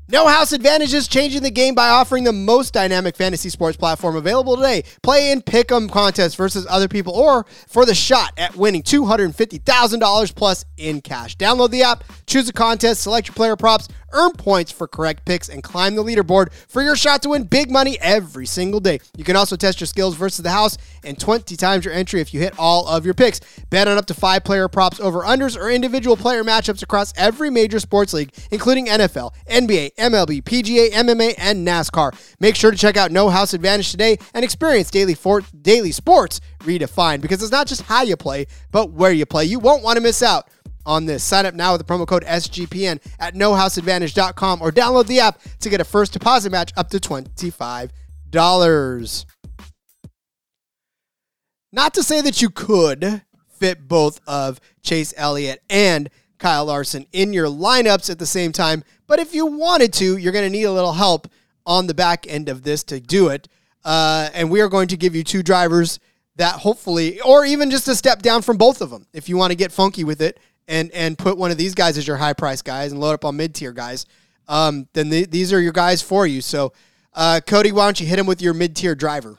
No 0.10 0.26
House 0.26 0.54
Advantage 0.54 0.93
is 0.93 1.06
changing 1.06 1.43
the 1.43 1.52
game 1.52 1.76
by 1.76 1.89
offering 1.89 2.24
the 2.24 2.32
most 2.32 2.74
dynamic 2.74 3.17
fantasy 3.17 3.50
sports 3.50 3.76
platform 3.76 4.15
available 4.15 4.56
today. 4.56 4.86
Play 5.04 5.32
in 5.32 5.41
pick'em 5.41 5.91
contests 5.91 6.36
versus 6.36 6.65
other 6.70 6.88
people 6.88 7.13
or 7.13 7.46
for 7.67 7.86
the 7.86 7.93
shot 7.93 8.32
at 8.38 8.56
winning 8.56 8.84
$250,000 8.84 10.34
plus 10.36 10.63
in 10.78 11.02
cash. 11.02 11.36
Download 11.36 11.70
the 11.72 11.84
app, 11.84 12.06
choose 12.26 12.48
a 12.48 12.54
contest, 12.54 13.02
select 13.02 13.28
your 13.28 13.36
player 13.36 13.58
props, 13.58 13.89
earn 14.13 14.32
points 14.32 14.72
for 14.72 14.88
correct 14.88 15.26
picks, 15.26 15.50
and 15.50 15.62
climb 15.62 15.96
the 15.96 16.04
leaderboard 16.04 16.54
for 16.54 16.82
your 16.82 16.96
shot 16.96 17.22
to 17.24 17.30
win 17.30 17.43
big 17.43 17.70
money 17.70 17.98
every 18.00 18.46
single 18.46 18.80
day. 18.80 19.00
You 19.17 19.26
can 19.26 19.36
also 19.36 19.58
test 19.58 19.82
your 19.82 19.88
skills 19.88 20.15
versus 20.15 20.43
the 20.43 20.52
house 20.52 20.78
and 21.04 21.20
20 21.20 21.56
times 21.58 21.84
your 21.84 21.93
entry 21.93 22.22
if 22.22 22.34
you 22.34 22.39
hit 22.39 22.58
all 22.58 22.88
of 22.88 23.04
your 23.04 23.13
picks. 23.13 23.41
Bet 23.70 23.88
on 23.88 23.98
up 23.98 24.06
to 24.06 24.13
five 24.13 24.43
player 24.46 24.67
props 24.67 25.00
over 25.00 25.22
unders 25.22 25.58
or 25.58 25.70
individual 25.70 26.15
player 26.15 26.43
matchups 26.43 26.82
across 26.82 27.13
every 27.17 27.50
major 27.50 27.80
sports 27.80 28.13
league, 28.13 28.32
including 28.52 28.88
NFL, 28.88 29.34
NBA, 29.50 29.97
MLB, 29.98 30.44
PGA, 30.44 30.92
MMA, 30.92 31.34
and 31.38 31.68
NASCAR. 31.68 32.14
Make 32.40 32.56
sure 32.56 32.72
to 32.72 32.78
check 32.78 32.98
out 32.98 33.12
No 33.12 33.30
House 33.30 33.54
Advantage 33.54 33.92
today 33.92 34.18
and 34.34 34.44
experience 34.46 34.90
daily 34.90 35.14
for- 35.14 35.44
daily 35.62 35.92
sports 35.92 36.40
redefined 36.60 37.22
because 37.22 37.42
it's 37.42 37.52
not 37.52 37.68
just 37.68 37.82
how 37.84 38.04
you 38.04 38.16
play, 38.16 38.48
but 38.72 38.92
where 38.92 39.12
you 39.12 39.26
play. 39.26 39.46
You 39.46 39.60
won't 39.60 39.84
want 39.84 39.98
to 39.98 40.02
miss 40.02 40.22
out 40.24 40.50
on 40.86 41.06
this. 41.06 41.24
Sign 41.24 41.46
up 41.46 41.54
now 41.54 41.74
with 41.74 41.86
the 41.86 41.94
promo 41.94 42.08
code 42.08 42.24
SGPN 42.26 43.00
at 43.20 43.34
nohouseadvantage.com 43.36 44.62
or 44.62 44.72
download 44.72 45.08
the 45.08 45.20
app 45.20 45.40
to 45.60 45.70
get 45.70 45.82
a 45.82 45.86
first 45.86 46.14
deposit 46.14 46.52
match 46.52 46.72
up 46.78 46.90
to 46.92 47.00
$25. 47.00 47.90
Not 51.74 51.94
to 51.96 52.04
say 52.04 52.22
that 52.22 52.42
you 52.42 52.50
could 52.50 53.22
fit 53.50 53.88
both 53.88 54.22
of 54.26 54.62
Chase 54.82 55.14
Elliott 55.18 55.62
and 55.70 56.10
Kyle 56.38 56.65
Larson 56.65 57.06
in 57.12 57.34
your 57.34 57.47
lineups 57.47 58.10
at 58.10 58.19
the 58.19 58.26
same 58.26 58.52
time, 58.52 58.84
but 59.08 59.19
if 59.19 59.34
you 59.34 59.45
wanted 59.45 59.93
to, 59.93 60.17
you're 60.17 60.34
going 60.34 60.45
to 60.45 60.50
need 60.50 60.63
a 60.63 60.71
little 60.71 60.93
help 60.93 61.28
on 61.65 61.88
the 61.88 61.93
back 61.93 62.26
end 62.28 62.50
of 62.50 62.63
this 62.63 62.84
to 62.86 63.00
do 63.00 63.30
it. 63.30 63.47
Uh, 63.84 64.30
and 64.34 64.50
we 64.50 64.62
are 64.62 64.69
going 64.69 64.88
to 64.88 64.97
give 64.97 65.15
you 65.15 65.23
two 65.23 65.43
drivers 65.43 66.00
that 66.36 66.56
hopefully, 66.56 67.19
or 67.21 67.45
even 67.45 67.69
just 67.69 67.88
a 67.88 67.95
step 67.95 68.21
down 68.21 68.41
from 68.41 68.58
both 68.58 68.82
of 68.82 68.89
them, 68.89 69.06
if 69.13 69.28
you 69.28 69.38
want 69.38 69.52
to 69.52 69.56
get 69.56 69.71
funky 69.71 70.04
with 70.04 70.21
it 70.21 70.39
and 70.67 70.91
and 70.91 71.17
put 71.17 71.38
one 71.38 71.52
of 71.52 71.58
these 71.58 71.73
guys 71.73 71.97
as 71.97 72.08
your 72.08 72.17
high 72.17 72.34
price 72.34 72.62
guys 72.62 72.91
and 72.91 73.02
load 73.02 73.13
up 73.13 73.26
on 73.26 73.36
mid 73.36 73.56
tier 73.56 73.71
guys, 73.71 74.06
um, 74.47 74.88
then 74.93 75.10
the, 75.10 75.26
these 75.26 75.52
are 75.52 75.60
your 75.60 75.71
guys 75.71 76.02
for 76.02 76.28
you. 76.28 76.41
So, 76.41 76.73
uh, 77.13 77.41
Cody, 77.45 77.71
why 77.71 77.86
don't 77.86 78.00
you 78.00 78.06
hit 78.06 78.19
him 78.19 78.26
with 78.26 78.41
your 78.41 78.54
mid 78.54 78.76
tier 78.76 78.95
driver? 78.95 79.38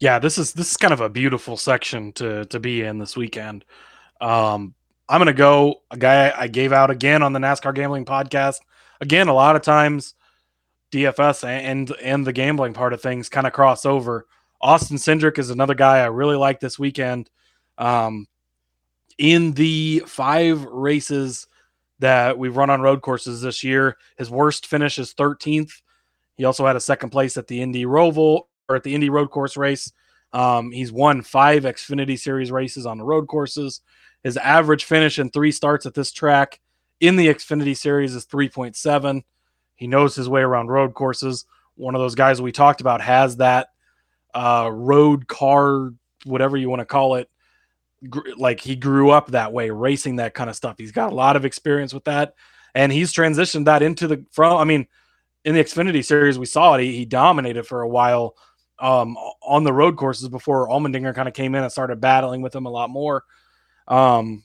Yeah, 0.00 0.18
this 0.18 0.38
is 0.38 0.52
this 0.52 0.70
is 0.70 0.76
kind 0.76 0.92
of 0.92 1.00
a 1.00 1.08
beautiful 1.08 1.56
section 1.56 2.12
to 2.12 2.44
to 2.46 2.60
be 2.60 2.82
in 2.82 2.98
this 2.98 3.16
weekend. 3.16 3.64
Um, 4.20 4.74
I'm 5.08 5.20
gonna 5.20 5.32
go 5.32 5.82
a 5.90 5.96
guy 5.96 6.32
I 6.36 6.48
gave 6.48 6.72
out 6.72 6.90
again 6.90 7.22
on 7.22 7.32
the 7.32 7.38
NASCAR 7.38 7.74
gambling 7.74 8.04
podcast. 8.04 8.60
Again, 9.00 9.28
a 9.28 9.34
lot 9.34 9.56
of 9.56 9.62
times 9.62 10.14
DFS 10.92 11.44
and 11.44 11.90
and 12.02 12.26
the 12.26 12.32
gambling 12.32 12.74
part 12.74 12.92
of 12.92 13.00
things 13.00 13.28
kind 13.28 13.46
of 13.46 13.52
cross 13.52 13.86
over. 13.86 14.26
Austin 14.60 14.96
Cindric 14.96 15.38
is 15.38 15.50
another 15.50 15.74
guy 15.74 15.98
I 15.98 16.06
really 16.06 16.36
like 16.36 16.60
this 16.60 16.78
weekend. 16.78 17.30
Um, 17.78 18.26
in 19.18 19.52
the 19.52 20.02
five 20.06 20.64
races 20.64 21.46
that 22.00 22.38
we've 22.38 22.56
run 22.56 22.70
on 22.70 22.80
road 22.80 23.02
courses 23.02 23.40
this 23.40 23.62
year, 23.62 23.96
his 24.16 24.30
worst 24.30 24.66
finish 24.66 24.98
is 24.98 25.14
13th. 25.14 25.70
He 26.36 26.44
also 26.44 26.66
had 26.66 26.76
a 26.76 26.80
second 26.80 27.10
place 27.10 27.36
at 27.36 27.46
the 27.46 27.60
Indy 27.60 27.84
Roval 27.84 28.42
or 28.68 28.76
at 28.76 28.84
the 28.84 28.94
Indy 28.94 29.10
Road 29.10 29.30
Course 29.30 29.56
race. 29.56 29.92
Um, 30.32 30.70
he's 30.70 30.92
won 30.92 31.22
five 31.22 31.64
Xfinity 31.64 32.18
Series 32.18 32.52
races 32.52 32.86
on 32.86 32.98
the 32.98 33.04
road 33.04 33.26
courses. 33.26 33.80
His 34.22 34.36
average 34.36 34.84
finish 34.84 35.18
in 35.18 35.30
three 35.30 35.52
starts 35.52 35.86
at 35.86 35.94
this 35.94 36.12
track 36.12 36.60
in 37.00 37.16
the 37.16 37.28
Xfinity 37.28 37.76
Series 37.76 38.14
is 38.14 38.26
3.7. 38.26 39.22
He 39.76 39.86
knows 39.86 40.16
his 40.16 40.28
way 40.28 40.40
around 40.40 40.68
road 40.68 40.94
courses. 40.94 41.44
One 41.76 41.94
of 41.94 42.00
those 42.00 42.16
guys 42.16 42.42
we 42.42 42.52
talked 42.52 42.80
about 42.80 43.00
has 43.00 43.36
that 43.36 43.68
uh, 44.34 44.68
road 44.72 45.28
car, 45.28 45.92
whatever 46.24 46.56
you 46.56 46.68
want 46.68 46.80
to 46.80 46.86
call 46.86 47.14
it. 47.14 47.30
Gr- 48.08 48.30
like 48.36 48.60
he 48.60 48.76
grew 48.76 49.10
up 49.10 49.28
that 49.28 49.52
way, 49.52 49.70
racing 49.70 50.16
that 50.16 50.34
kind 50.34 50.50
of 50.50 50.56
stuff. 50.56 50.76
He's 50.78 50.92
got 50.92 51.12
a 51.12 51.14
lot 51.14 51.36
of 51.36 51.44
experience 51.44 51.94
with 51.94 52.04
that, 52.04 52.34
and 52.74 52.92
he's 52.92 53.12
transitioned 53.12 53.64
that 53.64 53.82
into 53.82 54.06
the 54.06 54.24
from. 54.30 54.56
I 54.56 54.64
mean, 54.64 54.86
in 55.44 55.54
the 55.54 55.62
Xfinity 55.62 56.04
Series, 56.04 56.38
we 56.38 56.46
saw 56.46 56.74
it. 56.74 56.82
He, 56.82 56.96
he 56.96 57.04
dominated 57.04 57.64
for 57.64 57.82
a 57.82 57.88
while 57.88 58.36
um, 58.78 59.16
on 59.42 59.64
the 59.64 59.72
road 59.72 59.96
courses 59.96 60.28
before 60.28 60.68
Allmendinger 60.68 61.14
kind 61.14 61.28
of 61.28 61.34
came 61.34 61.54
in 61.54 61.62
and 61.62 61.72
started 61.72 62.00
battling 62.00 62.42
with 62.42 62.54
him 62.54 62.66
a 62.66 62.70
lot 62.70 62.90
more. 62.90 63.24
Um, 63.88 64.44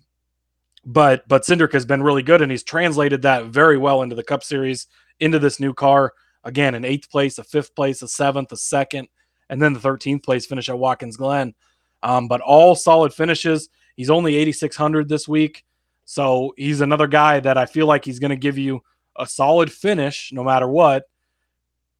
but 0.85 1.27
but 1.27 1.43
Cindric 1.43 1.73
has 1.73 1.85
been 1.85 2.03
really 2.03 2.23
good, 2.23 2.41
and 2.41 2.51
he's 2.51 2.63
translated 2.63 3.21
that 3.21 3.45
very 3.45 3.77
well 3.77 4.01
into 4.01 4.15
the 4.15 4.23
Cup 4.23 4.43
Series, 4.43 4.87
into 5.19 5.39
this 5.39 5.59
new 5.59 5.73
car. 5.73 6.13
Again, 6.43 6.75
an 6.75 6.83
eighth 6.83 7.09
place, 7.09 7.37
a 7.37 7.43
fifth 7.43 7.75
place, 7.75 8.01
a 8.01 8.07
seventh, 8.07 8.51
a 8.51 8.57
second, 8.57 9.07
and 9.49 9.61
then 9.61 9.73
the 9.73 9.79
13th 9.79 10.23
place 10.23 10.45
finish 10.45 10.67
at 10.67 10.77
Watkins 10.77 11.15
Glen. 11.15 11.53
Um, 12.01 12.27
but 12.27 12.41
all 12.41 12.75
solid 12.75 13.13
finishes. 13.13 13.69
He's 13.95 14.09
only 14.09 14.35
8,600 14.35 15.07
this 15.07 15.25
week. 15.27 15.63
So 16.05 16.53
he's 16.57 16.81
another 16.81 17.07
guy 17.07 17.39
that 17.39 17.57
I 17.57 17.65
feel 17.65 17.87
like 17.87 18.03
he's 18.03 18.19
going 18.19 18.31
to 18.31 18.35
give 18.35 18.57
you 18.57 18.81
a 19.17 19.25
solid 19.25 19.71
finish 19.71 20.31
no 20.33 20.43
matter 20.43 20.67
what. 20.67 21.05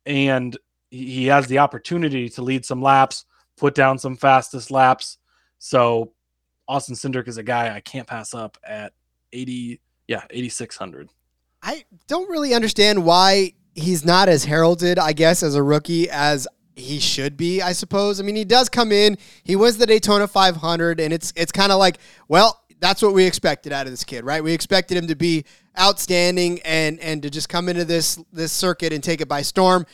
And 0.06 0.58
he 0.90 1.28
has 1.28 1.48
the 1.48 1.60
opportunity 1.60 2.28
to 2.30 2.42
lead 2.42 2.66
some 2.66 2.82
laps, 2.82 3.26
put 3.56 3.76
down 3.76 3.98
some 3.98 4.18
fastest 4.18 4.72
laps. 4.72 5.18
So 5.60 6.12
Austin 6.68 6.96
Cindric 6.96 7.28
is 7.28 7.38
a 7.38 7.44
guy 7.44 7.76
I 7.76 7.80
can't 7.80 8.08
pass 8.08 8.34
up 8.34 8.58
at 8.64 8.94
80, 9.32 9.80
yeah, 10.08 10.24
8,600. 10.30 11.10
I 11.62 11.86
don't 12.08 12.30
really 12.30 12.54
understand 12.54 13.06
why 13.06 13.54
he's 13.76 14.06
not 14.06 14.30
as 14.30 14.46
heralded, 14.46 15.00
I 15.00 15.14
guess, 15.14 15.44
as 15.44 15.56
a 15.56 15.64
rookie 15.64 16.10
as 16.10 16.48
he 16.76 17.00
should 17.00 17.38
be, 17.38 17.62
I 17.62 17.72
suppose. 17.74 18.20
I 18.20 18.24
mean, 18.24 18.36
he 18.36 18.46
does 18.46 18.70
come 18.70 18.92
in, 18.92 19.18
he 19.44 19.56
wins 19.56 19.78
the 19.78 19.86
Daytona 19.86 20.28
500, 20.28 21.00
and 21.00 21.14
it's 21.14 21.32
it's 21.36 21.52
kind 21.52 21.72
of 21.72 21.80
like, 21.80 22.00
well, 22.28 22.64
that's 22.80 23.02
what 23.02 23.14
we 23.14 23.26
expected 23.26 23.72
out 23.72 23.86
of 23.86 23.94
this 23.94 24.04
kid, 24.04 24.26
right? 24.26 24.44
We 24.44 24.54
expected 24.54 24.98
him 24.98 25.08
to 25.08 25.16
be 25.16 25.46
outstanding 25.80 26.60
and 26.64 27.00
and 27.00 27.24
to 27.24 27.30
just 27.30 27.50
come 27.50 27.70
into 27.70 27.86
this 27.86 28.22
this 28.32 28.52
circuit 28.52 28.92
and 28.92 29.04
take 29.04 29.22
it 29.22 29.28
by 29.28 29.42
storm. 29.42 29.86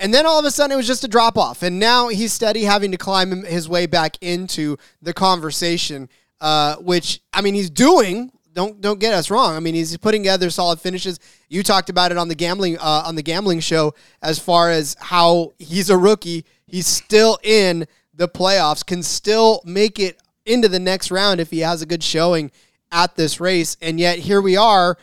And 0.00 0.12
then 0.12 0.26
all 0.26 0.38
of 0.38 0.44
a 0.44 0.50
sudden 0.50 0.72
it 0.72 0.76
was 0.76 0.86
just 0.86 1.04
a 1.04 1.08
drop 1.08 1.38
off. 1.38 1.62
And 1.62 1.78
now 1.78 2.08
he's 2.08 2.32
steady 2.32 2.64
having 2.64 2.90
to 2.90 2.96
climb 2.96 3.44
his 3.44 3.68
way 3.68 3.86
back 3.86 4.16
into 4.20 4.76
the 5.00 5.12
conversation, 5.12 6.08
uh, 6.40 6.76
which 6.76 7.20
I 7.32 7.40
mean 7.40 7.54
he's 7.54 7.70
doing. 7.70 8.32
Don't 8.52 8.80
don't 8.80 9.00
get 9.00 9.14
us 9.14 9.30
wrong. 9.30 9.56
I 9.56 9.60
mean 9.60 9.74
he's 9.74 9.96
putting 9.96 10.22
together 10.22 10.50
solid 10.50 10.80
finishes. 10.80 11.18
You 11.48 11.62
talked 11.62 11.90
about 11.90 12.12
it 12.12 12.18
on 12.18 12.28
the 12.28 12.34
gambling 12.34 12.78
uh, 12.78 13.02
on 13.04 13.14
the 13.16 13.22
gambling 13.22 13.60
show 13.60 13.94
as 14.22 14.38
far 14.38 14.70
as 14.70 14.96
how 15.00 15.52
he's 15.58 15.90
a 15.90 15.96
rookie. 15.96 16.44
He's 16.66 16.86
still 16.86 17.38
in 17.42 17.86
the 18.12 18.28
playoffs, 18.28 18.84
can 18.84 19.02
still 19.02 19.60
make 19.64 19.98
it 19.98 20.20
into 20.46 20.68
the 20.68 20.78
next 20.78 21.10
round 21.10 21.40
if 21.40 21.50
he 21.50 21.60
has 21.60 21.82
a 21.82 21.86
good 21.86 22.02
showing 22.02 22.50
at 22.92 23.16
this 23.16 23.40
race. 23.40 23.76
And 23.82 23.98
yet 23.98 24.20
here 24.20 24.40
we 24.40 24.56
are 24.56 24.96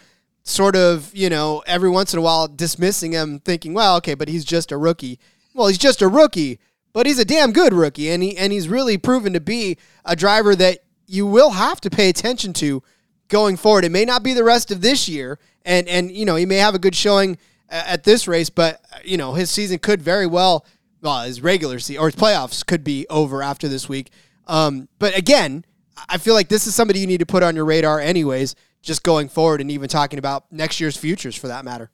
sort 0.43 0.75
of, 0.75 1.11
you 1.15 1.29
know, 1.29 1.63
every 1.67 1.89
once 1.89 2.13
in 2.13 2.19
a 2.19 2.21
while 2.21 2.47
dismissing 2.47 3.11
him, 3.11 3.39
thinking, 3.39 3.73
well, 3.73 3.97
okay, 3.97 4.13
but 4.13 4.27
he's 4.27 4.45
just 4.45 4.71
a 4.71 4.77
rookie. 4.77 5.19
Well, 5.53 5.67
he's 5.67 5.77
just 5.77 6.01
a 6.01 6.07
rookie, 6.07 6.59
but 6.93 7.05
he's 7.05 7.19
a 7.19 7.25
damn 7.25 7.51
good 7.51 7.73
rookie, 7.73 8.09
and 8.09 8.23
he 8.23 8.37
and 8.37 8.53
he's 8.53 8.67
really 8.67 8.97
proven 8.97 9.33
to 9.33 9.41
be 9.41 9.77
a 10.05 10.15
driver 10.15 10.55
that 10.55 10.79
you 11.07 11.25
will 11.25 11.51
have 11.51 11.81
to 11.81 11.89
pay 11.89 12.09
attention 12.09 12.53
to 12.53 12.81
going 13.27 13.57
forward. 13.57 13.83
It 13.83 13.91
may 13.91 14.05
not 14.05 14.23
be 14.23 14.33
the 14.33 14.43
rest 14.43 14.71
of 14.71 14.81
this 14.81 15.09
year, 15.09 15.39
and 15.65 15.87
and 15.87 16.11
you 16.11 16.25
know 16.25 16.35
he 16.35 16.45
may 16.45 16.57
have 16.57 16.75
a 16.75 16.79
good 16.79 16.95
showing 16.95 17.37
at 17.69 18.03
this 18.03 18.27
race, 18.27 18.49
but 18.49 18.81
you 19.03 19.17
know 19.17 19.33
his 19.33 19.49
season 19.49 19.79
could 19.79 20.01
very 20.01 20.25
well, 20.25 20.65
well, 21.01 21.23
his 21.23 21.41
regular 21.41 21.79
season 21.79 22.01
or 22.01 22.07
his 22.07 22.15
playoffs 22.15 22.65
could 22.65 22.83
be 22.83 23.05
over 23.09 23.43
after 23.43 23.67
this 23.67 23.89
week. 23.89 24.09
Um, 24.47 24.87
but 24.99 25.15
again, 25.17 25.65
I 26.09 26.17
feel 26.17 26.33
like 26.33 26.47
this 26.47 26.65
is 26.65 26.75
somebody 26.75 26.99
you 26.99 27.07
need 27.07 27.19
to 27.19 27.25
put 27.25 27.43
on 27.43 27.55
your 27.55 27.65
radar, 27.65 27.99
anyways 27.99 28.55
just 28.81 29.03
going 29.03 29.29
forward 29.29 29.61
and 29.61 29.71
even 29.71 29.87
talking 29.87 30.19
about 30.19 30.51
next 30.51 30.79
year's 30.79 30.97
futures 30.97 31.35
for 31.35 31.47
that 31.47 31.65
matter. 31.65 31.91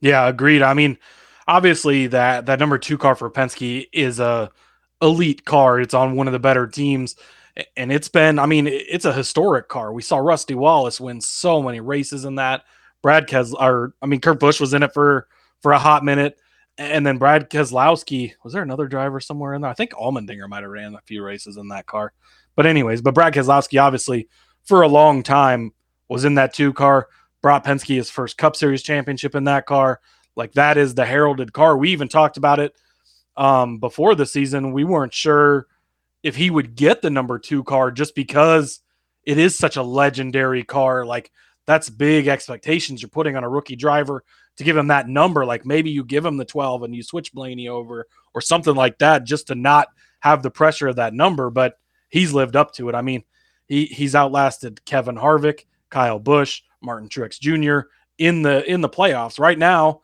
Yeah, 0.00 0.26
agreed. 0.28 0.62
I 0.62 0.74
mean, 0.74 0.98
obviously 1.46 2.08
that 2.08 2.46
that 2.46 2.58
number 2.58 2.78
2 2.78 2.98
car 2.98 3.14
for 3.14 3.30
Penske 3.30 3.86
is 3.92 4.20
a 4.20 4.50
elite 5.00 5.44
car. 5.44 5.80
It's 5.80 5.94
on 5.94 6.16
one 6.16 6.26
of 6.26 6.32
the 6.32 6.38
better 6.38 6.66
teams 6.66 7.16
and 7.76 7.92
it's 7.92 8.08
been 8.08 8.38
I 8.38 8.46
mean, 8.46 8.66
it's 8.66 9.04
a 9.04 9.12
historic 9.12 9.68
car. 9.68 9.92
We 9.92 10.02
saw 10.02 10.18
Rusty 10.18 10.54
Wallace 10.54 11.00
win 11.00 11.20
so 11.20 11.62
many 11.62 11.80
races 11.80 12.24
in 12.24 12.36
that. 12.36 12.64
Brad 13.02 13.26
Kes 13.26 13.52
or 13.58 13.94
I 14.02 14.06
mean 14.06 14.20
Kurt 14.20 14.40
Busch 14.40 14.60
was 14.60 14.74
in 14.74 14.82
it 14.82 14.94
for 14.94 15.26
for 15.60 15.72
a 15.72 15.78
hot 15.78 16.04
minute. 16.04 16.38
And 16.78 17.06
then 17.06 17.18
Brad 17.18 17.50
Keselowski, 17.50 18.32
was 18.42 18.54
there 18.54 18.62
another 18.62 18.88
driver 18.88 19.20
somewhere 19.20 19.52
in 19.52 19.60
there? 19.60 19.70
I 19.70 19.74
think 19.74 19.92
Allmendinger 19.92 20.48
might 20.48 20.62
have 20.62 20.70
ran 20.70 20.94
a 20.94 21.00
few 21.02 21.22
races 21.22 21.58
in 21.58 21.68
that 21.68 21.86
car. 21.86 22.14
But 22.56 22.64
anyways, 22.64 23.02
but 23.02 23.14
Brad 23.14 23.34
Keselowski 23.34 23.80
obviously 23.80 24.28
for 24.64 24.82
a 24.82 24.88
long 24.88 25.22
time 25.22 25.72
was 26.12 26.24
in 26.24 26.34
that 26.34 26.54
two 26.54 26.72
car, 26.72 27.08
brought 27.42 27.64
Penske 27.64 27.96
his 27.96 28.10
first 28.10 28.38
Cup 28.38 28.56
Series 28.56 28.82
championship 28.82 29.34
in 29.34 29.44
that 29.44 29.66
car. 29.66 30.00
Like 30.36 30.52
that 30.52 30.76
is 30.76 30.94
the 30.94 31.04
heralded 31.04 31.52
car. 31.52 31.76
We 31.76 31.90
even 31.90 32.08
talked 32.08 32.36
about 32.36 32.60
it 32.60 32.74
um, 33.36 33.78
before 33.78 34.14
the 34.14 34.26
season. 34.26 34.72
We 34.72 34.84
weren't 34.84 35.12
sure 35.12 35.66
if 36.22 36.36
he 36.36 36.50
would 36.50 36.76
get 36.76 37.02
the 37.02 37.10
number 37.10 37.38
two 37.38 37.64
car 37.64 37.90
just 37.90 38.14
because 38.14 38.80
it 39.24 39.38
is 39.38 39.56
such 39.56 39.76
a 39.76 39.82
legendary 39.82 40.64
car. 40.64 41.04
Like 41.04 41.30
that's 41.66 41.90
big 41.90 42.28
expectations 42.28 43.02
you're 43.02 43.08
putting 43.08 43.36
on 43.36 43.44
a 43.44 43.48
rookie 43.48 43.76
driver 43.76 44.24
to 44.56 44.64
give 44.64 44.76
him 44.76 44.88
that 44.88 45.08
number. 45.08 45.44
Like 45.44 45.64
maybe 45.64 45.90
you 45.90 46.04
give 46.04 46.24
him 46.24 46.36
the 46.36 46.44
12 46.44 46.82
and 46.84 46.94
you 46.94 47.02
switch 47.02 47.32
Blaney 47.32 47.68
over 47.68 48.06
or 48.34 48.40
something 48.40 48.74
like 48.74 48.98
that 48.98 49.24
just 49.24 49.48
to 49.48 49.54
not 49.54 49.88
have 50.20 50.42
the 50.42 50.50
pressure 50.50 50.88
of 50.88 50.96
that 50.96 51.14
number. 51.14 51.50
But 51.50 51.78
he's 52.08 52.32
lived 52.32 52.56
up 52.56 52.72
to 52.74 52.88
it. 52.88 52.94
I 52.94 53.02
mean, 53.02 53.24
he 53.66 53.86
he's 53.86 54.14
outlasted 54.14 54.84
Kevin 54.84 55.16
Harvick, 55.16 55.64
Kyle 55.92 56.18
Busch, 56.18 56.62
Martin 56.82 57.08
Truex 57.08 57.38
Jr. 57.38 57.88
in 58.18 58.42
the 58.42 58.68
in 58.68 58.80
the 58.80 58.88
playoffs 58.88 59.38
right 59.38 59.58
now. 59.58 60.00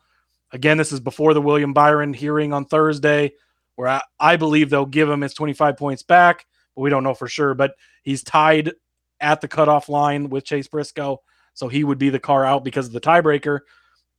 Again, 0.53 0.78
this 0.78 0.93
is 0.93 1.01
before 1.01 1.34
the 1.34 1.43
William 1.43 1.72
Byron 1.72 2.14
hearing 2.14 2.53
on 2.53 2.64
Thursday, 2.64 3.32
where 3.74 3.89
I, 3.89 4.03
I 4.20 4.36
believe 4.36 4.70
they'll 4.70 4.86
give 4.86 5.11
him 5.11 5.20
his 5.20 5.34
25 5.34 5.76
points 5.76 6.03
back, 6.03 6.47
but 6.74 6.82
we 6.82 6.91
don't 6.91 7.05
know 7.05 7.14
for 7.14 7.28
sure. 7.28 7.55
But 7.55 7.74
he's 8.03 8.22
tied 8.22 8.72
at 9.20 9.41
the 9.41 9.49
cutoff 9.49 9.89
line 9.89 10.30
with 10.30 10.45
Chase 10.45 10.68
Briscoe. 10.68 11.20
So 11.55 11.66
he 11.68 11.82
would 11.82 11.99
be 11.99 12.11
the 12.11 12.20
car 12.20 12.45
out 12.45 12.64
because 12.64 12.86
of 12.86 12.93
the 12.93 13.01
tiebreaker. 13.01 13.61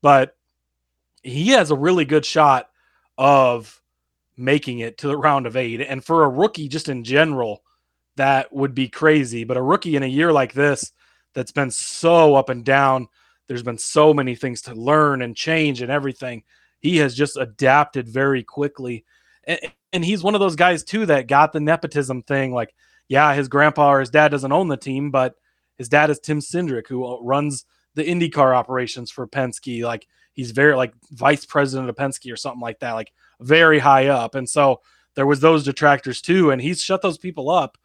But 0.01 0.35
he 1.23 1.49
has 1.49 1.71
a 1.71 1.75
really 1.75 2.05
good 2.05 2.25
shot 2.25 2.69
of 3.17 3.81
making 4.37 4.79
it 4.79 4.97
to 4.99 5.07
the 5.07 5.17
round 5.17 5.47
of 5.47 5.55
eight. 5.55 5.81
And 5.81 6.03
for 6.03 6.23
a 6.23 6.29
rookie, 6.29 6.67
just 6.67 6.89
in 6.89 7.03
general, 7.03 7.63
that 8.17 8.53
would 8.53 8.75
be 8.75 8.87
crazy. 8.89 9.45
But 9.45 9.57
a 9.57 9.61
rookie 9.61 9.95
in 9.95 10.03
a 10.03 10.07
year 10.07 10.31
like 10.31 10.53
this, 10.53 10.91
that's 11.33 11.51
been 11.51 11.71
so 11.71 12.35
up 12.35 12.49
and 12.49 12.63
down, 12.65 13.07
there's 13.47 13.63
been 13.63 13.77
so 13.77 14.13
many 14.13 14.35
things 14.35 14.61
to 14.63 14.75
learn 14.75 15.21
and 15.21 15.35
change 15.35 15.81
and 15.81 15.91
everything. 15.91 16.43
He 16.79 16.97
has 16.97 17.15
just 17.15 17.37
adapted 17.37 18.07
very 18.07 18.43
quickly. 18.43 19.05
And, 19.45 19.59
and 19.91 20.05
he's 20.05 20.23
one 20.23 20.35
of 20.35 20.39
those 20.39 20.55
guys, 20.55 20.83
too, 20.83 21.05
that 21.07 21.27
got 21.27 21.51
the 21.51 21.59
nepotism 21.59 22.21
thing. 22.23 22.53
Like, 22.53 22.73
yeah, 23.07 23.33
his 23.33 23.47
grandpa 23.47 23.89
or 23.89 23.99
his 23.99 24.11
dad 24.11 24.29
doesn't 24.29 24.51
own 24.51 24.67
the 24.67 24.77
team, 24.77 25.11
but 25.11 25.35
his 25.77 25.89
dad 25.89 26.09
is 26.09 26.19
Tim 26.19 26.39
Cindric, 26.39 26.87
who 26.87 27.05
uh, 27.05 27.19
runs 27.21 27.65
the 27.95 28.03
IndyCar 28.03 28.55
operations 28.55 29.09
for 29.09 29.27
Penske. 29.27 29.83
Like, 29.83 30.07
he's 30.33 30.51
very, 30.51 30.75
like, 30.75 30.93
vice 31.11 31.45
president 31.45 31.89
of 31.89 31.95
Penske 31.95 32.31
or 32.31 32.37
something 32.37 32.61
like 32.61 32.79
that, 32.79 32.93
like, 32.93 33.11
very 33.41 33.79
high 33.79 34.07
up. 34.07 34.35
And 34.35 34.47
so 34.47 34.81
there 35.15 35.25
was 35.25 35.39
those 35.39 35.63
detractors, 35.63 36.21
too. 36.21 36.51
And 36.51 36.61
he's 36.61 36.81
shut 36.81 37.01
those 37.01 37.17
people 37.17 37.49
up 37.49 37.77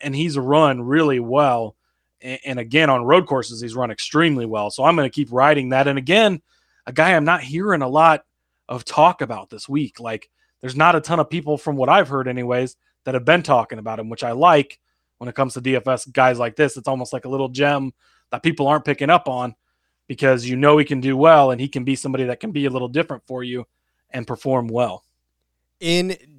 and 0.00 0.14
he's 0.14 0.38
run 0.38 0.82
really 0.82 1.20
well 1.20 1.76
and 2.24 2.58
again 2.58 2.90
on 2.90 3.04
road 3.04 3.26
courses 3.26 3.60
he's 3.60 3.76
run 3.76 3.90
extremely 3.90 4.46
well. 4.46 4.70
So 4.70 4.84
i'm 4.84 4.96
going 4.96 5.08
to 5.08 5.14
keep 5.14 5.32
riding 5.32 5.70
that. 5.70 5.86
And 5.86 5.98
again 5.98 6.42
a 6.86 6.92
guy 6.92 7.14
i'm 7.14 7.24
not 7.24 7.42
hearing 7.42 7.82
a 7.82 7.88
lot 7.88 8.24
of 8.68 8.84
talk 8.84 9.20
about 9.20 9.50
this 9.50 9.68
week. 9.68 10.00
Like 10.00 10.30
there's 10.60 10.76
not 10.76 10.96
a 10.96 11.00
ton 11.00 11.20
of 11.20 11.30
people 11.30 11.58
from 11.58 11.76
what 11.76 11.88
i've 11.88 12.08
heard 12.08 12.28
anyways 12.28 12.76
that 13.04 13.14
have 13.14 13.24
been 13.24 13.42
talking 13.42 13.78
about 13.78 13.98
him 13.98 14.08
which 14.08 14.24
i 14.24 14.32
like 14.32 14.78
when 15.18 15.28
it 15.28 15.34
comes 15.34 15.54
to 15.54 15.60
dfs 15.60 16.10
guys 16.10 16.38
like 16.38 16.56
this. 16.56 16.76
It's 16.76 16.88
almost 16.88 17.12
like 17.12 17.24
a 17.24 17.30
little 17.30 17.48
gem 17.48 17.92
that 18.30 18.42
people 18.42 18.66
aren't 18.66 18.84
picking 18.84 19.10
up 19.10 19.28
on 19.28 19.54
because 20.06 20.48
you 20.48 20.56
know 20.56 20.78
he 20.78 20.84
can 20.84 21.00
do 21.00 21.16
well 21.16 21.50
and 21.50 21.60
he 21.60 21.68
can 21.68 21.84
be 21.84 21.96
somebody 21.96 22.24
that 22.24 22.40
can 22.40 22.52
be 22.52 22.64
a 22.64 22.70
little 22.70 22.88
different 22.88 23.22
for 23.26 23.44
you 23.44 23.66
and 24.10 24.26
perform 24.26 24.68
well 24.68 25.04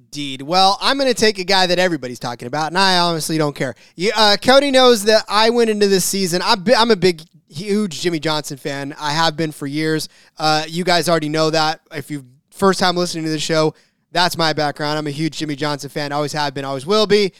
Indeed. 0.06 0.42
Well, 0.42 0.78
I'm 0.80 0.98
going 0.98 1.12
to 1.12 1.18
take 1.18 1.38
a 1.38 1.44
guy 1.44 1.66
that 1.66 1.78
everybody's 1.78 2.20
talking 2.20 2.46
about, 2.46 2.68
and 2.68 2.78
I 2.78 2.98
honestly 2.98 3.38
don't 3.38 3.56
care. 3.56 3.74
Uh, 4.14 4.36
Cody 4.40 4.70
knows 4.70 5.04
that 5.04 5.24
I 5.28 5.50
went 5.50 5.68
into 5.68 5.88
this 5.88 6.04
season. 6.04 6.42
I'm, 6.44 6.64
I'm 6.76 6.90
a 6.92 6.96
big, 6.96 7.22
huge 7.48 8.00
Jimmie 8.00 8.20
Johnson 8.20 8.56
fan. 8.56 8.94
I 9.00 9.12
have 9.12 9.36
been 9.36 9.50
for 9.50 9.66
years. 9.66 10.08
Uh, 10.38 10.64
you 10.68 10.84
guys 10.84 11.08
already 11.08 11.28
know 11.28 11.50
that. 11.50 11.80
If 11.92 12.10
you 12.10 12.24
first 12.50 12.78
time 12.78 12.96
listening 12.96 13.24
to 13.24 13.30
the 13.30 13.38
show, 13.38 13.74
that's 14.12 14.38
my 14.38 14.52
background. 14.52 14.96
I'm 14.96 15.08
a 15.08 15.10
huge 15.10 15.38
Jimmie 15.38 15.56
Johnson 15.56 15.90
fan. 15.90 16.12
Always 16.12 16.32
have 16.32 16.54
been. 16.54 16.64
Always 16.64 16.86
will 16.86 17.06
be. 17.06 17.32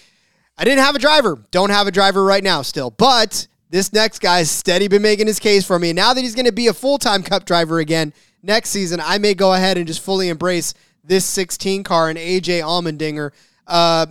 I 0.59 0.64
didn't 0.64 0.85
have 0.85 0.97
a 0.97 0.99
driver. 0.99 1.43
Don't 1.53 1.71
have 1.71 1.87
a 1.87 1.93
driver 1.93 2.25
right 2.25 2.43
now 2.43 2.62
still, 2.62 2.91
but 2.91 3.47
this 3.71 3.93
next 3.93 4.19
guy's 4.19 4.51
steady 4.51 4.89
been 4.89 5.03
making 5.03 5.29
his 5.29 5.39
case 5.39 5.64
for 5.64 5.79
me. 5.79 5.93
Now 5.93 6.14
that 6.14 6.21
he's 6.21 6.35
going 6.35 6.47
to 6.47 6.53
be 6.53 6.67
a 6.67 6.75
full 6.75 6.99
time 6.99 7.23
Cup 7.23 7.45
driver 7.45 7.79
again 7.79 8.12
next 8.43 8.71
season, 8.71 9.01
I 9.03 9.19
may 9.19 9.35
go 9.35 9.55
ahead 9.55 9.79
and 9.79 9.87
just 9.87 10.03
fully 10.03 10.29
embrace 10.29 10.75
this 11.07 11.25
16 11.25 11.85
car 11.85 12.09
and 12.09 12.19
AJ 12.19 12.61
Allmendinger. 12.61 13.33
Uh, 13.67 14.07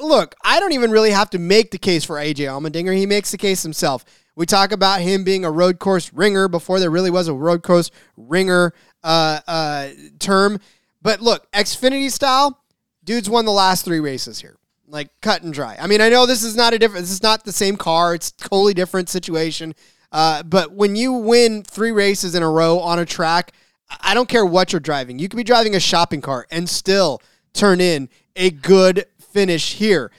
look, 0.00 0.34
I 0.44 0.60
don't 0.60 0.72
even 0.72 0.90
really 0.90 1.10
have 1.10 1.30
to 1.30 1.38
make 1.38 1.70
the 1.70 1.78
case 1.78 2.04
for 2.04 2.16
AJ 2.16 2.46
Allmendinger. 2.46 2.96
He 2.96 3.06
makes 3.06 3.30
the 3.30 3.38
case 3.38 3.62
himself. 3.62 4.04
We 4.34 4.46
talk 4.46 4.70
about 4.70 5.00
him 5.00 5.24
being 5.24 5.44
a 5.44 5.50
road 5.50 5.78
course 5.78 6.12
ringer 6.12 6.48
before 6.48 6.78
there 6.78 6.90
really 6.90 7.10
was 7.10 7.28
a 7.28 7.34
road 7.34 7.62
course 7.62 7.90
ringer 8.16 8.74
uh, 9.02 9.40
uh, 9.46 9.88
term. 10.18 10.60
But 11.00 11.20
look, 11.20 11.50
Xfinity 11.52 12.10
style, 12.10 12.62
dude's 13.02 13.30
won 13.30 13.46
the 13.46 13.52
last 13.52 13.84
three 13.84 14.00
races 14.00 14.40
here. 14.40 14.58
Like 14.88 15.08
cut 15.20 15.42
and 15.42 15.52
dry. 15.52 15.76
I 15.80 15.86
mean, 15.86 16.00
I 16.00 16.10
know 16.10 16.26
this 16.26 16.44
is 16.44 16.54
not 16.54 16.74
a 16.74 16.78
different. 16.78 17.04
This 17.04 17.12
is 17.12 17.22
not 17.22 17.44
the 17.44 17.52
same 17.52 17.76
car. 17.76 18.14
It's 18.14 18.30
totally 18.30 18.74
different 18.74 19.08
situation. 19.08 19.74
Uh, 20.12 20.42
but 20.44 20.72
when 20.72 20.94
you 20.94 21.12
win 21.12 21.64
three 21.64 21.90
races 21.90 22.34
in 22.34 22.42
a 22.42 22.50
row 22.50 22.78
on 22.78 22.98
a 22.98 23.06
track 23.06 23.52
I 23.88 24.14
don't 24.14 24.28
care 24.28 24.44
what 24.44 24.72
you're 24.72 24.80
driving. 24.80 25.18
You 25.18 25.28
could 25.28 25.36
be 25.36 25.44
driving 25.44 25.74
a 25.74 25.80
shopping 25.80 26.20
cart 26.20 26.48
and 26.50 26.68
still 26.68 27.22
turn 27.52 27.80
in 27.80 28.08
a 28.34 28.50
good 28.50 29.06
finish 29.18 29.74
here. 29.74 30.10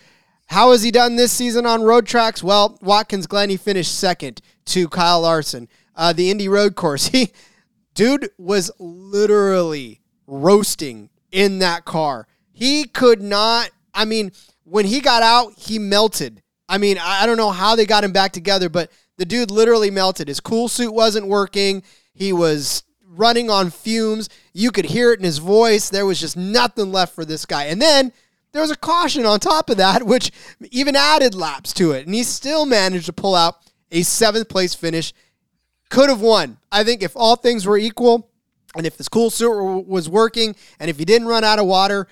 How 0.47 0.71
has 0.71 0.83
he 0.83 0.91
done 0.91 1.15
this 1.15 1.31
season 1.31 1.65
on 1.65 1.83
road 1.83 2.05
tracks? 2.05 2.41
Well, 2.41 2.77
Watkins 2.81 3.27
Glen, 3.27 3.49
he 3.49 3.57
finished 3.57 3.97
second 3.97 4.41
to 4.67 4.87
Kyle 4.87 5.21
Larson. 5.21 5.67
Uh, 5.95 6.13
the 6.13 6.31
Indy 6.31 6.47
Road 6.47 6.75
Course, 6.75 7.07
he, 7.07 7.31
dude 7.93 8.29
was 8.37 8.71
literally 8.79 10.01
roasting 10.25 11.09
in 11.31 11.59
that 11.59 11.83
car. 11.83 12.27
He 12.51 12.85
could 12.85 13.21
not, 13.21 13.71
I 13.93 14.05
mean, 14.05 14.31
when 14.63 14.85
he 14.85 15.01
got 15.01 15.23
out, 15.23 15.53
he 15.57 15.79
melted. 15.79 16.41
I 16.69 16.77
mean, 16.77 16.97
I 17.01 17.25
don't 17.25 17.37
know 17.37 17.51
how 17.51 17.75
they 17.75 17.85
got 17.85 18.03
him 18.03 18.11
back 18.11 18.31
together, 18.31 18.69
but 18.69 18.91
the 19.17 19.25
dude 19.25 19.51
literally 19.51 19.91
melted. 19.91 20.27
His 20.27 20.39
cool 20.39 20.67
suit 20.67 20.93
wasn't 20.93 21.27
working. 21.27 21.83
He 22.13 22.33
was 22.33 22.83
running 23.17 23.49
on 23.49 23.69
fumes. 23.69 24.29
You 24.53 24.71
could 24.71 24.85
hear 24.85 25.11
it 25.11 25.19
in 25.19 25.25
his 25.25 25.37
voice. 25.37 25.89
There 25.89 26.05
was 26.05 26.19
just 26.19 26.37
nothing 26.37 26.91
left 26.91 27.15
for 27.15 27.25
this 27.25 27.45
guy. 27.45 27.65
And 27.65 27.81
then 27.81 28.11
there 28.51 28.61
was 28.61 28.71
a 28.71 28.75
caution 28.75 29.25
on 29.25 29.39
top 29.39 29.69
of 29.69 29.77
that, 29.77 30.03
which 30.07 30.31
even 30.71 30.95
added 30.95 31.35
laps 31.35 31.73
to 31.73 31.91
it. 31.91 32.05
And 32.05 32.15
he 32.15 32.23
still 32.23 32.65
managed 32.65 33.07
to 33.07 33.13
pull 33.13 33.35
out 33.35 33.55
a 33.91 34.03
seventh 34.03 34.49
place 34.49 34.73
finish. 34.73 35.13
Could 35.89 36.09
have 36.09 36.21
won. 36.21 36.57
I 36.71 36.83
think 36.83 37.01
if 37.01 37.15
all 37.15 37.35
things 37.35 37.65
were 37.65 37.77
equal, 37.77 38.29
and 38.75 38.85
if 38.85 38.97
this 38.97 39.07
cool 39.07 39.29
suit 39.29 39.87
was 39.87 40.09
working, 40.09 40.55
and 40.79 40.89
if 40.89 40.99
he 40.99 41.05
didn't 41.05 41.27
run 41.27 41.43
out 41.43 41.59
of 41.59 41.65
water, 41.65 42.07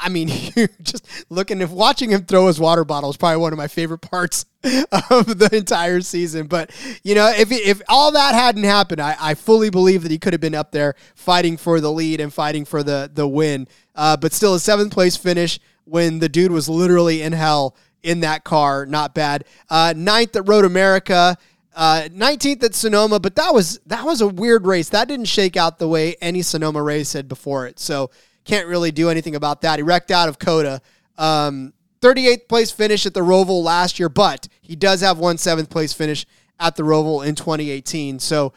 I 0.00 0.08
mean, 0.08 0.28
just 0.82 1.26
looking 1.30 1.60
if 1.60 1.70
watching 1.70 2.10
him 2.10 2.24
throw 2.24 2.46
his 2.46 2.58
water 2.58 2.84
bottle 2.84 3.10
is 3.10 3.16
probably 3.16 3.38
one 3.38 3.52
of 3.52 3.56
my 3.56 3.68
favorite 3.68 3.98
parts 3.98 4.46
of 4.64 5.38
the 5.38 5.50
entire 5.52 6.00
season. 6.00 6.46
But 6.46 6.70
you 7.02 7.14
know, 7.14 7.28
if 7.28 7.50
if 7.52 7.82
all 7.88 8.12
that 8.12 8.34
hadn't 8.34 8.64
happened, 8.64 9.00
I, 9.00 9.16
I 9.20 9.34
fully 9.34 9.70
believe 9.70 10.02
that 10.02 10.10
he 10.10 10.18
could 10.18 10.32
have 10.32 10.40
been 10.40 10.54
up 10.54 10.72
there 10.72 10.94
fighting 11.14 11.56
for 11.56 11.80
the 11.80 11.90
lead 11.90 12.20
and 12.20 12.32
fighting 12.32 12.64
for 12.64 12.82
the 12.82 13.10
the 13.12 13.26
win. 13.26 13.68
Uh, 13.94 14.16
but 14.16 14.32
still, 14.32 14.54
a 14.54 14.60
seventh 14.60 14.92
place 14.92 15.16
finish 15.16 15.58
when 15.84 16.18
the 16.18 16.28
dude 16.28 16.52
was 16.52 16.68
literally 16.68 17.22
in 17.22 17.32
hell 17.32 17.76
in 18.02 18.20
that 18.20 18.44
car, 18.44 18.86
not 18.86 19.14
bad. 19.14 19.44
Uh, 19.68 19.94
ninth 19.96 20.34
at 20.36 20.48
Road 20.48 20.64
America. 20.64 21.36
Uh, 21.74 22.06
19th 22.12 22.62
at 22.64 22.74
Sonoma, 22.74 23.18
but 23.18 23.34
that 23.36 23.54
was 23.54 23.80
that 23.86 24.04
was 24.04 24.20
a 24.20 24.28
weird 24.28 24.66
race. 24.66 24.90
That 24.90 25.08
didn't 25.08 25.24
shake 25.24 25.56
out 25.56 25.78
the 25.78 25.88
way 25.88 26.16
any 26.20 26.42
Sonoma 26.42 26.82
race 26.82 27.14
had 27.14 27.28
before 27.28 27.66
it. 27.66 27.80
So 27.80 28.10
can't 28.44 28.66
really 28.66 28.90
do 28.90 29.08
anything 29.08 29.34
about 29.34 29.62
that. 29.62 29.78
He 29.78 29.82
wrecked 29.82 30.10
out 30.10 30.28
of 30.28 30.38
COTA. 30.38 30.80
Um, 31.18 31.72
38th 32.00 32.48
place 32.48 32.70
finish 32.70 33.06
at 33.06 33.14
the 33.14 33.20
Roval 33.20 33.62
last 33.62 33.98
year, 33.98 34.08
but 34.08 34.48
he 34.60 34.74
does 34.74 35.00
have 35.00 35.18
one 35.18 35.38
seventh 35.38 35.70
place 35.70 35.92
finish 35.92 36.26
at 36.58 36.76
the 36.76 36.82
Roval 36.82 37.26
in 37.26 37.34
2018. 37.34 38.18
So, 38.18 38.52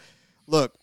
look, 0.47 0.75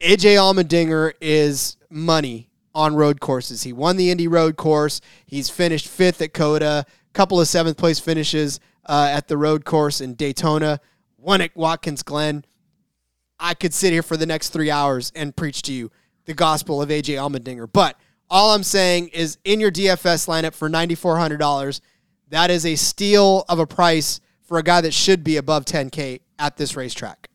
AJ 0.00 0.36
Allmendinger 0.36 1.12
is 1.20 1.76
money 1.88 2.50
on 2.74 2.94
road 2.94 3.20
courses. 3.20 3.62
He 3.62 3.72
won 3.72 3.96
the 3.96 4.10
Indy 4.10 4.28
Road 4.28 4.56
Course. 4.56 5.00
He's 5.26 5.48
finished 5.48 5.88
fifth 5.88 6.20
at 6.20 6.34
COTA. 6.34 6.84
Couple 7.12 7.40
of 7.40 7.48
seventh 7.48 7.76
place 7.76 8.00
finishes 8.00 8.60
uh, 8.86 9.08
at 9.10 9.28
the 9.28 9.36
road 9.36 9.64
course 9.64 10.00
in 10.00 10.14
Daytona. 10.14 10.80
One 11.16 11.40
at 11.40 11.56
Watkins 11.56 12.02
Glen. 12.02 12.44
I 13.38 13.54
could 13.54 13.72
sit 13.72 13.92
here 13.92 14.02
for 14.02 14.16
the 14.16 14.26
next 14.26 14.50
three 14.50 14.70
hours 14.70 15.12
and 15.14 15.34
preach 15.34 15.62
to 15.62 15.72
you 15.72 15.90
the 16.24 16.34
gospel 16.34 16.82
of 16.82 16.88
AJ 16.88 17.14
Allmendinger, 17.14 17.68
but 17.72 17.98
all 18.30 18.52
I'm 18.52 18.62
saying 18.62 19.08
is 19.08 19.38
in 19.44 19.60
your 19.60 19.70
DFS 19.70 20.26
lineup 20.28 20.54
for 20.54 20.68
$9,400, 20.68 21.80
that 22.30 22.50
is 22.50 22.66
a 22.66 22.76
steal 22.76 23.44
of 23.48 23.58
a 23.58 23.66
price 23.66 24.20
for 24.42 24.58
a 24.58 24.62
guy 24.62 24.80
that 24.80 24.92
should 24.92 25.24
be 25.24 25.36
above 25.36 25.64
10K 25.64 26.20
at 26.38 26.56
this 26.56 26.76
racetrack. 26.76 27.28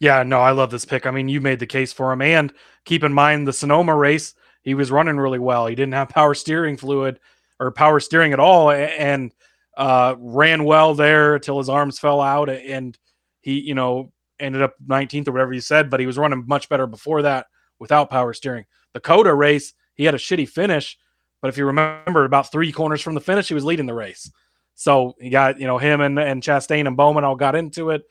Yeah, 0.00 0.22
no, 0.22 0.40
I 0.40 0.52
love 0.52 0.70
this 0.70 0.84
pick. 0.84 1.06
I 1.06 1.10
mean, 1.10 1.28
you 1.28 1.40
made 1.40 1.58
the 1.58 1.66
case 1.66 1.92
for 1.92 2.12
him. 2.12 2.22
And 2.22 2.52
keep 2.84 3.02
in 3.02 3.12
mind, 3.12 3.46
the 3.46 3.52
Sonoma 3.52 3.96
race 3.96 4.34
he 4.62 4.74
was 4.74 4.90
running 4.90 5.16
really 5.16 5.38
well. 5.38 5.66
He 5.66 5.74
didn't 5.74 5.94
have 5.94 6.10
power 6.10 6.34
steering 6.34 6.76
fluid 6.76 7.20
or 7.58 7.70
power 7.70 8.00
steering 8.00 8.32
at 8.32 8.40
all, 8.40 8.70
and 8.70 9.32
uh, 9.76 10.14
ran 10.18 10.64
well 10.64 10.94
there 10.94 11.36
until 11.36 11.58
his 11.58 11.68
arms 11.68 11.98
fell 11.98 12.20
out, 12.20 12.50
and 12.50 12.96
he, 13.40 13.60
you 13.60 13.74
know, 13.74 14.12
ended 14.38 14.62
up 14.62 14.74
19th 14.86 15.28
or 15.28 15.32
whatever 15.32 15.52
you 15.52 15.60
said. 15.60 15.90
But 15.90 16.00
he 16.00 16.06
was 16.06 16.18
running 16.18 16.44
much 16.46 16.68
better 16.68 16.86
before 16.86 17.22
that 17.22 17.46
without 17.78 18.10
power 18.10 18.32
steering. 18.32 18.66
The 18.94 19.00
COTA 19.00 19.34
race, 19.34 19.74
he 19.98 20.04
had 20.04 20.14
a 20.14 20.18
shitty 20.18 20.48
finish, 20.48 20.96
but 21.42 21.48
if 21.48 21.58
you 21.58 21.66
remember, 21.66 22.24
about 22.24 22.50
three 22.50 22.72
corners 22.72 23.02
from 23.02 23.14
the 23.14 23.20
finish, 23.20 23.48
he 23.48 23.54
was 23.54 23.64
leading 23.64 23.86
the 23.86 23.94
race. 23.94 24.30
So 24.74 25.16
he 25.20 25.28
got, 25.28 25.60
you 25.60 25.66
know, 25.66 25.76
him 25.76 26.00
and, 26.00 26.18
and 26.18 26.42
Chastain 26.42 26.86
and 26.86 26.96
Bowman 26.96 27.24
all 27.24 27.36
got 27.36 27.56
into 27.56 27.90
it. 27.90 28.04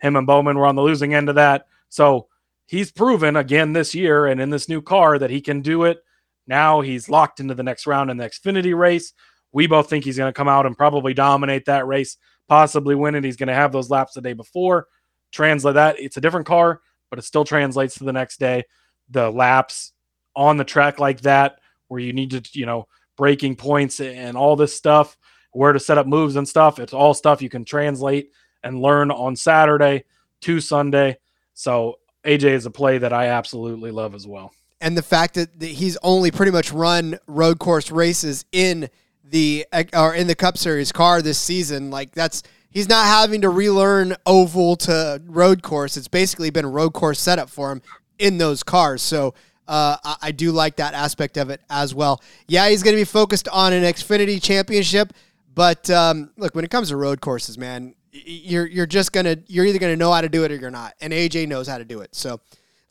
Him 0.00 0.16
and 0.16 0.26
Bowman 0.26 0.56
were 0.56 0.66
on 0.66 0.76
the 0.76 0.82
losing 0.82 1.14
end 1.14 1.28
of 1.28 1.34
that. 1.34 1.66
So 1.88 2.28
he's 2.66 2.92
proven 2.92 3.36
again 3.36 3.72
this 3.72 3.94
year 3.94 4.26
and 4.26 4.40
in 4.40 4.50
this 4.50 4.68
new 4.68 4.80
car 4.80 5.18
that 5.18 5.30
he 5.30 5.40
can 5.40 5.60
do 5.60 5.84
it. 5.84 5.98
Now 6.46 6.80
he's 6.80 7.08
locked 7.08 7.40
into 7.40 7.54
the 7.54 7.62
next 7.62 7.86
round 7.86 8.10
in 8.10 8.16
the 8.16 8.28
Xfinity 8.28 8.76
race. 8.76 9.12
We 9.52 9.66
both 9.66 9.90
think 9.90 10.04
he's 10.04 10.16
going 10.16 10.32
to 10.32 10.36
come 10.36 10.48
out 10.48 10.64
and 10.64 10.76
probably 10.76 11.12
dominate 11.12 11.66
that 11.66 11.86
race, 11.86 12.16
possibly 12.48 12.94
win 12.94 13.14
it. 13.14 13.24
He's 13.24 13.36
going 13.36 13.48
to 13.48 13.54
have 13.54 13.72
those 13.72 13.90
laps 13.90 14.14
the 14.14 14.20
day 14.20 14.32
before. 14.32 14.86
Translate 15.32 15.74
that. 15.74 15.98
It's 15.98 16.16
a 16.16 16.20
different 16.20 16.46
car, 16.46 16.80
but 17.10 17.18
it 17.18 17.22
still 17.22 17.44
translates 17.44 17.96
to 17.96 18.04
the 18.04 18.12
next 18.12 18.38
day. 18.38 18.64
The 19.10 19.30
laps 19.30 19.91
on 20.34 20.56
the 20.56 20.64
track 20.64 20.98
like 20.98 21.20
that, 21.22 21.58
where 21.88 22.00
you 22.00 22.12
need 22.12 22.30
to, 22.30 22.42
you 22.52 22.66
know, 22.66 22.86
breaking 23.16 23.56
points 23.56 24.00
and 24.00 24.36
all 24.36 24.56
this 24.56 24.74
stuff, 24.74 25.16
where 25.52 25.72
to 25.72 25.80
set 25.80 25.98
up 25.98 26.06
moves 26.06 26.36
and 26.36 26.48
stuff. 26.48 26.78
It's 26.78 26.94
all 26.94 27.14
stuff 27.14 27.42
you 27.42 27.50
can 27.50 27.64
translate 27.64 28.30
and 28.62 28.80
learn 28.80 29.10
on 29.10 29.36
Saturday 29.36 30.04
to 30.42 30.60
Sunday. 30.60 31.18
So 31.54 31.98
AJ 32.24 32.44
is 32.44 32.66
a 32.66 32.70
play 32.70 32.98
that 32.98 33.12
I 33.12 33.26
absolutely 33.26 33.90
love 33.90 34.14
as 34.14 34.26
well. 34.26 34.52
And 34.80 34.96
the 34.96 35.02
fact 35.02 35.34
that 35.34 35.50
he's 35.62 35.96
only 36.02 36.30
pretty 36.30 36.52
much 36.52 36.72
run 36.72 37.18
road 37.26 37.58
course 37.58 37.90
races 37.90 38.44
in 38.50 38.90
the 39.24 39.64
or 39.92 40.14
in 40.14 40.26
the 40.26 40.34
Cup 40.34 40.58
Series 40.58 40.90
car 40.90 41.22
this 41.22 41.38
season, 41.38 41.90
like 41.90 42.12
that's 42.12 42.42
he's 42.70 42.88
not 42.88 43.06
having 43.06 43.42
to 43.42 43.48
relearn 43.48 44.16
oval 44.26 44.74
to 44.76 45.22
road 45.26 45.62
course. 45.62 45.96
It's 45.96 46.08
basically 46.08 46.50
been 46.50 46.66
road 46.66 46.94
course 46.94 47.20
setup 47.20 47.48
for 47.48 47.70
him 47.70 47.82
in 48.18 48.38
those 48.38 48.62
cars. 48.62 49.02
So 49.02 49.34
uh, 49.68 49.96
I, 50.04 50.16
I 50.22 50.32
do 50.32 50.52
like 50.52 50.76
that 50.76 50.94
aspect 50.94 51.36
of 51.36 51.50
it 51.50 51.60
as 51.70 51.94
well. 51.94 52.22
Yeah, 52.48 52.68
he's 52.68 52.82
going 52.82 52.94
to 52.94 53.00
be 53.00 53.04
focused 53.04 53.48
on 53.48 53.72
an 53.72 53.82
Xfinity 53.84 54.42
championship, 54.42 55.12
but 55.54 55.88
um, 55.90 56.30
look, 56.36 56.54
when 56.54 56.64
it 56.64 56.70
comes 56.70 56.88
to 56.88 56.96
road 56.96 57.20
courses, 57.20 57.58
man, 57.58 57.94
you're 58.12 58.66
you're 58.66 58.86
just 58.86 59.12
gonna 59.12 59.38
you're 59.46 59.64
either 59.64 59.78
gonna 59.78 59.96
know 59.96 60.12
how 60.12 60.20
to 60.20 60.28
do 60.28 60.44
it 60.44 60.52
or 60.52 60.56
you're 60.56 60.70
not, 60.70 60.94
and 61.00 61.12
AJ 61.12 61.48
knows 61.48 61.66
how 61.66 61.78
to 61.78 61.84
do 61.84 62.00
it. 62.00 62.14
So, 62.14 62.40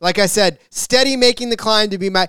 like 0.00 0.18
I 0.18 0.26
said, 0.26 0.58
steady 0.70 1.16
making 1.16 1.50
the 1.50 1.56
climb 1.56 1.90
to 1.90 1.98
be 1.98 2.10
my. 2.10 2.28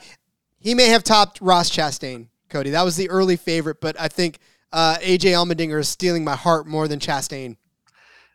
He 0.59 0.73
may 0.73 0.87
have 0.87 1.03
topped 1.03 1.41
Ross 1.41 1.69
Chastain, 1.69 2.27
Cody. 2.49 2.69
That 2.69 2.83
was 2.83 2.95
the 2.95 3.09
early 3.09 3.35
favorite, 3.35 3.81
but 3.81 3.99
I 3.99 4.07
think 4.07 4.39
uh, 4.71 4.97
AJ 5.01 5.31
Allmendinger 5.31 5.79
is 5.79 5.89
stealing 5.89 6.23
my 6.23 6.35
heart 6.35 6.67
more 6.67 6.87
than 6.87 6.99
Chastain. 6.99 7.57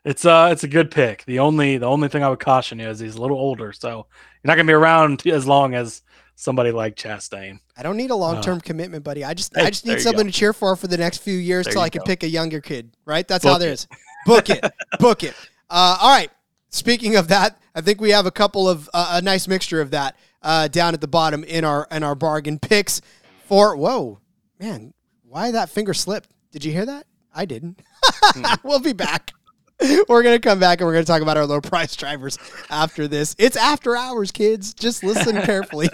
It's 0.09 0.25
uh 0.25 0.49
it's 0.51 0.63
a 0.63 0.67
good 0.67 0.89
pick. 0.89 1.23
The 1.25 1.37
only 1.37 1.77
the 1.77 1.85
only 1.85 2.07
thing 2.07 2.23
I 2.23 2.29
would 2.29 2.39
caution 2.39 2.79
you 2.79 2.87
is 2.89 2.99
he's 2.99 3.13
a 3.15 3.21
little 3.21 3.37
older, 3.37 3.71
so 3.71 3.89
you're 3.89 4.05
not 4.45 4.55
gonna 4.55 4.65
be 4.65 4.73
around 4.73 5.25
as 5.27 5.45
long 5.45 5.75
as 5.75 6.01
somebody 6.35 6.71
like 6.71 6.95
Chastain. 6.95 7.59
I 7.77 7.83
don't 7.83 7.95
need 7.95 8.09
a 8.09 8.15
long 8.15 8.41
term 8.41 8.59
commitment, 8.59 9.03
buddy. 9.03 9.23
I 9.23 9.35
just 9.35 9.55
Hey, 9.55 9.65
I 9.65 9.69
just 9.69 9.85
need 9.85 9.93
you 9.93 9.99
something 9.99 10.25
go. 10.25 10.31
to 10.31 10.35
cheer 10.35 10.51
for 10.51 10.75
for 10.75 10.87
the 10.87 10.97
next 10.97 11.19
few 11.19 11.37
years 11.37 11.65
There 11.65 11.73
till 11.73 11.81
I 11.83 11.89
can 11.89 11.99
go. 11.99 12.05
pick 12.05 12.23
a 12.23 12.27
younger 12.27 12.59
kid. 12.59 12.91
Right? 13.05 13.27
That's 13.27 13.43
how 13.45 13.51
Book 13.53 13.59
there 13.59 13.69
it. 13.69 13.73
is. 13.73 13.87
Book 14.25 14.49
it. 14.49 14.65
Book 14.99 15.23
it. 15.23 15.35
Uh, 15.69 15.97
all 16.01 16.09
right. 16.09 16.31
Speaking 16.69 17.15
of 17.15 17.27
that, 17.27 17.59
I 17.75 17.81
think 17.81 18.01
we 18.01 18.09
have 18.09 18.25
a 18.25 18.31
couple 18.31 18.67
of 18.67 18.89
uh, 18.95 19.19
a 19.19 19.21
nice 19.21 19.47
mixture 19.47 19.79
of 19.79 19.91
that 19.91 20.15
uh, 20.41 20.69
down 20.69 20.95
at 20.95 21.01
the 21.01 21.07
bottom 21.07 21.43
in 21.43 21.63
our 21.63 21.87
in 21.91 22.01
our 22.01 22.15
bargain 22.15 22.57
picks 22.57 22.99
for. 23.45 23.75
Whoa, 23.75 24.19
man! 24.59 24.95
Why 25.21 25.51
that 25.51 25.69
finger 25.69 25.93
slipped? 25.93 26.31
Did 26.51 26.65
you 26.65 26.71
hear 26.71 26.87
that? 26.87 27.05
I 27.35 27.45
didn't. 27.45 27.79
we'll 28.63 28.79
be 28.79 28.93
back. 28.93 29.33
We're 30.09 30.23
gonna 30.23 30.39
come 30.39 30.59
back 30.59 30.79
and 30.81 30.87
we're 30.87 30.93
gonna 30.93 31.05
talk 31.05 31.21
about 31.21 31.37
our 31.37 31.45
low 31.45 31.61
price 31.61 31.95
drivers 31.95 32.37
after 32.69 33.07
this. 33.07 33.35
It's 33.39 33.55
after 33.55 33.95
hours, 33.95 34.31
kids. 34.31 34.73
Just 34.73 35.03
listen 35.03 35.41
carefully. 35.43 35.89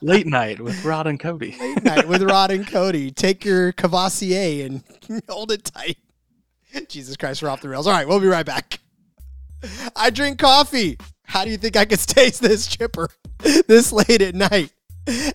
Late 0.00 0.26
night 0.26 0.60
with 0.60 0.84
Rod 0.84 1.08
and 1.08 1.18
Cody. 1.18 1.56
Late 1.58 1.82
night 1.82 2.06
with 2.06 2.22
Rod 2.22 2.52
and 2.52 2.66
Cody. 2.66 3.10
Take 3.10 3.44
your 3.44 3.72
Cavassier 3.72 4.66
and 4.66 5.22
hold 5.28 5.50
it 5.50 5.64
tight. 5.64 5.98
Jesus 6.88 7.16
Christ, 7.16 7.42
we're 7.42 7.48
off 7.48 7.60
the 7.60 7.68
rails. 7.68 7.86
All 7.86 7.92
right, 7.92 8.06
we'll 8.06 8.20
be 8.20 8.28
right 8.28 8.46
back. 8.46 8.78
I 9.96 10.10
drink 10.10 10.38
coffee. 10.38 10.96
How 11.24 11.44
do 11.44 11.50
you 11.50 11.56
think 11.56 11.76
I 11.76 11.84
could 11.84 12.00
stay 12.00 12.30
this 12.30 12.66
chipper 12.66 13.08
this 13.66 13.92
late 13.92 14.22
at 14.22 14.34
night? 14.34 14.72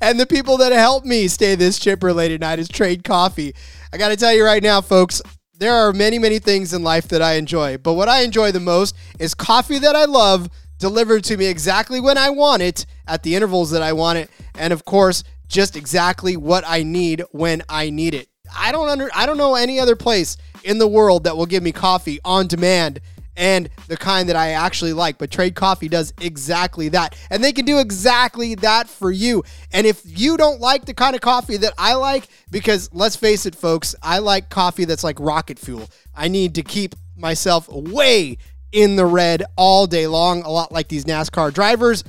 And 0.01 0.17
the 0.17 0.25
people 0.25 0.57
that 0.57 0.71
help 0.71 1.03
me 1.03 1.27
stay 1.27 1.55
this 1.55 1.77
chipper 1.77 2.13
late 2.13 2.31
at 2.31 2.39
night 2.39 2.59
is 2.59 2.69
Trade 2.69 3.03
Coffee. 3.03 3.53
I 3.91 3.97
got 3.97 4.09
to 4.09 4.15
tell 4.15 4.33
you 4.33 4.45
right 4.45 4.63
now, 4.63 4.79
folks, 4.79 5.21
there 5.59 5.73
are 5.73 5.91
many, 5.91 6.19
many 6.19 6.39
things 6.39 6.73
in 6.73 6.83
life 6.83 7.07
that 7.07 7.21
I 7.21 7.33
enjoy, 7.33 7.77
but 7.77 7.93
what 7.93 8.09
I 8.09 8.21
enjoy 8.21 8.51
the 8.51 8.59
most 8.59 8.95
is 9.19 9.33
coffee 9.33 9.79
that 9.79 9.95
I 9.95 10.05
love 10.05 10.49
delivered 10.77 11.23
to 11.25 11.37
me 11.37 11.47
exactly 11.47 11.99
when 11.99 12.17
I 12.17 12.29
want 12.29 12.61
it 12.61 12.85
at 13.07 13.23
the 13.23 13.35
intervals 13.35 13.71
that 13.71 13.81
I 13.81 13.93
want 13.93 14.19
it, 14.19 14.29
and 14.55 14.71
of 14.71 14.85
course, 14.85 15.23
just 15.47 15.75
exactly 15.75 16.37
what 16.37 16.63
I 16.67 16.83
need 16.83 17.23
when 17.31 17.63
I 17.69 17.89
need 17.89 18.13
it. 18.13 18.27
I 18.55 18.71
don't 18.71 18.87
under 18.87 19.09
I 19.13 19.25
don't 19.25 19.37
know 19.37 19.55
any 19.55 19.79
other 19.79 19.95
place 19.95 20.37
in 20.63 20.77
the 20.77 20.87
world 20.87 21.23
that 21.23 21.35
will 21.35 21.45
give 21.45 21.63
me 21.63 21.71
coffee 21.71 22.19
on 22.23 22.47
demand 22.47 23.01
and 23.37 23.69
the 23.87 23.95
kind 23.95 24.27
that 24.27 24.35
I 24.35 24.51
actually 24.51 24.93
like. 24.93 25.17
But 25.17 25.31
Trade 25.31 25.55
Coffee 25.55 25.87
does 25.87 26.13
exactly 26.19 26.89
that. 26.89 27.17
And 27.29 27.43
they 27.43 27.53
can 27.53 27.63
do 27.63 27.79
exactly 27.79 28.55
that 28.55 28.89
for 28.89 29.11
you. 29.11 29.43
And 29.71 29.87
if 29.87 30.01
you 30.03 30.35
don't 30.35 30.59
like 30.59 30.85
the 30.85 30.93
kind 30.93 31.15
of 31.15 31.21
coffee 31.21 31.57
that 31.57 31.73
I 31.77 31.93
like, 31.93 32.27
because 32.51 32.89
let's 32.91 33.15
face 33.15 33.45
it, 33.45 33.55
folks, 33.55 33.95
I 34.01 34.19
like 34.19 34.49
coffee 34.49 34.85
that's 34.85 35.03
like 35.03 35.19
rocket 35.19 35.59
fuel. 35.59 35.89
I 36.15 36.27
need 36.27 36.55
to 36.55 36.63
keep 36.63 36.95
myself 37.15 37.69
way 37.69 38.37
in 38.71 38.95
the 38.95 39.05
red 39.05 39.43
all 39.55 39.87
day 39.87 40.07
long, 40.07 40.41
a 40.41 40.49
lot 40.49 40.71
like 40.71 40.87
these 40.87 41.05
NASCAR 41.05 41.53
drivers. 41.53 42.03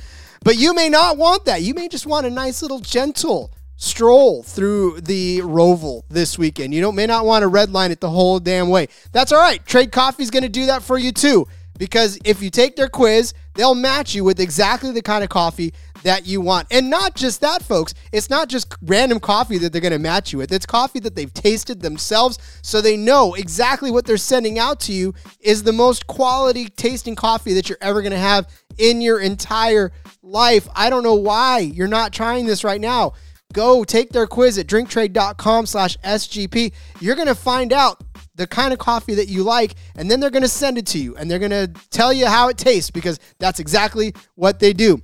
But 0.45 0.57
you 0.57 0.75
may 0.75 0.89
not 0.89 1.19
want 1.19 1.45
that. 1.45 1.63
You 1.63 1.75
may 1.75 1.89
just 1.89 2.07
want 2.07 2.27
a 2.27 2.31
nice 2.31 2.63
little 2.63 2.81
gentle 2.81 3.53
stroll 3.79 4.43
through 4.43 5.01
the 5.01 5.39
Roval 5.39 6.03
this 6.11 6.37
weekend. 6.37 6.75
You 6.75 6.83
don't 6.83 6.97
may 6.97 7.07
not 7.07 7.25
want 7.25 7.45
to 7.45 7.49
redline 7.49 7.91
it 7.91 8.01
the 8.01 8.11
whole 8.11 8.41
damn 8.41 8.69
way. 8.69 8.89
That's 9.13 9.33
all 9.33 9.41
right. 9.41 9.65
Trade 9.65 9.93
Coffee's 9.93 10.31
going 10.31 10.43
to 10.43 10.49
do 10.49 10.67
that 10.67 10.83
for 10.83 10.99
you 10.99 11.13
too. 11.13 11.47
Because 11.79 12.19
if 12.25 12.43
you 12.43 12.51
take 12.51 12.75
their 12.75 12.89
quiz, 12.89 13.35
they'll 13.55 13.77
match 13.77 14.13
you 14.13 14.25
with 14.25 14.41
exactly 14.41 14.91
the 14.91 15.01
kind 15.01 15.23
of 15.23 15.31
coffee 15.31 15.73
that 16.03 16.27
you 16.27 16.41
want. 16.41 16.67
And 16.73 16.91
not 16.91 17.15
just 17.15 17.41
that, 17.43 17.63
folks. 17.63 17.95
It's 18.13 18.29
not 18.29 18.49
just 18.49 18.75
random 18.83 19.21
coffee 19.21 19.59
that 19.59 19.73
they're 19.73 19.81
going 19.81 19.93
to 19.93 19.99
match 20.01 20.33
you 20.33 20.39
with. 20.39 20.51
It's 20.51 20.67
coffee 20.67 20.99
that 21.01 21.15
they've 21.15 21.33
tasted 21.33 21.81
themselves 21.81 22.39
so 22.63 22.81
they 22.81 22.97
know 22.97 23.35
exactly 23.35 23.93
what 23.93 24.07
they're 24.07 24.17
sending 24.17 24.59
out 24.59 24.81
to 24.81 24.93
you 24.93 25.15
is 25.39 25.63
the 25.63 25.73
most 25.73 26.09
quality 26.09 26.67
tasting 26.69 27.15
coffee 27.15 27.55
that 27.55 27.69
you're 27.69 27.79
ever 27.81 28.03
going 28.03 28.11
to 28.11 28.19
have 28.19 28.49
in 28.77 29.01
your 29.01 29.21
entire 29.21 29.93
life. 30.21 30.67
I 30.75 30.91
don't 30.91 31.05
know 31.05 31.15
why 31.15 31.61
you're 31.61 31.87
not 31.87 32.13
trying 32.13 32.47
this 32.47 32.65
right 32.65 32.81
now 32.81 33.15
go 33.53 33.85
take 33.85 34.11
their 34.11 34.27
quiz 34.27 34.59
at 34.59 34.67
drinktrade.com 34.67 35.67
slash 35.67 35.97
sgp 35.99 36.73
you're 37.01 37.17
going 37.17 37.29
to 37.29 37.35
find 37.35 37.73
out 37.73 38.03
the 38.35 38.47
kind 38.47 38.73
of 38.73 38.79
coffee 38.79 39.15
that 39.15 39.29
you 39.29 39.43
like 39.43 39.75
and 39.97 40.11
then 40.11 40.21
they're 40.21 40.31
going 40.31 40.43
to 40.43 40.49
send 40.49 40.77
it 40.77 40.87
to 40.87 40.99
you 40.99 41.17
and 41.17 41.31
they're 41.31 41.39
going 41.39 41.51
to 41.51 41.69
tell 41.91 42.13
you 42.13 42.27
how 42.27 42.49
it 42.49 42.59
tastes 42.59 42.91
because 42.91 43.19
that's 43.39 43.59
exactly 43.59 44.13
what 44.35 44.59
they 44.59 44.73
do 44.73 45.01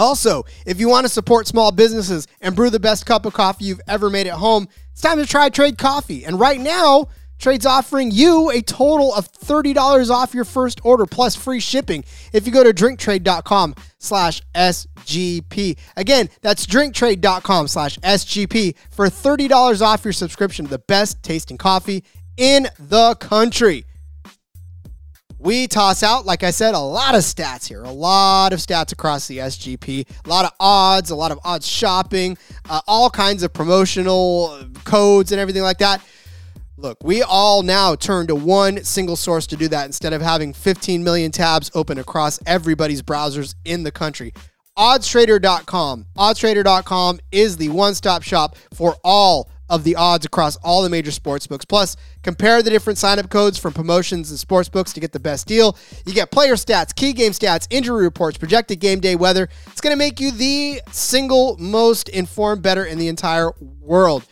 also, 0.00 0.44
if 0.64 0.80
you 0.80 0.88
want 0.88 1.04
to 1.04 1.10
support 1.10 1.46
small 1.46 1.70
businesses 1.70 2.26
and 2.40 2.56
brew 2.56 2.70
the 2.70 2.80
best 2.80 3.04
cup 3.04 3.26
of 3.26 3.34
coffee 3.34 3.66
you've 3.66 3.82
ever 3.86 4.08
made 4.08 4.26
at 4.26 4.32
home, 4.32 4.66
it's 4.92 5.02
time 5.02 5.18
to 5.18 5.26
try 5.26 5.50
Trade 5.50 5.76
Coffee. 5.76 6.24
And 6.24 6.40
right 6.40 6.58
now, 6.58 7.08
Trade's 7.40 7.64
offering 7.64 8.10
you 8.10 8.50
a 8.50 8.60
total 8.60 9.14
of 9.14 9.32
$30 9.32 10.10
off 10.10 10.34
your 10.34 10.44
first 10.44 10.80
order 10.84 11.06
plus 11.06 11.34
free 11.34 11.58
shipping 11.58 12.04
if 12.34 12.46
you 12.46 12.52
go 12.52 12.62
to 12.62 12.72
drinktrade.com 12.72 13.74
slash 13.98 14.42
SGP. 14.54 15.78
Again, 15.96 16.28
that's 16.42 16.66
drinktrade.com 16.66 17.66
slash 17.68 17.98
SGP 17.98 18.76
for 18.90 19.06
$30 19.06 19.80
off 19.80 20.04
your 20.04 20.12
subscription 20.12 20.66
to 20.66 20.70
the 20.70 20.78
best 20.78 21.22
tasting 21.22 21.56
coffee 21.56 22.04
in 22.36 22.68
the 22.78 23.14
country. 23.16 23.86
We 25.38 25.66
toss 25.66 26.02
out, 26.02 26.26
like 26.26 26.42
I 26.42 26.50
said, 26.50 26.74
a 26.74 26.78
lot 26.78 27.14
of 27.14 27.22
stats 27.22 27.66
here, 27.66 27.82
a 27.82 27.90
lot 27.90 28.52
of 28.52 28.58
stats 28.58 28.92
across 28.92 29.26
the 29.26 29.38
SGP, 29.38 30.06
a 30.26 30.28
lot 30.28 30.44
of 30.44 30.52
odds, 30.60 31.08
a 31.08 31.16
lot 31.16 31.32
of 31.32 31.38
odds 31.44 31.66
shopping, 31.66 32.36
uh, 32.68 32.82
all 32.86 33.08
kinds 33.08 33.42
of 33.42 33.50
promotional 33.50 34.58
codes 34.84 35.32
and 35.32 35.40
everything 35.40 35.62
like 35.62 35.78
that. 35.78 36.02
Look, 36.80 37.04
we 37.04 37.22
all 37.22 37.62
now 37.62 37.94
turn 37.94 38.26
to 38.28 38.34
one 38.34 38.82
single 38.84 39.16
source 39.16 39.46
to 39.48 39.56
do 39.56 39.68
that 39.68 39.84
instead 39.84 40.14
of 40.14 40.22
having 40.22 40.54
15 40.54 41.04
million 41.04 41.30
tabs 41.30 41.70
open 41.74 41.98
across 41.98 42.40
everybody's 42.46 43.02
browsers 43.02 43.54
in 43.66 43.82
the 43.82 43.92
country. 43.92 44.32
OddsTrader.com. 44.78 46.06
OddsTrader.com 46.16 47.20
is 47.30 47.58
the 47.58 47.68
one 47.68 47.94
stop 47.94 48.22
shop 48.22 48.56
for 48.72 48.96
all 49.04 49.50
of 49.68 49.84
the 49.84 49.94
odds 49.94 50.24
across 50.24 50.56
all 50.56 50.82
the 50.82 50.88
major 50.88 51.10
sports 51.10 51.46
books. 51.46 51.66
Plus, 51.66 51.98
compare 52.22 52.62
the 52.62 52.70
different 52.70 52.98
sign-up 52.98 53.28
codes 53.28 53.58
from 53.58 53.74
promotions 53.74 54.30
and 54.30 54.38
sports 54.38 54.70
books 54.70 54.94
to 54.94 55.00
get 55.00 55.12
the 55.12 55.20
best 55.20 55.46
deal. 55.46 55.76
You 56.06 56.14
get 56.14 56.30
player 56.30 56.54
stats, 56.54 56.94
key 56.94 57.12
game 57.12 57.32
stats, 57.32 57.66
injury 57.68 58.04
reports, 58.04 58.38
projected 58.38 58.80
game 58.80 59.00
day 59.00 59.16
weather. 59.16 59.50
It's 59.66 59.82
going 59.82 59.92
to 59.92 59.98
make 59.98 60.18
you 60.18 60.30
the 60.30 60.80
single 60.92 61.58
most 61.58 62.08
informed 62.08 62.62
better 62.62 62.86
in 62.86 62.98
the 62.98 63.08
entire 63.08 63.52
world. 63.60 64.24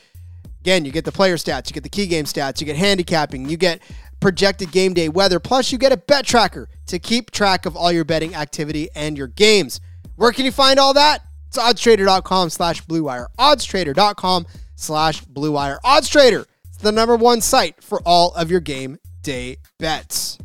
Again, 0.60 0.84
you 0.84 0.90
get 0.90 1.04
the 1.04 1.12
player 1.12 1.36
stats, 1.36 1.68
you 1.68 1.74
get 1.74 1.82
the 1.82 1.88
key 1.88 2.06
game 2.06 2.24
stats, 2.24 2.60
you 2.60 2.66
get 2.66 2.76
handicapping, 2.76 3.48
you 3.48 3.56
get 3.56 3.80
projected 4.20 4.72
game 4.72 4.92
day 4.92 5.08
weather, 5.08 5.38
plus 5.38 5.70
you 5.70 5.78
get 5.78 5.92
a 5.92 5.96
bet 5.96 6.26
tracker 6.26 6.68
to 6.86 6.98
keep 6.98 7.30
track 7.30 7.66
of 7.66 7.76
all 7.76 7.92
your 7.92 8.04
betting 8.04 8.34
activity 8.34 8.88
and 8.94 9.16
your 9.16 9.28
games. 9.28 9.80
Where 10.16 10.32
can 10.32 10.44
you 10.44 10.52
find 10.52 10.78
all 10.78 10.94
that? 10.94 11.22
It's 11.46 11.58
oddstrader.com 11.58 12.50
slash 12.50 12.84
bluewire. 12.84 13.26
Oddstrader.com 13.38 14.46
slash 14.74 15.22
bluewire. 15.24 15.78
Oddstrader, 15.84 16.44
it's 16.64 16.78
the 16.78 16.92
number 16.92 17.16
one 17.16 17.40
site 17.40 17.82
for 17.82 18.02
all 18.04 18.34
of 18.34 18.50
your 18.50 18.60
game 18.60 18.98
day 19.22 19.58
bets. 19.78 20.38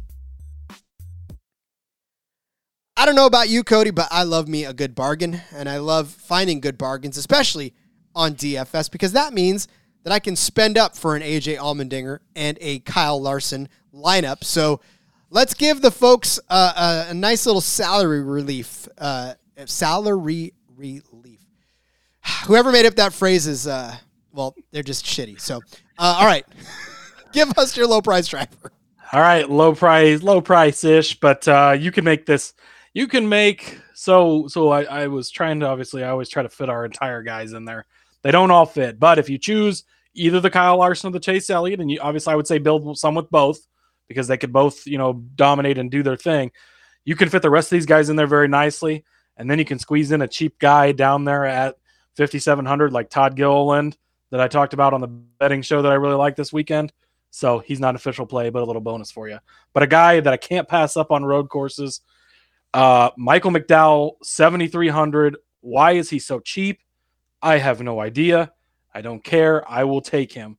I 2.95 3.07
don't 3.07 3.15
know 3.15 3.25
about 3.25 3.49
you, 3.49 3.63
Cody, 3.63 3.89
but 3.89 4.07
I 4.11 4.21
love 4.21 4.47
me 4.47 4.65
a 4.65 4.73
good 4.73 4.93
bargain, 4.93 5.41
and 5.51 5.67
I 5.67 5.79
love 5.79 6.09
finding 6.09 6.59
good 6.59 6.77
bargains, 6.77 7.17
especially 7.17 7.73
on 8.15 8.35
DFS, 8.35 8.91
because 8.91 9.13
that 9.13 9.33
means– 9.33 9.67
that 10.03 10.13
I 10.13 10.19
can 10.19 10.35
spend 10.35 10.77
up 10.77 10.95
for 10.95 11.15
an 11.15 11.21
AJ 11.21 11.57
Allmendinger 11.57 12.19
and 12.35 12.57
a 12.61 12.79
Kyle 12.79 13.21
Larson 13.21 13.69
lineup. 13.93 14.43
So 14.43 14.81
let's 15.29 15.53
give 15.53 15.81
the 15.81 15.91
folks 15.91 16.39
uh, 16.49 17.05
a, 17.07 17.11
a, 17.11 17.13
nice 17.13 17.45
little 17.45 17.61
salary 17.61 18.23
relief. 18.23 18.87
Uh, 18.97 19.33
salary 19.65 20.53
relief. 20.75 21.39
Whoever 22.45 22.71
made 22.71 22.85
up 22.85 22.95
that 22.95 23.13
phrase 23.13 23.47
is, 23.47 23.67
uh, 23.67 23.95
well, 24.31 24.55
they're 24.71 24.83
just 24.83 25.05
shitty. 25.05 25.39
So, 25.39 25.57
uh, 25.97 26.17
all 26.19 26.25
right, 26.25 26.45
give 27.33 27.57
us 27.57 27.75
your 27.77 27.87
low 27.87 28.01
price 28.01 28.27
driver. 28.27 28.71
All 29.11 29.21
right, 29.21 29.47
low 29.49 29.75
price, 29.75 30.23
low 30.23 30.41
price 30.41 30.83
ish, 30.83 31.19
but 31.19 31.47
uh, 31.47 31.75
you 31.77 31.91
can 31.91 32.03
make 32.03 32.25
this. 32.25 32.53
You 32.93 33.07
can 33.07 33.29
make 33.29 33.79
so. 33.93 34.47
So 34.47 34.69
I, 34.69 34.83
I 34.83 35.07
was 35.07 35.29
trying 35.29 35.59
to 35.59 35.67
obviously. 35.67 36.03
I 36.03 36.09
always 36.09 36.29
try 36.29 36.41
to 36.41 36.49
fit 36.49 36.69
our 36.69 36.83
entire 36.83 37.21
guys 37.21 37.53
in 37.53 37.65
there. 37.65 37.85
They 38.23 38.31
don't 38.31 38.51
all 38.51 38.65
fit, 38.65 38.99
but 38.99 39.19
if 39.19 39.29
you 39.29 39.37
choose 39.37 39.83
either 40.13 40.39
the 40.39 40.49
Kyle 40.49 40.77
Larson 40.77 41.09
or 41.09 41.11
the 41.11 41.19
Chase 41.19 41.49
Elliott, 41.49 41.79
and 41.79 41.91
you, 41.91 41.99
obviously 42.01 42.33
I 42.33 42.35
would 42.35 42.47
say 42.47 42.57
build 42.57 42.97
some 42.97 43.15
with 43.15 43.29
both 43.29 43.65
because 44.07 44.27
they 44.27 44.37
could 44.37 44.53
both, 44.53 44.85
you 44.87 44.97
know, 44.97 45.13
dominate 45.35 45.77
and 45.77 45.91
do 45.91 46.03
their 46.03 46.17
thing. 46.17 46.51
You 47.05 47.15
can 47.15 47.29
fit 47.29 47.41
the 47.41 47.49
rest 47.49 47.67
of 47.67 47.77
these 47.77 47.85
guys 47.85 48.09
in 48.09 48.15
there 48.15 48.27
very 48.27 48.47
nicely, 48.47 49.03
and 49.37 49.49
then 49.49 49.59
you 49.59 49.65
can 49.65 49.79
squeeze 49.79 50.11
in 50.11 50.21
a 50.21 50.27
cheap 50.27 50.59
guy 50.59 50.91
down 50.91 51.25
there 51.25 51.45
at 51.45 51.75
5700 52.15 52.93
like 52.93 53.09
Todd 53.09 53.35
Gilliland 53.35 53.97
that 54.29 54.39
I 54.39 54.47
talked 54.47 54.73
about 54.73 54.93
on 54.93 55.01
the 55.01 55.07
betting 55.07 55.61
show 55.61 55.81
that 55.81 55.91
I 55.91 55.95
really 55.95 56.15
like 56.15 56.35
this 56.35 56.53
weekend. 56.53 56.93
So 57.31 57.59
he's 57.59 57.79
not 57.79 57.95
official 57.95 58.25
play, 58.25 58.51
but 58.51 58.61
a 58.61 58.65
little 58.65 58.81
bonus 58.81 59.11
for 59.11 59.27
you. 59.27 59.39
But 59.73 59.83
a 59.83 59.87
guy 59.87 60.19
that 60.19 60.31
I 60.31 60.37
can't 60.37 60.67
pass 60.67 60.95
up 60.95 61.11
on 61.11 61.25
road 61.25 61.49
courses, 61.49 62.01
uh, 62.73 63.09
Michael 63.17 63.51
McDowell, 63.51 64.13
7,300. 64.21 65.37
Why 65.61 65.93
is 65.93 66.09
he 66.09 66.19
so 66.19 66.39
cheap? 66.39 66.79
I 67.43 67.57
have 67.57 67.81
no 67.81 67.99
idea. 67.99 68.53
I 68.95 69.01
don't 69.01 69.23
care. 69.23 69.69
I 69.69 69.83
will 69.83 70.01
take 70.01 70.31
him. 70.31 70.57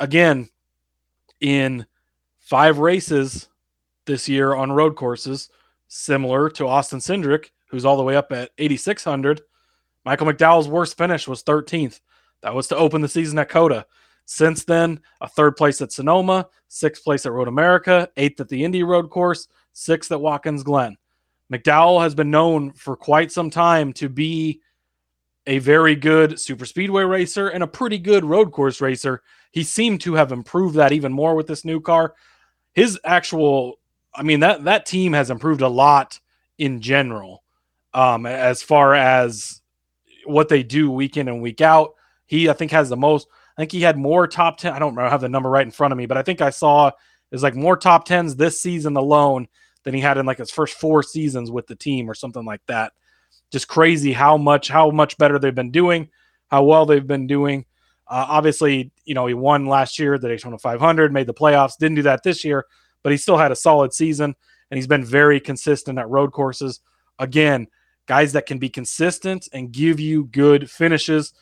Again, 0.00 0.48
in 1.40 1.86
five 2.40 2.78
races 2.78 3.48
this 4.06 4.26
year 4.26 4.54
on 4.54 4.72
road 4.72 4.96
courses, 4.96 5.50
similar 5.86 6.48
to 6.50 6.66
Austin 6.66 6.98
Cindric, 6.98 7.50
who's 7.66 7.84
all 7.84 7.98
the 7.98 8.02
way 8.02 8.16
up 8.16 8.32
at 8.32 8.50
8,600. 8.56 9.42
Michael 10.06 10.26
McDowell's 10.26 10.66
worst 10.66 10.96
finish 10.96 11.28
was 11.28 11.42
13th. 11.42 12.00
That 12.40 12.54
was 12.54 12.68
to 12.68 12.76
open 12.76 13.02
the 13.02 13.08
season 13.08 13.38
at 13.38 13.50
COTA. 13.50 13.84
Since 14.24 14.64
then, 14.64 15.00
a 15.20 15.28
third 15.28 15.56
place 15.56 15.82
at 15.82 15.92
Sonoma, 15.92 16.48
sixth 16.68 17.04
place 17.04 17.26
at 17.26 17.32
Road 17.32 17.48
America, 17.48 18.08
eighth 18.16 18.40
at 18.40 18.48
the 18.48 18.64
Indy 18.64 18.82
Road 18.82 19.10
Course, 19.10 19.48
sixth 19.74 20.10
at 20.10 20.20
Watkins 20.20 20.62
Glen. 20.62 20.96
McDowell 21.52 22.02
has 22.02 22.14
been 22.14 22.30
known 22.30 22.72
for 22.72 22.96
quite 22.96 23.30
some 23.30 23.50
time 23.50 23.92
to 23.94 24.08
be 24.08 24.60
a 25.48 25.58
very 25.58 25.96
good 25.96 26.38
super 26.38 26.66
speedway 26.66 27.02
racer 27.02 27.48
and 27.48 27.64
a 27.64 27.66
pretty 27.66 27.98
good 27.98 28.22
road 28.22 28.52
course 28.52 28.82
racer. 28.82 29.22
He 29.50 29.64
seemed 29.64 30.02
to 30.02 30.12
have 30.14 30.30
improved 30.30 30.76
that 30.76 30.92
even 30.92 31.10
more 31.10 31.34
with 31.34 31.46
this 31.46 31.64
new 31.64 31.80
car. 31.80 32.14
His 32.74 33.00
actual, 33.02 33.80
I 34.14 34.22
mean 34.22 34.40
that 34.40 34.64
that 34.64 34.84
team 34.84 35.14
has 35.14 35.30
improved 35.30 35.62
a 35.62 35.68
lot 35.68 36.20
in 36.58 36.82
general, 36.82 37.42
um, 37.94 38.26
as 38.26 38.62
far 38.62 38.94
as 38.94 39.62
what 40.26 40.50
they 40.50 40.62
do 40.62 40.90
week 40.90 41.16
in 41.16 41.28
and 41.28 41.40
week 41.40 41.62
out. 41.62 41.94
He, 42.26 42.50
I 42.50 42.52
think, 42.52 42.70
has 42.72 42.90
the 42.90 42.96
most. 42.96 43.26
I 43.56 43.62
think 43.62 43.72
he 43.72 43.80
had 43.80 43.96
more 43.96 44.26
top 44.26 44.58
ten. 44.58 44.74
I 44.74 44.78
don't 44.78 44.90
remember, 44.90 45.08
I 45.08 45.10
have 45.10 45.22
the 45.22 45.30
number 45.30 45.48
right 45.48 45.64
in 45.66 45.72
front 45.72 45.92
of 45.92 45.98
me, 45.98 46.04
but 46.04 46.18
I 46.18 46.22
think 46.22 46.42
I 46.42 46.50
saw 46.50 46.90
is 47.32 47.42
like 47.42 47.54
more 47.54 47.76
top 47.76 48.04
tens 48.04 48.36
this 48.36 48.60
season 48.60 48.96
alone 48.96 49.48
than 49.84 49.94
he 49.94 50.00
had 50.00 50.18
in 50.18 50.26
like 50.26 50.38
his 50.38 50.50
first 50.50 50.74
four 50.74 51.02
seasons 51.02 51.50
with 51.50 51.66
the 51.66 51.74
team 51.74 52.10
or 52.10 52.14
something 52.14 52.44
like 52.44 52.60
that 52.66 52.92
just 53.50 53.68
crazy 53.68 54.12
how 54.12 54.36
much 54.36 54.68
how 54.68 54.90
much 54.90 55.16
better 55.18 55.38
they've 55.38 55.54
been 55.54 55.70
doing, 55.70 56.08
how 56.48 56.64
well 56.64 56.86
they've 56.86 57.06
been 57.06 57.26
doing. 57.26 57.64
Uh, 58.06 58.26
obviously, 58.28 58.90
you 59.04 59.14
know 59.14 59.26
he 59.26 59.34
won 59.34 59.66
last 59.66 59.98
year 59.98 60.18
the 60.18 60.28
Daytona 60.28 60.58
500, 60.58 61.12
made 61.12 61.26
the 61.26 61.34
playoffs. 61.34 61.78
Didn't 61.78 61.96
do 61.96 62.02
that 62.02 62.22
this 62.22 62.44
year, 62.44 62.66
but 63.02 63.12
he 63.12 63.18
still 63.18 63.36
had 63.36 63.52
a 63.52 63.56
solid 63.56 63.92
season, 63.92 64.34
and 64.70 64.78
he's 64.78 64.86
been 64.86 65.04
very 65.04 65.40
consistent 65.40 65.98
at 65.98 66.08
road 66.08 66.32
courses. 66.32 66.80
Again, 67.18 67.68
guys 68.06 68.32
that 68.32 68.46
can 68.46 68.58
be 68.58 68.68
consistent 68.68 69.48
and 69.52 69.72
give 69.72 70.00
you 70.00 70.24
good 70.24 70.70
finishes. 70.70 71.32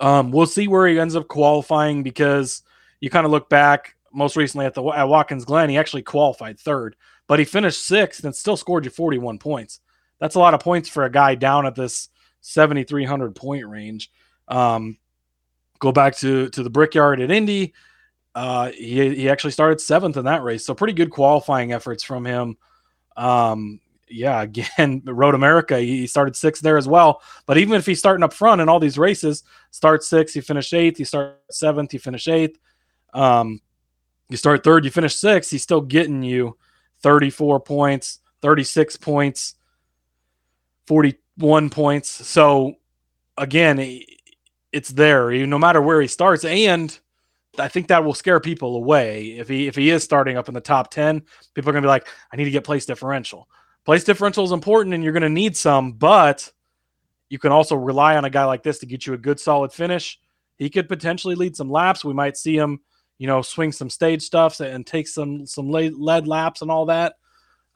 Um, 0.00 0.30
we'll 0.30 0.46
see 0.46 0.68
where 0.68 0.86
he 0.86 0.98
ends 0.98 1.16
up 1.16 1.28
qualifying 1.28 2.02
because 2.02 2.62
you 3.00 3.10
kind 3.10 3.26
of 3.26 3.32
look 3.32 3.50
back 3.50 3.96
most 4.12 4.36
recently 4.36 4.66
at 4.66 4.74
the 4.74 4.82
at 4.84 5.08
Watkins 5.08 5.44
Glen, 5.44 5.70
he 5.70 5.78
actually 5.78 6.02
qualified 6.02 6.58
third, 6.58 6.96
but 7.26 7.38
he 7.38 7.44
finished 7.44 7.84
sixth 7.84 8.24
and 8.24 8.34
still 8.34 8.56
scored 8.56 8.84
you 8.84 8.90
41 8.90 9.38
points 9.38 9.80
that's 10.20 10.36
a 10.36 10.38
lot 10.38 10.54
of 10.54 10.60
points 10.60 10.88
for 10.88 11.04
a 11.04 11.10
guy 11.10 11.34
down 11.34 11.66
at 11.66 11.74
this 11.74 12.08
7,300 12.42 13.34
point 13.34 13.66
range. 13.66 14.10
Um, 14.48 14.98
go 15.78 15.90
back 15.92 16.16
to 16.18 16.48
to 16.50 16.62
the 16.62 16.70
Brickyard 16.70 17.20
at 17.20 17.30
Indy. 17.30 17.74
Uh, 18.34 18.70
he 18.70 19.14
he 19.14 19.28
actually 19.28 19.50
started 19.50 19.80
seventh 19.80 20.16
in 20.16 20.26
that 20.26 20.42
race, 20.42 20.64
so 20.64 20.74
pretty 20.74 20.92
good 20.92 21.10
qualifying 21.10 21.72
efforts 21.72 22.04
from 22.04 22.24
him. 22.24 22.56
Um, 23.16 23.80
yeah, 24.08 24.42
again, 24.42 25.02
Road 25.06 25.34
America, 25.34 25.78
he 25.78 26.06
started 26.06 26.36
sixth 26.36 26.62
there 26.62 26.76
as 26.76 26.88
well. 26.88 27.22
But 27.46 27.58
even 27.58 27.74
if 27.74 27.86
he's 27.86 27.98
starting 27.98 28.22
up 28.22 28.32
front 28.32 28.60
in 28.60 28.68
all 28.68 28.80
these 28.80 28.98
races, 28.98 29.42
start 29.70 30.04
sixth, 30.04 30.36
you 30.36 30.42
finish 30.42 30.72
eighth, 30.72 30.98
you 30.98 31.04
start 31.04 31.40
seventh, 31.50 31.92
you 31.92 31.98
finish 31.98 32.28
eighth. 32.28 32.58
Um, 33.14 33.60
you 34.28 34.36
start 34.36 34.62
third, 34.62 34.84
you 34.84 34.90
finish 34.92 35.16
sixth, 35.16 35.50
he's 35.50 35.62
still 35.62 35.80
getting 35.80 36.22
you 36.22 36.56
34 37.02 37.60
points, 37.60 38.20
36 38.42 38.96
points. 38.98 39.54
41 40.90 41.70
points. 41.70 42.10
So 42.26 42.74
again, 43.38 44.00
it's 44.72 44.88
there 44.88 45.30
no 45.46 45.56
matter 45.56 45.80
where 45.80 46.00
he 46.00 46.08
starts. 46.08 46.44
And 46.44 46.98
I 47.60 47.68
think 47.68 47.86
that 47.86 48.02
will 48.04 48.12
scare 48.12 48.40
people 48.40 48.74
away. 48.74 49.38
If 49.38 49.46
he 49.46 49.68
if 49.68 49.76
he 49.76 49.90
is 49.90 50.02
starting 50.02 50.36
up 50.36 50.48
in 50.48 50.54
the 50.54 50.60
top 50.60 50.90
10, 50.90 51.22
people 51.54 51.70
are 51.70 51.72
gonna 51.72 51.84
be 51.84 51.88
like, 51.88 52.08
I 52.32 52.36
need 52.36 52.46
to 52.46 52.50
get 52.50 52.64
place 52.64 52.86
differential. 52.86 53.48
Place 53.84 54.02
differential 54.02 54.42
is 54.42 54.50
important 54.50 54.92
and 54.92 55.04
you're 55.04 55.12
gonna 55.12 55.28
need 55.28 55.56
some, 55.56 55.92
but 55.92 56.50
you 57.28 57.38
can 57.38 57.52
also 57.52 57.76
rely 57.76 58.16
on 58.16 58.24
a 58.24 58.30
guy 58.30 58.44
like 58.44 58.64
this 58.64 58.80
to 58.80 58.86
get 58.86 59.06
you 59.06 59.14
a 59.14 59.18
good 59.18 59.38
solid 59.38 59.72
finish. 59.72 60.18
He 60.58 60.68
could 60.68 60.88
potentially 60.88 61.36
lead 61.36 61.54
some 61.54 61.70
laps. 61.70 62.04
We 62.04 62.14
might 62.14 62.36
see 62.36 62.56
him, 62.56 62.80
you 63.16 63.28
know, 63.28 63.42
swing 63.42 63.70
some 63.70 63.90
stage 63.90 64.22
stuffs 64.22 64.60
and 64.60 64.84
take 64.84 65.06
some 65.06 65.46
some 65.46 65.70
lead 65.70 66.26
laps 66.26 66.62
and 66.62 66.70
all 66.70 66.86
that. 66.86 67.14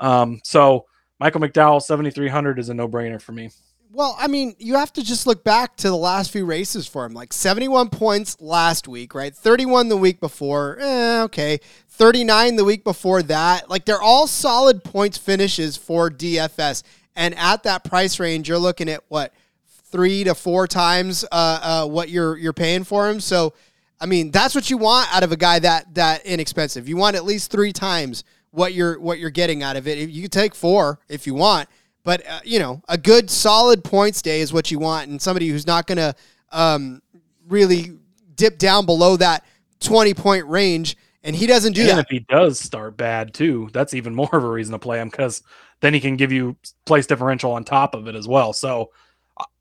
Um, 0.00 0.40
so 0.42 0.86
Michael 1.24 1.40
McDowell, 1.40 1.80
7,300 1.80 2.58
is 2.58 2.68
a 2.68 2.74
no 2.74 2.86
brainer 2.86 3.18
for 3.18 3.32
me. 3.32 3.48
Well, 3.90 4.14
I 4.18 4.26
mean, 4.26 4.54
you 4.58 4.74
have 4.74 4.92
to 4.92 5.02
just 5.02 5.26
look 5.26 5.42
back 5.42 5.74
to 5.78 5.88
the 5.88 5.96
last 5.96 6.30
few 6.30 6.44
races 6.44 6.86
for 6.86 7.06
him. 7.06 7.14
Like 7.14 7.32
71 7.32 7.88
points 7.88 8.38
last 8.42 8.88
week, 8.88 9.14
right? 9.14 9.34
31 9.34 9.88
the 9.88 9.96
week 9.96 10.20
before. 10.20 10.76
Eh, 10.78 11.22
okay. 11.22 11.60
39 11.88 12.56
the 12.56 12.64
week 12.66 12.84
before 12.84 13.22
that. 13.22 13.70
Like 13.70 13.86
they're 13.86 14.02
all 14.02 14.26
solid 14.26 14.84
points 14.84 15.16
finishes 15.16 15.78
for 15.78 16.10
DFS. 16.10 16.82
And 17.16 17.34
at 17.38 17.62
that 17.62 17.84
price 17.84 18.20
range, 18.20 18.46
you're 18.46 18.58
looking 18.58 18.90
at 18.90 19.02
what? 19.08 19.32
Three 19.66 20.24
to 20.24 20.34
four 20.34 20.66
times 20.66 21.24
uh, 21.32 21.60
uh, 21.62 21.86
what 21.86 22.10
you're 22.10 22.36
you're 22.36 22.52
paying 22.52 22.84
for 22.84 23.08
him. 23.08 23.18
So, 23.18 23.54
I 23.98 24.04
mean, 24.04 24.30
that's 24.30 24.54
what 24.54 24.68
you 24.68 24.76
want 24.76 25.08
out 25.14 25.22
of 25.22 25.32
a 25.32 25.38
guy 25.38 25.58
that 25.60 25.94
that 25.94 26.26
inexpensive. 26.26 26.86
You 26.86 26.98
want 26.98 27.16
at 27.16 27.24
least 27.24 27.50
three 27.50 27.72
times 27.72 28.24
what 28.54 28.72
you're 28.72 28.98
what 29.00 29.18
you're 29.18 29.30
getting 29.30 29.62
out 29.62 29.76
of 29.76 29.88
it. 29.88 30.08
You 30.08 30.22
can 30.22 30.30
take 30.30 30.54
four 30.54 31.00
if 31.08 31.26
you 31.26 31.34
want, 31.34 31.68
but 32.04 32.26
uh, 32.26 32.40
you 32.44 32.58
know 32.58 32.82
a 32.88 32.96
good 32.96 33.28
solid 33.28 33.82
points 33.82 34.22
day 34.22 34.40
is 34.40 34.52
what 34.52 34.70
you 34.70 34.78
want, 34.78 35.10
and 35.10 35.20
somebody 35.20 35.48
who's 35.48 35.66
not 35.66 35.86
going 35.86 35.98
to 35.98 36.14
um, 36.52 37.02
really 37.48 37.98
dip 38.36 38.58
down 38.58 38.86
below 38.86 39.16
that 39.16 39.44
twenty 39.80 40.14
point 40.14 40.46
range. 40.46 40.96
And 41.26 41.34
he 41.34 41.46
doesn't 41.46 41.72
do 41.72 41.80
and 41.80 41.90
that. 41.90 41.98
if 42.00 42.10
he 42.10 42.20
does 42.20 42.60
start 42.60 42.98
bad 42.98 43.32
too, 43.32 43.70
that's 43.72 43.94
even 43.94 44.14
more 44.14 44.28
of 44.32 44.44
a 44.44 44.48
reason 44.48 44.72
to 44.72 44.78
play 44.78 45.00
him 45.00 45.08
because 45.08 45.42
then 45.80 45.94
he 45.94 46.00
can 46.00 46.16
give 46.16 46.32
you 46.32 46.56
place 46.84 47.06
differential 47.06 47.52
on 47.52 47.64
top 47.64 47.94
of 47.94 48.06
it 48.08 48.14
as 48.14 48.28
well. 48.28 48.52
So 48.52 48.90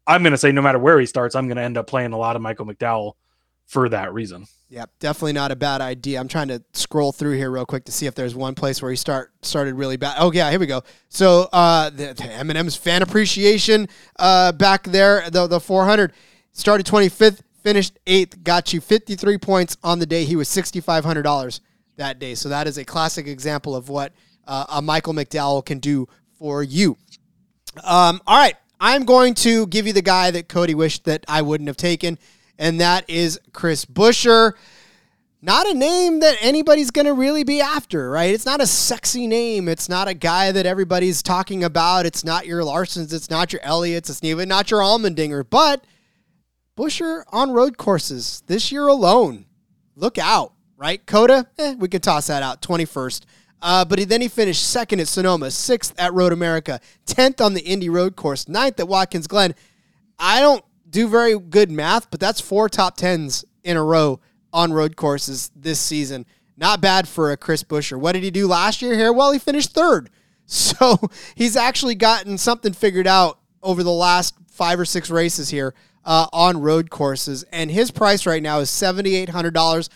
I'm 0.06 0.24
going 0.24 0.32
to 0.32 0.38
say 0.38 0.52
no 0.52 0.62
matter 0.62 0.80
where 0.80 1.00
he 1.00 1.06
starts, 1.06 1.36
I'm 1.36 1.48
going 1.48 1.56
to 1.56 1.64
end 1.64 1.78
up 1.78 1.88
playing 1.88 2.12
a 2.12 2.18
lot 2.18 2.36
of 2.36 2.41
Michael 2.41 2.66
McDowell 2.66 3.14
for 3.74 3.89
that 3.89 4.13
reason. 4.13 4.45
Yep, 4.69 4.91
definitely 4.99 5.34
not 5.34 5.51
a 5.51 5.55
bad 5.55 5.82
idea. 5.82 6.19
I'm 6.19 6.28
trying 6.28 6.47
to 6.47 6.63
scroll 6.74 7.11
through 7.11 7.36
here 7.38 7.51
real 7.51 7.65
quick 7.65 7.86
to 7.86 7.91
see 7.91 8.05
if 8.05 8.15
there's 8.15 8.36
one 8.36 8.55
place 8.55 8.82
where 8.82 8.91
he 8.91 8.97
start 8.97 9.34
started 9.41 9.76
really 9.76 9.97
bad. 9.97 10.15
Oh 10.19 10.32
yeah, 10.32 10.49
here 10.49 10.59
we 10.59 10.67
go. 10.67 10.84
So 11.09 11.49
uh, 11.51 11.89
the, 11.89 12.13
the 12.13 12.26
M&M's 12.26 12.76
fan 12.76 13.01
appreciation 13.01 13.88
uh, 14.17 14.51
back 14.51 14.84
there, 14.84 15.30
the 15.30 15.47
the 15.47 15.59
400 15.59 16.13
started 16.51 16.86
25th, 16.86 17.41
finished 17.63 17.99
eighth, 18.07 18.43
got 18.43 18.74
you 18.74 18.80
53 18.80 19.38
points 19.39 19.76
on 19.84 19.99
the 19.99 20.05
day. 20.05 20.24
He 20.24 20.36
was 20.36 20.47
$6,500 20.49 21.59
that 21.97 22.19
day. 22.19 22.36
So 22.36 22.49
that 22.49 22.67
is 22.67 22.78
a 22.78 22.86
classic 22.86 23.28
example 23.28 23.76
of 23.76 23.89
what 23.89 24.13
uh, 24.47 24.65
a 24.69 24.82
Michael 24.82 25.13
McDowell 25.13 25.65
can 25.65 25.80
do 25.80 26.07
for 26.38 26.61
you. 26.61 26.97
Um, 27.84 28.21
all 28.28 28.38
right, 28.38 28.55
I'm 28.80 29.05
going 29.05 29.34
to 29.36 29.65
give 29.67 29.88
you 29.88 29.93
the 29.93 30.01
guy 30.01 30.30
that 30.32 30.47
Cody 30.47 30.76
wished 30.76 31.05
that 31.05 31.26
I 31.28 31.41
wouldn't 31.41 31.67
have 31.67 31.78
taken 31.78 32.19
and 32.58 32.80
that 32.80 33.10
is 33.10 33.39
Chris 33.51 33.86
Buescher. 33.86 34.54
Not 35.41 35.68
a 35.68 35.74
name 35.74 36.22
that 36.22 36.38
anybody's 36.39 36.89
going 36.89 37.06
to 37.06 37.14
really 37.14 37.43
be 37.43 37.60
after, 37.60 38.10
right? 38.10 38.34
It's 38.34 38.45
not 38.45 38.62
a 38.62 38.66
sexy 38.66 39.28
name. 39.28 39.68
It's 39.68 39.89
not 39.89 40.08
a 40.08 40.14
guy 40.14 40.54
that 40.54 40.66
everybody's 40.66 41.22
talking 41.22 41.66
about. 41.66 42.06
It's 42.06 42.24
not 42.24 42.45
your 42.45 42.62
Larsons. 42.62 43.14
It's 43.14 43.30
not 43.30 43.51
your 43.51 43.62
Elliott's. 43.62 44.10
It's 44.10 44.24
even 44.24 44.47
not 44.47 44.72
your 44.72 44.80
Allmendinger. 44.80 45.43
But 45.49 45.84
Buescher 46.78 47.24
on 47.30 47.51
road 47.51 47.78
courses 47.78 48.41
this 48.47 48.72
year 48.72 48.88
alone, 48.88 49.45
look 49.97 50.18
out, 50.18 50.54
right? 50.78 51.06
COTA, 51.06 51.47
eh, 51.60 51.76
we 51.78 51.89
could 51.89 52.04
toss 52.04 52.28
that 52.28 52.41
out, 52.41 52.62
21st. 52.62 53.26
Uh, 53.62 53.86
but 53.86 53.99
he, 53.99 54.06
then 54.06 54.22
he 54.22 54.28
finished 54.28 54.68
second 54.70 54.99
at 54.99 55.08
Sonoma, 55.08 55.51
sixth 55.51 55.93
at 55.97 56.14
Road 56.14 56.34
America, 56.34 56.80
10th 57.06 57.43
on 57.43 57.54
the 57.54 57.62
Indy 57.62 57.89
Road 57.89 58.16
Course, 58.16 58.47
ninth 58.47 58.80
at 58.80 58.88
Watkins 58.88 59.28
Glen. 59.28 59.56
I 60.18 60.39
don't 60.39 60.64
do 60.94 61.08
very 61.08 61.38
good 61.38 61.72
math, 61.72 62.10
but 62.10 62.20
that's 62.20 62.39
four 62.39 62.70
top 62.70 62.96
tens 62.96 63.44
in 63.64 63.76
a 63.76 63.84
row 63.84 64.22
on 64.54 64.72
road 64.72 64.96
courses 64.96 65.52
this 65.56 65.80
season. 65.80 66.26
Not 66.56 66.80
bad 66.80 67.08
for 67.08 67.32
a 67.32 67.38
Chris 67.38 67.64
Buescher. 67.64 68.00
What 68.00 68.14
did 68.14 68.24
he 68.24 68.32
do 68.32 68.48
last 68.48 68.82
year 68.82 68.96
here? 68.96 69.12
Well, 69.12 69.32
he 69.32 69.39
finished 69.39 69.74
third. 69.74 70.10
So 70.46 71.00
he's 71.36 71.56
actually 71.56 71.96
gotten 71.96 72.38
something 72.38 72.74
figured 72.74 73.08
out 73.08 73.39
over 73.64 73.82
the 73.82 73.94
last 73.94 74.36
five 74.52 74.78
or 74.78 74.84
six 74.84 75.10
races 75.10 75.50
here 75.50 75.74
uh, 76.04 76.28
on 76.34 76.60
road 76.60 76.89
courses. 76.89 77.46
And 77.54 77.72
his 77.72 77.91
price 77.91 78.26
right 78.26 78.44
now 78.44 78.60
is 78.60 78.70
$7,800. 78.70 79.89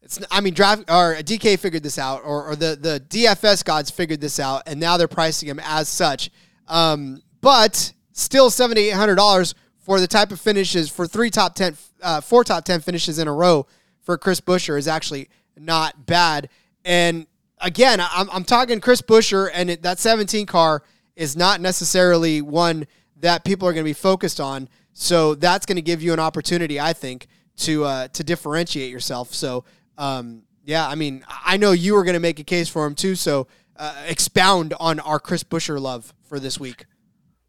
It's, 0.00 0.18
I 0.30 0.40
mean, 0.40 0.54
draft 0.54 0.84
or 0.88 1.14
DK 1.16 1.58
figured 1.58 1.82
this 1.82 1.98
out, 1.98 2.22
or, 2.24 2.46
or 2.46 2.56
the, 2.56 2.74
the 2.74 3.04
DFS 3.06 3.62
gods 3.62 3.90
figured 3.90 4.22
this 4.22 4.40
out, 4.40 4.62
and 4.66 4.80
now 4.80 4.96
they're 4.96 5.06
pricing 5.06 5.50
him 5.50 5.60
as 5.62 5.90
such. 5.90 6.30
Um, 6.66 7.22
but 7.42 7.92
still 8.12 8.48
$7,800 8.48 9.54
for 9.90 9.98
the 9.98 10.06
type 10.06 10.30
of 10.30 10.40
finishes 10.40 10.88
for 10.88 11.04
three 11.04 11.30
top 11.30 11.56
10, 11.56 11.76
uh, 12.00 12.20
four 12.20 12.44
top 12.44 12.64
10 12.64 12.80
finishes 12.80 13.18
in 13.18 13.26
a 13.26 13.32
row 13.32 13.66
for 14.02 14.16
Chris 14.16 14.40
Buescher 14.40 14.78
is 14.78 14.86
actually 14.86 15.28
not 15.58 16.06
bad. 16.06 16.48
And 16.84 17.26
again, 17.60 17.98
I'm, 18.00 18.30
I'm 18.30 18.44
talking 18.44 18.80
Chris 18.80 19.02
Buescher, 19.02 19.50
and 19.52 19.68
it, 19.68 19.82
that 19.82 19.98
17 19.98 20.46
car 20.46 20.84
is 21.16 21.36
not 21.36 21.60
necessarily 21.60 22.40
one 22.40 22.86
that 23.16 23.44
people 23.44 23.66
are 23.66 23.72
going 23.72 23.82
to 23.82 23.88
be 23.88 23.92
focused 23.92 24.38
on. 24.38 24.68
So 24.92 25.34
that's 25.34 25.66
going 25.66 25.74
to 25.74 25.82
give 25.82 26.00
you 26.00 26.12
an 26.12 26.20
opportunity, 26.20 26.78
I 26.78 26.92
think, 26.92 27.26
to 27.56 27.82
uh, 27.82 28.08
to 28.12 28.22
differentiate 28.22 28.92
yourself. 28.92 29.34
So 29.34 29.64
um, 29.98 30.44
yeah, 30.64 30.86
I 30.86 30.94
mean, 30.94 31.24
I 31.44 31.56
know 31.56 31.72
you 31.72 31.94
were 31.94 32.04
going 32.04 32.14
to 32.14 32.20
make 32.20 32.38
a 32.38 32.44
case 32.44 32.68
for 32.68 32.86
him 32.86 32.94
too. 32.94 33.16
So 33.16 33.48
uh, 33.76 34.04
expound 34.06 34.72
on 34.78 35.00
our 35.00 35.18
Chris 35.18 35.42
Buescher 35.42 35.80
love 35.80 36.14
for 36.22 36.38
this 36.38 36.60
week. 36.60 36.84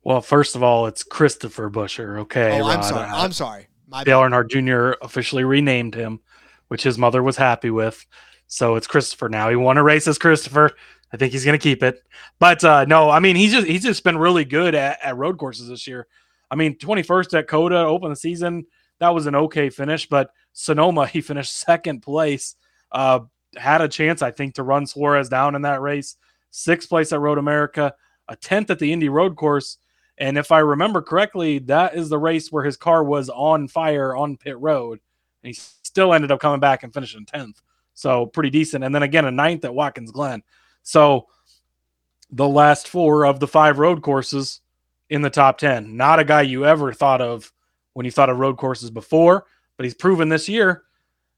Well, 0.03 0.21
first 0.21 0.55
of 0.55 0.63
all, 0.63 0.87
it's 0.87 1.03
Christopher 1.03 1.69
Buescher. 1.69 2.19
Okay, 2.21 2.59
oh, 2.59 2.67
I'm 2.67 2.83
sorry. 2.83 3.09
Uh, 3.09 3.23
I'm 3.23 3.31
sorry. 3.31 3.67
My 3.87 4.03
Dale 4.03 4.21
Earnhardt 4.21 4.49
Jr. 4.49 4.97
officially 5.03 5.43
renamed 5.43 5.93
him, 5.93 6.21
which 6.69 6.83
his 6.83 6.97
mother 6.97 7.21
was 7.21 7.37
happy 7.37 7.69
with. 7.69 8.05
So 8.47 8.75
it's 8.75 8.87
Christopher 8.87 9.29
now. 9.29 9.49
He 9.49 9.55
won 9.55 9.77
a 9.77 9.83
race 9.83 10.07
as 10.07 10.17
Christopher. 10.17 10.71
I 11.13 11.17
think 11.17 11.33
he's 11.33 11.45
going 11.45 11.57
to 11.57 11.63
keep 11.63 11.83
it. 11.83 12.01
But 12.39 12.63
uh, 12.63 12.85
no, 12.85 13.09
I 13.09 13.19
mean 13.19 13.35
he's 13.35 13.51
just 13.51 13.67
he's 13.67 13.83
just 13.83 14.03
been 14.03 14.17
really 14.17 14.45
good 14.45 14.75
at, 14.75 14.99
at 15.03 15.17
road 15.17 15.37
courses 15.37 15.67
this 15.67 15.87
year. 15.87 16.07
I 16.49 16.55
mean, 16.55 16.77
21st 16.77 17.39
at 17.39 17.47
COTA, 17.47 17.77
open 17.77 18.09
the 18.09 18.15
season. 18.15 18.65
That 18.99 19.13
was 19.13 19.25
an 19.25 19.35
okay 19.35 19.69
finish, 19.69 20.07
but 20.07 20.31
Sonoma 20.53 21.07
he 21.13 21.21
finished 21.21 21.57
second 21.57 22.01
place. 22.01 22.55
Uh, 22.91 23.21
had 23.55 23.81
a 23.81 23.87
chance, 23.87 24.21
I 24.21 24.31
think, 24.31 24.55
to 24.55 24.63
run 24.63 24.85
Suarez 24.85 25.29
down 25.29 25.55
in 25.55 25.63
that 25.63 25.81
race. 25.81 26.15
Sixth 26.51 26.89
place 26.89 27.13
at 27.13 27.19
Road 27.19 27.37
America, 27.37 27.93
a 28.27 28.35
tenth 28.35 28.69
at 28.69 28.79
the 28.79 28.91
Indy 28.91 29.09
Road 29.09 29.35
Course, 29.35 29.77
and 30.17 30.37
if 30.37 30.51
I 30.51 30.59
remember 30.59 31.01
correctly, 31.01 31.59
that 31.59 31.95
is 31.95 32.09
the 32.09 32.17
race 32.17 32.51
where 32.51 32.63
his 32.63 32.77
car 32.77 33.03
was 33.03 33.29
on 33.29 33.67
fire 33.67 34.15
on 34.15 34.37
pit 34.37 34.59
road. 34.59 34.99
And 35.43 35.53
he 35.53 35.53
still 35.53 36.13
ended 36.13 36.31
up 36.31 36.39
coming 36.39 36.59
back 36.59 36.83
and 36.83 36.93
finishing 36.93 37.25
10th. 37.25 37.55
So 37.93 38.27
pretty 38.27 38.49
decent. 38.49 38.83
And 38.83 38.93
then 38.93 39.03
again, 39.03 39.25
a 39.25 39.31
ninth 39.31 39.65
at 39.65 39.73
Watkins 39.73 40.11
Glen. 40.11 40.43
So 40.83 41.27
the 42.29 42.47
last 42.47 42.87
four 42.87 43.25
of 43.25 43.39
the 43.39 43.47
five 43.47 43.79
road 43.79 44.01
courses 44.01 44.61
in 45.09 45.21
the 45.21 45.29
top 45.29 45.57
10. 45.57 45.97
Not 45.97 46.19
a 46.19 46.23
guy 46.23 46.41
you 46.41 46.65
ever 46.65 46.93
thought 46.93 47.21
of 47.21 47.51
when 47.93 48.05
you 48.05 48.11
thought 48.11 48.29
of 48.29 48.37
road 48.37 48.57
courses 48.57 48.89
before, 48.91 49.45
but 49.75 49.83
he's 49.83 49.95
proven 49.95 50.29
this 50.29 50.47
year 50.47 50.83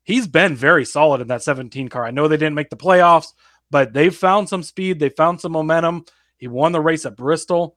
he's 0.04 0.28
been 0.28 0.56
very 0.56 0.86
solid 0.86 1.22
in 1.22 1.28
that 1.28 1.44
17 1.44 1.90
car. 1.90 2.06
I 2.06 2.12
know 2.12 2.28
they 2.28 2.38
didn't 2.38 2.56
make 2.56 2.70
the 2.70 2.78
playoffs, 2.78 3.34
but 3.72 3.94
they've 3.94 4.16
found 4.16 4.48
some 4.48 4.64
speed, 4.64 5.00
they 5.00 5.10
found 5.10 5.42
some 5.42 5.54
momentum. 5.54 6.06
He 6.38 6.48
won 6.48 6.72
the 6.72 6.82
race 6.82 7.06
at 7.06 7.16
Bristol 7.16 7.76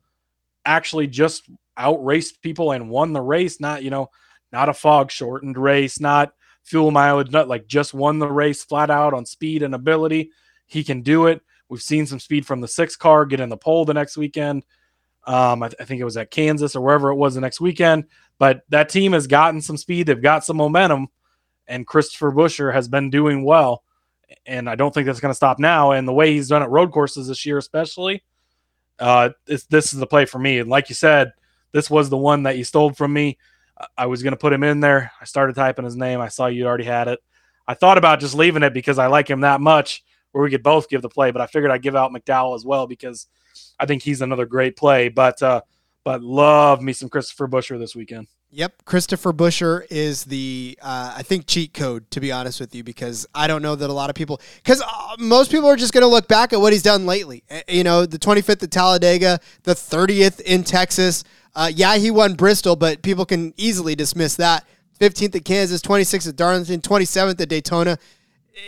actually 0.66 1.06
just 1.06 1.48
outraced 1.78 2.42
people 2.42 2.72
and 2.72 2.90
won 2.90 3.12
the 3.12 3.20
race. 3.20 3.60
Not, 3.60 3.82
you 3.82 3.90
know, 3.90 4.10
not 4.52 4.68
a 4.68 4.74
fog 4.74 5.10
shortened 5.10 5.56
race, 5.56 6.00
not 6.00 6.32
fuel 6.64 6.90
mileage, 6.90 7.30
not 7.30 7.48
like 7.48 7.66
just 7.66 7.94
won 7.94 8.18
the 8.18 8.30
race 8.30 8.64
flat 8.64 8.90
out 8.90 9.14
on 9.14 9.24
speed 9.24 9.62
and 9.62 9.74
ability. 9.74 10.30
He 10.66 10.84
can 10.84 11.02
do 11.02 11.26
it. 11.26 11.40
We've 11.68 11.82
seen 11.82 12.06
some 12.06 12.20
speed 12.20 12.46
from 12.46 12.60
the 12.60 12.68
six 12.68 12.96
car 12.96 13.24
get 13.24 13.40
in 13.40 13.48
the 13.48 13.56
pole 13.56 13.84
the 13.84 13.94
next 13.94 14.16
weekend. 14.16 14.64
Um, 15.24 15.62
I, 15.62 15.68
th- 15.68 15.80
I, 15.80 15.84
think 15.84 16.00
it 16.00 16.04
was 16.04 16.16
at 16.16 16.30
Kansas 16.30 16.76
or 16.76 16.80
wherever 16.80 17.10
it 17.10 17.16
was 17.16 17.34
the 17.34 17.40
next 17.40 17.60
weekend. 17.60 18.04
But 18.38 18.62
that 18.68 18.88
team 18.88 19.12
has 19.12 19.26
gotten 19.26 19.60
some 19.60 19.76
speed. 19.76 20.06
They've 20.06 20.22
got 20.22 20.44
some 20.44 20.56
momentum, 20.56 21.08
and 21.66 21.86
Christopher 21.86 22.30
Buescher 22.30 22.72
has 22.72 22.86
been 22.86 23.10
doing 23.10 23.44
well. 23.44 23.82
And 24.44 24.70
I 24.70 24.76
don't 24.76 24.94
think 24.94 25.06
that's 25.06 25.20
going 25.20 25.30
to 25.30 25.36
stop 25.36 25.58
now. 25.58 25.92
And 25.92 26.06
the 26.06 26.12
way 26.12 26.32
he's 26.32 26.48
done 26.48 26.62
at 26.62 26.70
road 26.70 26.92
courses 26.92 27.26
this 27.26 27.44
year, 27.44 27.58
especially, 27.58 28.22
uh, 28.98 29.30
this, 29.46 29.64
this 29.64 29.92
is 29.92 29.98
the 29.98 30.06
play 30.06 30.24
for 30.24 30.38
me. 30.38 30.58
And 30.58 30.70
like 30.70 30.88
you 30.88 30.94
said, 30.94 31.32
this 31.72 31.90
was 31.90 32.08
the 32.08 32.16
one 32.16 32.44
that 32.44 32.56
you 32.56 32.64
stole 32.64 32.92
from 32.92 33.12
me. 33.12 33.38
I 33.96 34.06
was 34.06 34.22
going 34.22 34.32
to 34.32 34.38
put 34.38 34.52
him 34.52 34.62
in 34.62 34.80
there. 34.80 35.12
I 35.20 35.24
started 35.24 35.54
typing 35.54 35.84
his 35.84 35.96
name. 35.96 36.20
I 36.20 36.28
saw 36.28 36.46
you 36.46 36.66
already 36.66 36.84
had 36.84 37.08
it. 37.08 37.20
I 37.68 37.74
thought 37.74 37.98
about 37.98 38.20
just 38.20 38.34
leaving 38.34 38.62
it 38.62 38.72
because 38.72 38.98
I 38.98 39.08
like 39.08 39.28
him 39.28 39.40
that 39.40 39.60
much 39.60 40.02
where 40.32 40.42
we 40.42 40.50
could 40.50 40.62
both 40.62 40.88
give 40.88 41.02
the 41.02 41.08
play, 41.08 41.30
but 41.30 41.42
I 41.42 41.46
figured 41.46 41.70
I'd 41.70 41.82
give 41.82 41.96
out 41.96 42.12
McDowell 42.12 42.54
as 42.54 42.64
well 42.64 42.86
because 42.86 43.26
I 43.78 43.86
think 43.86 44.02
he's 44.02 44.22
another 44.22 44.46
great 44.46 44.76
play. 44.76 45.08
But, 45.08 45.42
uh, 45.42 45.62
but 46.06 46.22
love 46.22 46.80
me 46.82 46.92
some 46.92 47.08
Christopher 47.08 47.48
Buescher 47.48 47.80
this 47.80 47.96
weekend. 47.96 48.28
Yep, 48.52 48.84
Christopher 48.84 49.32
Buescher 49.32 49.84
is 49.90 50.22
the 50.22 50.78
uh, 50.80 51.14
I 51.16 51.24
think 51.24 51.48
cheat 51.48 51.74
code 51.74 52.08
to 52.12 52.20
be 52.20 52.30
honest 52.30 52.60
with 52.60 52.72
you 52.76 52.84
because 52.84 53.26
I 53.34 53.48
don't 53.48 53.60
know 53.60 53.74
that 53.74 53.90
a 53.90 53.92
lot 53.92 54.08
of 54.08 54.14
people 54.14 54.40
because 54.54 54.80
uh, 54.80 55.16
most 55.18 55.50
people 55.50 55.68
are 55.68 55.74
just 55.74 55.92
going 55.92 56.02
to 56.02 56.08
look 56.08 56.28
back 56.28 56.52
at 56.52 56.60
what 56.60 56.72
he's 56.72 56.84
done 56.84 57.06
lately. 57.06 57.42
You 57.66 57.82
know, 57.82 58.06
the 58.06 58.20
25th 58.20 58.62
at 58.62 58.70
Talladega, 58.70 59.40
the 59.64 59.74
30th 59.74 60.40
in 60.42 60.62
Texas. 60.62 61.24
Uh, 61.56 61.72
yeah, 61.74 61.96
he 61.96 62.12
won 62.12 62.34
Bristol, 62.34 62.76
but 62.76 63.02
people 63.02 63.26
can 63.26 63.52
easily 63.56 63.96
dismiss 63.96 64.36
that. 64.36 64.64
15th 65.00 65.34
at 65.34 65.44
Kansas, 65.44 65.80
26th 65.80 66.28
at 66.28 66.36
Darlington, 66.36 66.80
27th 66.80 67.40
at 67.40 67.48
Daytona. 67.48 67.98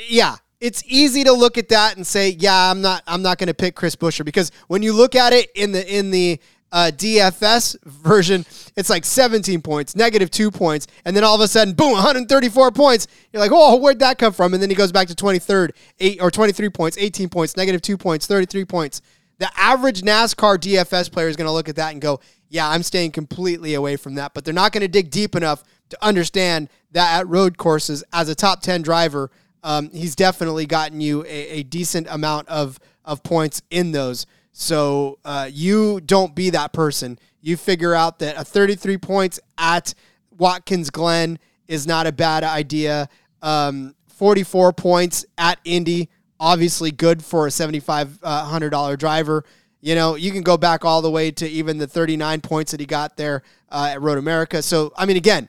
Yeah, 0.09 0.35
it's 0.61 0.83
easy 0.89 1.23
to 1.23 1.33
look 1.33 1.57
at 1.57 1.69
that 1.69 1.97
and 1.97 2.05
say, 2.05 2.31
yeah, 2.31 2.69
I'm 2.69 2.81
not 2.81 3.05
I'm 3.07 3.23
not 3.23 3.39
going 3.39 3.47
to 3.47 3.55
pick 3.55 3.77
Chris 3.77 3.95
Buescher 3.95 4.25
because 4.25 4.51
when 4.67 4.83
you 4.83 4.93
look 4.93 5.15
at 5.15 5.33
it 5.33 5.51
in 5.55 5.71
the 5.71 5.97
in 5.97 6.11
the 6.11 6.41
uh, 6.71 6.91
DFS 6.95 7.77
version, 7.85 8.45
it's 8.77 8.91
like 8.91 9.05
17 9.05 9.63
points, 9.63 9.97
negative 9.97 10.31
two 10.31 10.51
points, 10.51 10.87
and 11.05 11.17
then 11.17 11.25
all 11.25 11.35
of 11.35 11.41
a 11.41 11.49
sudden, 11.49 11.75
boom, 11.75 11.93
134 11.93 12.71
points. 12.73 13.07
You're 13.33 13.41
like, 13.41 13.53
oh, 13.53 13.77
where'd 13.77 14.01
that 14.01 14.19
come 14.19 14.33
from? 14.33 14.55
And 14.55 14.63
then 14.63 14.71
he 14.71 14.77
goes 14.77 14.93
back 14.93 15.09
to 15.09 15.15
23rd, 15.15 15.71
eight 16.01 16.21
or 16.21 16.31
23 16.31 16.69
points, 16.71 16.99
18 16.99 17.29
points, 17.29 17.57
negative 17.57 17.83
two 17.83 17.97
points, 17.97 18.27
33 18.27 18.65
points. 18.65 19.01
The 19.39 19.51
average 19.57 20.03
NASCAR 20.03 20.59
DFS 20.59 21.11
player 21.13 21.29
is 21.29 21.37
going 21.37 21.47
to 21.47 21.53
look 21.53 21.69
at 21.69 21.77
that 21.77 21.93
and 21.93 22.01
go, 22.01 22.21
yeah, 22.49 22.69
I'm 22.69 22.83
staying 22.83 23.13
completely 23.13 23.75
away 23.75 23.97
from 23.97 24.17
that. 24.17 24.35
But 24.35 24.45
they're 24.45 24.55
not 24.55 24.73
going 24.73 24.83
to 24.83 24.89
dig 24.89 25.11
deep 25.11 25.37
enough 25.37 25.63
to 25.91 26.05
understand 26.05 26.69
that 26.93 27.21
at 27.21 27.29
road 27.29 27.57
courses, 27.57 28.03
as 28.13 28.29
a 28.29 28.35
top 28.35 28.63
10 28.63 28.83
driver, 28.83 29.31
um, 29.63 29.91
he's 29.91 30.15
definitely 30.17 30.67
gotten 30.67 31.01
you 31.01 31.25
a, 31.25 31.49
a 31.59 31.63
decent 31.63 32.07
amount 32.11 32.49
of, 32.49 32.79
of 33.05 33.23
points 33.23 33.63
in 33.71 33.93
those. 33.93 34.27
So 34.53 35.19
uh, 35.25 35.49
you 35.53 36.01
don't 36.01 36.35
be 36.35 36.51
that 36.51 36.73
person. 36.73 37.19
You 37.41 37.57
figure 37.57 37.95
out 37.95 38.19
that 38.19 38.37
a 38.37 38.45
33 38.45 38.99
points 38.99 39.41
at 39.57 39.95
Watkins 40.37 40.91
Glen 40.91 41.39
is 41.67 41.87
not 41.87 42.07
a 42.07 42.13
bad 42.13 42.45
idea. 42.45 43.09
Um, 43.43 43.95
44 44.09 44.73
points 44.73 45.25
at 45.37 45.61
Indy, 45.65 46.09
obviously 46.41 46.91
good 46.91 47.23
for 47.25 47.47
a 47.47 47.51
$7,500 47.51 48.73
uh, 48.75 48.97
driver. 48.97 49.45
You 49.81 49.95
know, 49.95 50.17
you 50.17 50.33
can 50.33 50.43
go 50.43 50.57
back 50.57 50.85
all 50.85 51.03
the 51.03 51.11
way 51.11 51.31
to 51.31 51.49
even 51.49 51.79
the 51.79 51.87
39 51.87 52.41
points 52.41 52.73
that 52.73 52.81
he 52.81 52.87
got 52.87 53.17
there 53.17 53.43
uh, 53.71 53.91
at 53.93 54.03
Road 54.03 54.19
America. 54.19 54.61
So, 54.61 54.93
I 54.97 55.07
mean, 55.07 55.17
again, 55.17 55.49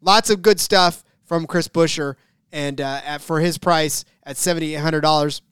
lots 0.00 0.30
of 0.30 0.42
good 0.42 0.58
stuff 0.58 1.04
from 1.24 1.46
Chris 1.46 1.68
Buescher, 1.68 2.16
and 2.50 2.80
uh, 2.80 3.00
at, 3.04 3.20
for 3.20 3.40
his 3.40 3.58
price 3.58 4.04
at 4.24 4.36
seventy 4.36 4.74
eight 4.74 4.80
hundred 4.80 5.02
dollars, 5.02 5.42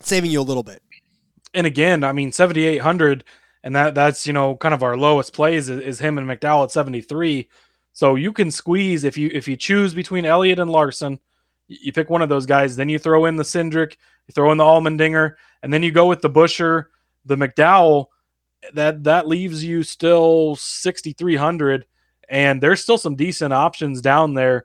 saving 0.00 0.30
you 0.30 0.40
a 0.40 0.42
little 0.42 0.62
bit. 0.62 0.82
And 1.54 1.66
again, 1.66 2.04
I 2.04 2.12
mean 2.12 2.32
seventy 2.32 2.66
eight 2.66 2.78
hundred, 2.82 3.24
and 3.62 3.74
that 3.76 3.94
that's 3.94 4.26
you 4.26 4.32
know 4.32 4.56
kind 4.56 4.74
of 4.74 4.82
our 4.82 4.96
lowest 4.96 5.32
plays 5.32 5.68
is, 5.68 5.80
is 5.80 5.98
him 6.00 6.18
and 6.18 6.28
McDowell 6.28 6.64
at 6.64 6.72
seventy 6.72 7.00
three. 7.00 7.48
So 7.92 8.16
you 8.16 8.32
can 8.32 8.50
squeeze 8.50 9.04
if 9.04 9.16
you 9.16 9.30
if 9.32 9.46
you 9.46 9.56
choose 9.56 9.94
between 9.94 10.24
Elliott 10.24 10.58
and 10.58 10.70
Larson, 10.70 11.20
you 11.68 11.92
pick 11.92 12.10
one 12.10 12.22
of 12.22 12.28
those 12.28 12.44
guys. 12.44 12.74
Then 12.74 12.88
you 12.88 12.98
throw 12.98 13.26
in 13.26 13.36
the 13.36 13.44
Cindric, 13.44 13.96
you 14.26 14.32
throw 14.34 14.50
in 14.50 14.58
the 14.58 14.64
Allmendinger, 14.64 15.36
and 15.62 15.72
then 15.72 15.82
you 15.82 15.92
go 15.92 16.06
with 16.06 16.20
the 16.20 16.30
Buescher, 16.30 16.86
the 17.24 17.36
McDowell. 17.36 18.06
That 18.72 19.04
that 19.04 19.28
leaves 19.28 19.62
you 19.62 19.82
still 19.82 20.56
sixty 20.56 21.12
three 21.12 21.36
hundred, 21.36 21.86
and 22.28 22.60
there's 22.60 22.82
still 22.82 22.98
some 22.98 23.14
decent 23.14 23.52
options 23.52 24.00
down 24.00 24.34
there. 24.34 24.64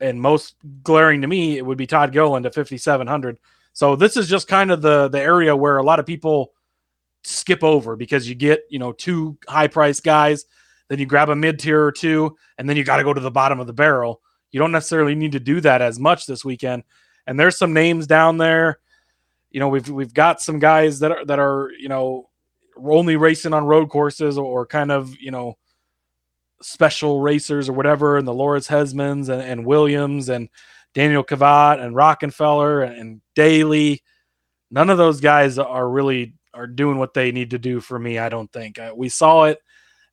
And 0.00 0.20
most 0.20 0.56
glaring 0.82 1.22
to 1.22 1.26
me, 1.26 1.58
it 1.58 1.66
would 1.66 1.78
be 1.78 1.86
Todd 1.86 2.12
Gilliland 2.12 2.46
at 2.46 2.54
fifty 2.54 2.78
seven 2.78 3.06
hundred. 3.06 3.38
So 3.76 3.94
this 3.94 4.16
is 4.16 4.26
just 4.26 4.48
kind 4.48 4.70
of 4.70 4.80
the 4.80 5.08
the 5.08 5.20
area 5.20 5.54
where 5.54 5.76
a 5.76 5.82
lot 5.82 6.00
of 6.00 6.06
people 6.06 6.54
skip 7.24 7.62
over 7.62 7.94
because 7.94 8.26
you 8.26 8.34
get 8.34 8.62
you 8.70 8.78
know 8.78 8.92
two 8.92 9.36
high 9.46 9.68
price 9.68 10.00
guys, 10.00 10.46
then 10.88 10.98
you 10.98 11.04
grab 11.04 11.28
a 11.28 11.36
mid 11.36 11.58
tier 11.58 11.84
or 11.84 11.92
two, 11.92 12.38
and 12.56 12.66
then 12.66 12.78
you 12.78 12.84
got 12.84 12.96
to 12.96 13.04
go 13.04 13.12
to 13.12 13.20
the 13.20 13.30
bottom 13.30 13.60
of 13.60 13.66
the 13.66 13.74
barrel. 13.74 14.22
You 14.50 14.60
don't 14.60 14.72
necessarily 14.72 15.14
need 15.14 15.32
to 15.32 15.40
do 15.40 15.60
that 15.60 15.82
as 15.82 15.98
much 15.98 16.24
this 16.24 16.42
weekend. 16.42 16.84
And 17.26 17.38
there's 17.38 17.58
some 17.58 17.74
names 17.74 18.06
down 18.06 18.38
there. 18.38 18.78
You 19.50 19.60
know, 19.60 19.68
we've 19.68 19.90
we've 19.90 20.14
got 20.14 20.40
some 20.40 20.58
guys 20.58 21.00
that 21.00 21.12
are 21.12 21.26
that 21.26 21.38
are 21.38 21.70
you 21.78 21.90
know 21.90 22.30
only 22.82 23.16
racing 23.16 23.52
on 23.52 23.66
road 23.66 23.90
courses 23.90 24.38
or 24.38 24.64
kind 24.64 24.90
of 24.90 25.14
you 25.20 25.30
know 25.30 25.58
special 26.62 27.20
racers 27.20 27.68
or 27.68 27.74
whatever, 27.74 28.16
and 28.16 28.26
the 28.26 28.32
Loris 28.32 28.68
Hezemans 28.68 29.28
and, 29.28 29.42
and 29.42 29.66
Williams 29.66 30.30
and 30.30 30.48
Daniil 30.96 31.24
Kvyat 31.24 31.84
and 31.84 31.94
Rockenfeller 31.94 32.86
and, 32.86 32.98
and 32.98 33.20
Daly. 33.34 34.02
None 34.70 34.88
of 34.88 34.96
those 34.96 35.20
guys 35.20 35.58
are 35.58 35.86
really 35.86 36.32
are 36.54 36.66
doing 36.66 36.96
what 36.96 37.12
they 37.12 37.32
need 37.32 37.50
to 37.50 37.58
do 37.58 37.80
for 37.80 37.98
me. 37.98 38.18
I 38.18 38.30
don't 38.30 38.50
think 38.50 38.78
uh, 38.78 38.92
we 38.96 39.10
saw 39.10 39.44
it 39.44 39.58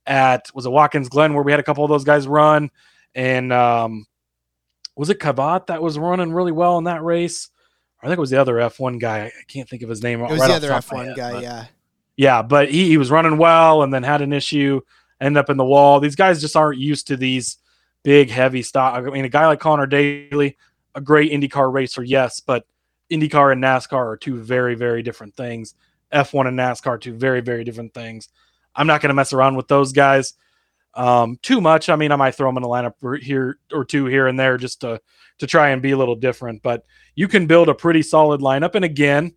at 0.05 0.51
was 0.53 0.65
it 0.65 0.71
Watkins 0.71 1.07
Glen 1.07 1.34
where 1.34 1.41
we 1.43 1.53
had 1.53 1.61
a 1.61 1.63
couple 1.63 1.86
of 1.86 1.89
those 1.89 2.03
guys 2.03 2.27
run, 2.27 2.69
and 3.15 3.53
um, 3.53 4.05
was 4.97 5.09
it 5.09 5.19
Kvyat 5.19 5.67
that 5.67 5.81
was 5.81 5.97
running 5.97 6.34
really 6.34 6.51
well 6.51 6.77
in 6.77 6.84
that 6.84 7.01
race? 7.01 7.49
I 8.01 8.07
think 8.07 8.17
it 8.17 8.21
was 8.21 8.31
the 8.31 8.41
other 8.41 8.55
F1 8.55 8.99
guy. 8.99 9.27
I 9.27 9.31
can't 9.47 9.69
think 9.69 9.84
of 9.84 9.89
his 9.89 10.03
name. 10.03 10.19
It 10.19 10.29
was 10.31 10.41
right 10.41 10.47
the 10.49 10.53
other 10.55 10.67
top 10.67 10.84
of 10.84 10.91
my 10.91 10.97
F1 10.97 11.05
head, 11.05 11.15
guy, 11.15 11.31
but- 11.31 11.43
yeah. 11.43 11.65
yeah, 12.17 12.41
but 12.41 12.69
he, 12.69 12.89
he 12.89 12.97
was 12.97 13.09
running 13.09 13.38
well 13.38 13.84
and 13.84 13.93
then 13.93 14.03
had 14.03 14.21
an 14.21 14.34
issue, 14.34 14.81
end 15.21 15.38
up 15.38 15.49
in 15.49 15.55
the 15.55 15.63
wall. 15.63 16.01
These 16.01 16.17
guys 16.17 16.41
just 16.41 16.57
aren't 16.57 16.77
used 16.77 17.07
to 17.07 17.15
these 17.15 17.57
big, 18.03 18.29
heavy 18.29 18.61
stock. 18.61 18.95
I 18.97 19.09
mean, 19.09 19.23
a 19.23 19.29
guy 19.29 19.47
like 19.47 19.61
Connor 19.61 19.86
Daly, 19.86 20.57
a 20.96 21.02
great 21.02 21.32
IndyCar 21.32 21.72
racer, 21.72 22.04
yes, 22.04 22.39
but 22.39 22.66
IndyCar 23.12 23.52
and 23.52 23.64
NASCAR 23.64 24.14
are 24.14 24.18
two 24.18 24.41
very, 24.41 24.76
very 24.76 25.04
different 25.04 25.36
things. 25.36 25.76
F1 26.14 26.48
and 26.48 26.58
NASCAR 26.58 27.00
two 27.02 27.14
very, 27.14 27.41
very 27.41 27.64
different 27.64 27.94
things. 27.94 28.30
I'm 28.76 28.88
not 28.88 29.02
going 29.02 29.10
to 29.10 29.16
mess 29.16 29.34
around 29.34 29.56
with 29.56 29.68
those 29.68 29.91
guys 29.91 30.34
um, 30.96 31.38
too 31.41 31.62
much. 31.62 31.89
I 31.89 31.96
mean, 31.96 32.12
I 32.12 32.16
might 32.16 32.36
throw 32.36 32.50
them 32.50 32.58
in 32.58 32.64
a 32.64 32.68
lineup 32.68 33.22
here 33.22 33.60
or 33.72 33.86
two 33.86 34.06
here 34.06 34.28
and 34.28 34.39
there 34.39 34.58
just 34.58 34.82
to 34.82 35.02
to 35.39 35.48
try 35.48 35.70
and 35.70 35.82
be 35.82 35.91
a 35.91 35.98
little 35.98 36.16
different. 36.16 36.62
But 36.62 36.86
you 37.16 37.28
can 37.28 37.48
build 37.48 37.70
a 37.70 37.74
pretty 37.74 38.04
solid 38.04 38.41
lineup. 38.41 38.76
And 38.76 38.86
again, 38.86 39.36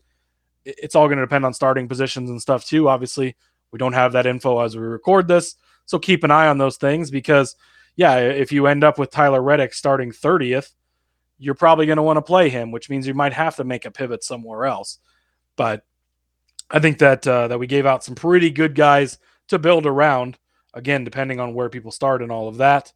it's 0.64 0.94
all 0.94 1.06
going 1.06 1.18
to 1.18 1.24
depend 1.24 1.46
on 1.46 1.54
starting 1.54 1.88
positions 1.88 2.28
and 2.28 2.40
stuff 2.40 2.66
too. 2.66 2.88
Obviously, 2.88 3.36
we 3.72 3.78
don't 3.78 3.94
have 3.94 4.12
that 4.12 4.26
info 4.26 4.60
as 4.60 4.76
we 4.76 4.82
record 4.82 5.28
this, 5.28 5.56
so 5.86 5.98
keep 5.98 6.24
an 6.24 6.30
eye 6.30 6.48
on 6.48 6.58
those 6.58 6.76
things 6.76 7.10
because, 7.10 7.56
yeah, 7.94 8.18
if 8.18 8.52
you 8.52 8.66
end 8.66 8.84
up 8.84 8.98
with 8.98 9.10
Tyler 9.10 9.42
Reddick 9.42 9.74
starting 9.74 10.12
30th, 10.12 10.72
you're 11.38 11.54
probably 11.54 11.86
going 11.86 11.96
to 11.96 12.02
want 12.02 12.16
to 12.16 12.22
play 12.22 12.48
him, 12.48 12.70
which 12.70 12.88
means 12.88 13.06
you 13.06 13.14
might 13.14 13.32
have 13.32 13.56
to 13.56 13.64
make 13.64 13.84
a 13.84 13.90
pivot 13.90 14.24
somewhere 14.24 14.66
else. 14.66 14.98
But 15.56 15.84
I 16.70 16.80
think 16.80 16.98
that 16.98 17.26
uh, 17.26 17.48
that 17.48 17.58
we 17.58 17.66
gave 17.66 17.86
out 17.86 18.04
some 18.04 18.14
pretty 18.14 18.50
good 18.50 18.74
guys 18.74 19.18
to 19.48 19.58
build 19.58 19.86
around. 19.86 20.38
Again, 20.74 21.04
depending 21.04 21.40
on 21.40 21.54
where 21.54 21.70
people 21.70 21.90
start 21.90 22.22
and 22.22 22.30
all 22.30 22.48
of 22.48 22.58
that. 22.58 22.92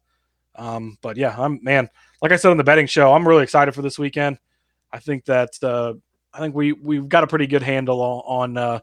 Um, 0.55 0.97
but 1.01 1.17
yeah, 1.17 1.35
I'm 1.37 1.59
man. 1.63 1.89
Like 2.21 2.31
I 2.31 2.35
said 2.35 2.51
on 2.51 2.57
the 2.57 2.63
betting 2.63 2.85
show, 2.85 3.13
I'm 3.13 3.27
really 3.27 3.43
excited 3.43 3.73
for 3.73 3.81
this 3.81 3.97
weekend. 3.97 4.37
I 4.91 4.99
think 4.99 5.25
that 5.25 5.51
uh, 5.63 5.93
I 6.33 6.39
think 6.39 6.53
we 6.53 6.73
we've 6.73 7.09
got 7.09 7.23
a 7.23 7.27
pretty 7.27 7.47
good 7.47 7.63
handle 7.63 8.01
on, 8.01 8.21
on 8.25 8.57
uh, 8.57 8.79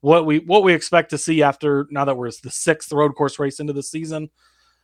what 0.00 0.26
we 0.26 0.40
what 0.40 0.64
we 0.64 0.74
expect 0.74 1.10
to 1.10 1.18
see 1.18 1.42
after 1.42 1.86
now 1.90 2.04
that 2.04 2.16
we're 2.16 2.30
the 2.42 2.50
sixth 2.50 2.92
road 2.92 3.14
course 3.14 3.38
race 3.38 3.60
into 3.60 3.72
the 3.72 3.82
season. 3.82 4.30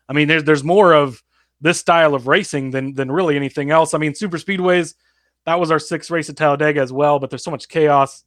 I 0.09 0.13
mean, 0.13 0.29
there's 0.29 0.45
there's 0.45 0.65
more 0.65 0.95
of 0.95 1.23
this 1.61 1.79
style 1.79 2.15
of 2.15 2.27
racing 2.27 2.71
than 2.71 2.95
than 2.95 3.11
really 3.11 3.37
anything 3.37 3.71
else. 3.71 3.95
I 3.95 3.99
mean, 3.99 4.15
super 4.15 4.39
speedways 4.39 4.95
that 5.49 5.59
was 5.59 5.71
our 5.71 5.79
sixth 5.79 6.11
race 6.11 6.29
at 6.29 6.37
Talladega 6.37 6.79
as 6.81 6.93
well, 6.93 7.19
but 7.19 7.31
there's 7.31 7.43
so 7.43 7.51
much 7.51 7.69
chaos. 7.69 8.25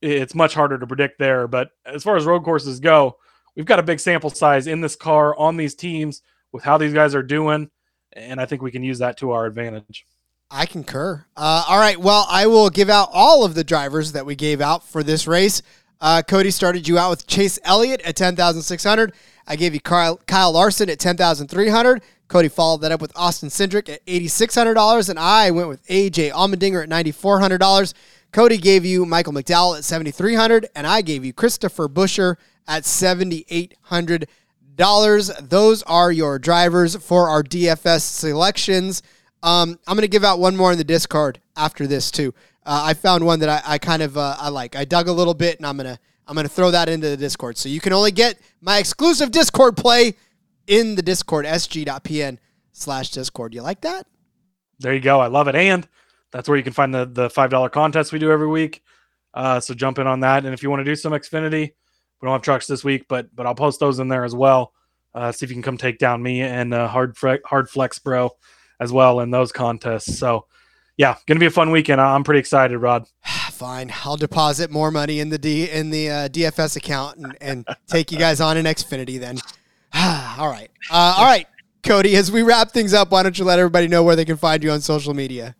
It's 0.00 0.34
much 0.34 0.54
harder 0.54 0.78
to 0.78 0.86
predict 0.86 1.18
there. 1.18 1.46
But 1.46 1.72
as 1.84 2.02
far 2.02 2.16
as 2.16 2.24
road 2.24 2.42
courses 2.42 2.80
go, 2.80 3.18
we've 3.54 3.66
got 3.66 3.78
a 3.78 3.82
big 3.82 4.00
sample 4.00 4.30
size 4.30 4.66
in 4.66 4.80
this 4.80 4.96
car 4.96 5.36
on 5.36 5.58
these 5.58 5.74
teams 5.74 6.22
with 6.50 6.64
how 6.64 6.78
these 6.78 6.94
guys 6.94 7.14
are 7.14 7.22
doing, 7.22 7.70
and 8.14 8.40
I 8.40 8.46
think 8.46 8.62
we 8.62 8.70
can 8.70 8.82
use 8.82 8.98
that 9.00 9.18
to 9.18 9.32
our 9.32 9.44
advantage. 9.44 10.06
I 10.50 10.64
concur. 10.64 11.24
Uh, 11.36 11.64
all 11.68 11.78
right. 11.78 11.98
Well, 11.98 12.26
I 12.30 12.46
will 12.46 12.70
give 12.70 12.88
out 12.88 13.10
all 13.12 13.44
of 13.44 13.54
the 13.54 13.64
drivers 13.64 14.12
that 14.12 14.24
we 14.24 14.34
gave 14.34 14.62
out 14.62 14.86
for 14.86 15.02
this 15.02 15.26
race. 15.26 15.60
Uh, 16.00 16.22
Cody 16.26 16.50
started 16.50 16.88
you 16.88 16.98
out 16.98 17.10
with 17.10 17.26
Chase 17.26 17.58
Elliott 17.62 18.00
at 18.02 18.16
10,600. 18.16 19.12
I 19.46 19.56
gave 19.56 19.74
you 19.74 19.80
Kyle, 19.80 20.16
Kyle 20.26 20.52
Larson 20.52 20.88
at 20.88 20.98
10,300. 20.98 22.02
Cody 22.32 22.48
followed 22.48 22.78
that 22.78 22.90
up 22.90 23.00
with 23.02 23.12
Austin 23.14 23.50
Cindric 23.50 23.90
at 23.90 24.06
$8,600. 24.06 25.10
And 25.10 25.18
I 25.18 25.50
went 25.50 25.68
with 25.68 25.86
AJ 25.88 26.32
Allmendinger 26.32 26.82
at 26.82 26.88
$9,400. 26.88 27.92
Cody 28.32 28.56
gave 28.56 28.86
you 28.86 29.04
Michael 29.04 29.34
McDowell 29.34 29.76
at 29.76 29.82
$7,300, 29.82 30.64
And 30.74 30.86
I 30.86 31.02
gave 31.02 31.26
you 31.26 31.34
Christopher 31.34 31.90
Buescher 31.90 32.36
at 32.66 32.84
$7,800. 32.84 35.48
Those 35.50 35.82
are 35.82 36.10
your 36.10 36.38
drivers 36.38 36.96
for 36.96 37.28
our 37.28 37.42
DFS 37.42 38.00
selections. 38.00 39.02
Um, 39.42 39.78
I'm 39.86 39.94
going 39.94 40.00
to 40.00 40.08
give 40.08 40.24
out 40.24 40.38
one 40.38 40.56
more 40.56 40.72
in 40.72 40.78
the 40.78 40.84
Discord 40.84 41.38
after 41.54 41.86
this 41.86 42.10
too. 42.10 42.32
Uh, 42.64 42.84
I 42.86 42.94
found 42.94 43.26
one 43.26 43.40
that 43.40 43.50
I, 43.50 43.60
I 43.74 43.76
kind 43.76 44.00
of 44.00 44.16
uh, 44.16 44.36
I 44.38 44.48
like. 44.48 44.74
I 44.74 44.86
dug 44.86 45.08
a 45.08 45.12
little 45.12 45.34
bit, 45.34 45.58
and 45.58 45.66
I'm 45.66 45.76
gonna 45.76 45.98
I'm 46.26 46.34
gonna 46.34 46.48
throw 46.48 46.70
that 46.70 46.88
into 46.88 47.10
the 47.10 47.18
Discord. 47.18 47.58
So 47.58 47.68
you 47.68 47.80
can 47.80 47.92
only 47.92 48.12
get 48.12 48.38
my 48.62 48.78
exclusive 48.78 49.32
Discord 49.32 49.76
play 49.76 50.14
in 50.66 50.94
the 50.94 51.02
Discord 51.02 51.46
sg.pn 51.46 52.38
slash 52.72 53.10
Discord. 53.10 53.54
You 53.54 53.62
like 53.62 53.82
that? 53.82 54.06
There 54.78 54.94
you 54.94 55.00
go. 55.00 55.20
I 55.20 55.26
love 55.28 55.48
it. 55.48 55.54
And 55.54 55.86
that's 56.30 56.48
where 56.48 56.58
you 56.58 56.64
can 56.64 56.72
find 56.72 56.94
the 56.94 57.04
the 57.06 57.30
five 57.30 57.50
dollar 57.50 57.68
contest 57.68 58.12
we 58.12 58.18
do 58.18 58.30
every 58.30 58.48
week. 58.48 58.82
Uh, 59.34 59.60
so 59.60 59.74
jump 59.74 59.98
in 59.98 60.06
on 60.06 60.20
that. 60.20 60.44
And 60.44 60.52
if 60.52 60.62
you 60.62 60.70
want 60.70 60.80
to 60.80 60.84
do 60.84 60.96
some 60.96 61.12
Xfinity, 61.12 61.72
we 62.20 62.26
don't 62.26 62.32
have 62.32 62.42
trucks 62.42 62.66
this 62.66 62.84
week, 62.84 63.06
but 63.08 63.34
but 63.34 63.46
I'll 63.46 63.54
post 63.54 63.80
those 63.80 63.98
in 63.98 64.08
there 64.08 64.24
as 64.24 64.34
well. 64.34 64.72
Uh, 65.14 65.30
see 65.30 65.44
if 65.44 65.50
you 65.50 65.54
can 65.54 65.62
come 65.62 65.76
take 65.76 65.98
down 65.98 66.22
me 66.22 66.40
and 66.40 66.72
uh, 66.72 66.88
hard 66.88 67.16
Fre- 67.16 67.44
hard 67.44 67.68
flex 67.68 67.98
bro 67.98 68.30
as 68.80 68.92
well 68.92 69.20
in 69.20 69.30
those 69.30 69.52
contests. 69.52 70.18
So 70.18 70.46
yeah, 70.96 71.16
gonna 71.26 71.40
be 71.40 71.46
a 71.46 71.50
fun 71.50 71.70
weekend. 71.70 72.00
I'm 72.00 72.24
pretty 72.24 72.40
excited, 72.40 72.78
Rod. 72.78 73.06
Fine, 73.52 73.92
I'll 74.04 74.16
deposit 74.16 74.70
more 74.70 74.90
money 74.90 75.20
in 75.20 75.28
the 75.28 75.38
D 75.38 75.70
in 75.70 75.90
the 75.90 76.10
uh, 76.10 76.28
DFS 76.28 76.76
account 76.76 77.18
and, 77.18 77.36
and 77.40 77.66
take 77.86 78.10
you 78.10 78.18
guys 78.18 78.40
on 78.40 78.56
in 78.56 78.64
Xfinity 78.64 79.20
then. 79.20 79.38
all 80.38 80.48
right, 80.48 80.70
uh, 80.90 81.14
all 81.18 81.24
right, 81.24 81.46
Cody. 81.82 82.16
As 82.16 82.32
we 82.32 82.42
wrap 82.42 82.70
things 82.70 82.94
up, 82.94 83.10
why 83.10 83.22
don't 83.22 83.38
you 83.38 83.44
let 83.44 83.58
everybody 83.58 83.88
know 83.88 84.02
where 84.02 84.16
they 84.16 84.24
can 84.24 84.36
find 84.36 84.62
you 84.62 84.70
on 84.70 84.80
social 84.80 85.14
media? 85.14 85.54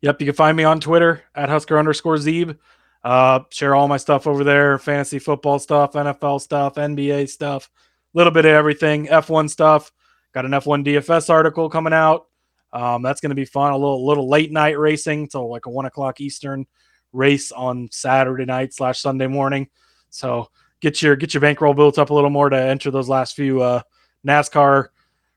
Yep, 0.00 0.20
you 0.20 0.26
can 0.26 0.34
find 0.34 0.56
me 0.56 0.64
on 0.64 0.80
Twitter 0.80 1.22
at 1.34 1.48
Husker 1.48 1.78
underscore 1.78 2.16
Zeeb. 2.16 2.56
Uh, 3.04 3.40
share 3.50 3.74
all 3.74 3.88
my 3.88 3.96
stuff 3.96 4.26
over 4.26 4.44
there: 4.44 4.78
fantasy 4.78 5.18
football 5.18 5.58
stuff, 5.58 5.92
NFL 5.92 6.40
stuff, 6.40 6.74
NBA 6.74 7.28
stuff, 7.28 7.70
a 8.14 8.18
little 8.18 8.32
bit 8.32 8.44
of 8.44 8.52
everything, 8.52 9.06
F1 9.06 9.48
stuff. 9.50 9.92
Got 10.32 10.44
an 10.44 10.52
F1 10.52 10.84
DFS 10.84 11.30
article 11.30 11.70
coming 11.70 11.92
out. 11.92 12.26
Um, 12.72 13.02
that's 13.02 13.20
going 13.20 13.30
to 13.30 13.36
be 13.36 13.44
fun. 13.44 13.72
A 13.72 13.76
little 13.76 14.06
little 14.06 14.28
late 14.28 14.52
night 14.52 14.78
racing, 14.78 15.28
so 15.30 15.46
like 15.46 15.66
a 15.66 15.70
one 15.70 15.86
o'clock 15.86 16.20
Eastern 16.20 16.66
race 17.12 17.52
on 17.52 17.88
Saturday 17.90 18.44
night 18.44 18.74
slash 18.74 19.00
Sunday 19.00 19.26
morning. 19.26 19.68
So 20.10 20.48
get 20.80 21.02
your 21.02 21.16
get 21.16 21.34
your 21.34 21.40
bankroll 21.40 21.74
built 21.74 21.98
up 21.98 22.10
a 22.10 22.14
little 22.14 22.30
more 22.30 22.48
to 22.48 22.56
enter 22.56 22.90
those 22.90 23.08
last 23.08 23.36
few 23.36 23.62
uh, 23.62 23.82
NASCAR 24.26 24.88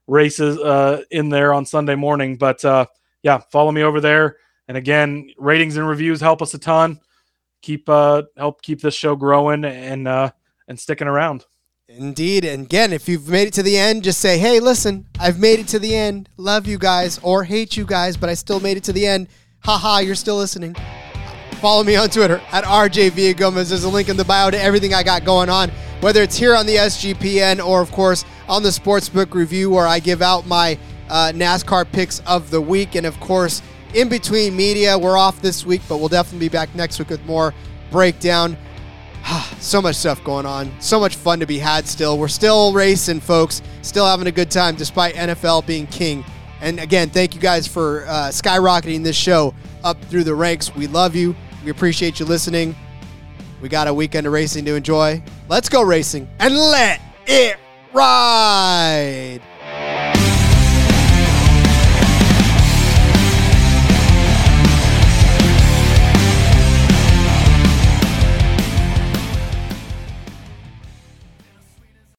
races 0.08 0.58
uh, 0.60 1.04
in 1.12 1.30
there 1.30 1.54
on 1.54 1.66
Sunday 1.66 1.96
morning. 1.96 2.36
But 2.36 2.64
uh, 2.66 2.86
yeah, 3.24 3.40
follow 3.52 3.72
me 3.72 3.84
over 3.84 4.02
there. 4.02 4.38
And 4.68 4.78
again, 4.78 5.30
ratings 5.38 5.78
and 5.78 5.88
reviews 5.88 6.22
help 6.22 6.42
us 6.42 6.54
a 6.54 6.58
ton. 6.58 7.00
Keep 7.62 7.90
uh 7.90 8.24
help 8.38 8.62
keep 8.62 8.82
this 8.82 8.96
show 8.96 9.16
growing 9.16 9.66
and 9.66 10.08
uh 10.08 10.32
and 10.68 10.80
sticking 10.80 11.08
around. 11.08 11.46
Indeed. 11.88 12.46
And 12.46 12.66
again, 12.66 12.94
if 12.94 13.10
you've 13.10 13.28
made 13.28 13.50
it 13.50 13.54
to 13.56 13.64
the 13.64 13.78
end, 13.78 14.04
just 14.04 14.22
say, 14.22 14.38
hey, 14.38 14.62
listen, 14.62 15.06
I've 15.20 15.40
made 15.40 15.60
it 15.60 15.68
to 15.70 15.80
the 15.80 15.94
end. 15.94 16.30
Love 16.38 16.66
you 16.66 16.78
guys 16.78 17.20
or 17.22 17.44
hate 17.44 17.76
you 17.76 17.86
guys, 17.86 18.16
but 18.16 18.30
I 18.30 18.34
still 18.34 18.62
made 18.62 18.78
it 18.78 18.84
to 18.86 18.94
the 18.94 19.06
end. 19.06 19.28
Haha, 19.60 20.00
you're 20.00 20.16
still 20.16 20.38
listening. 20.38 20.76
Follow 21.62 21.84
me 21.84 21.96
on 21.96 22.10
Twitter 22.10 22.42
at 22.52 22.64
RJ 22.64 23.12
Villagomez. 23.12 23.70
There's 23.70 23.84
a 23.84 23.90
link 23.90 24.10
in 24.10 24.18
the 24.18 24.26
bio 24.26 24.50
to 24.50 24.60
everything 24.60 24.96
I 24.96 25.04
got 25.04 25.24
going 25.24 25.48
on, 25.48 25.70
whether 26.00 26.24
it's 26.24 26.36
here 26.36 26.56
on 26.56 26.66
the 26.66 26.78
SGPN 26.78 27.64
or, 27.64 27.84
of 27.84 27.92
course, 27.92 28.26
on 28.50 28.64
the 28.64 28.70
Sportsbook 28.70 29.36
Review, 29.36 29.70
where 29.70 29.86
I 29.86 30.00
give 30.00 30.24
out 30.24 30.48
my 30.48 30.80
uh, 31.08 31.32
NASCAR 31.36 31.86
picks 31.92 32.20
of 32.22 32.50
the 32.50 32.60
week. 32.60 32.96
And 32.96 33.06
of 33.06 33.20
course, 33.20 33.62
in 33.94 34.10
between 34.10 34.56
media, 34.56 34.98
we're 34.98 35.20
off 35.20 35.40
this 35.40 35.64
week, 35.64 35.84
but 35.88 35.98
we'll 36.00 36.08
definitely 36.08 36.48
be 36.48 36.52
back 36.52 36.74
next 36.74 36.98
week 36.98 37.12
with 37.12 37.24
more 37.26 37.54
breakdown. 37.92 38.58
so 39.60 39.84
much 39.84 39.98
stuff 39.98 40.24
going 40.24 40.48
on. 40.48 40.72
So 40.82 41.00
much 41.00 41.16
fun 41.16 41.40
to 41.42 41.46
be 41.46 41.60
had 41.60 41.88
still. 41.88 42.18
We're 42.18 42.28
still 42.28 42.74
racing, 42.74 43.20
folks. 43.20 43.62
Still 43.84 44.08
having 44.08 44.26
a 44.26 44.32
good 44.32 44.50
time 44.50 44.76
despite 44.76 45.14
NFL 45.14 45.68
being 45.68 45.86
king. 45.86 46.26
And 46.60 46.80
again, 46.80 47.12
thank 47.12 47.36
you 47.36 47.40
guys 47.40 47.68
for 47.68 48.08
uh, 48.08 48.30
skyrocketing 48.30 49.04
this 49.04 49.16
show 49.16 49.54
up 49.84 50.04
through 50.06 50.24
the 50.24 50.34
ranks. 50.34 50.74
We 50.74 50.88
love 50.88 51.16
you. 51.16 51.36
We 51.64 51.72
appreciate 51.72 52.20
you 52.20 52.26
listening. 52.26 52.76
We 53.62 53.70
got 53.70 53.88
a 53.88 53.94
weekend 53.94 54.26
of 54.26 54.34
racing 54.34 54.66
to 54.66 54.76
enjoy. 54.76 55.22
Let's 55.48 55.70
go 55.70 55.84
racing 55.84 56.28
and 56.40 56.56
let 56.56 57.00
it 57.28 57.58
ride. 57.94 59.42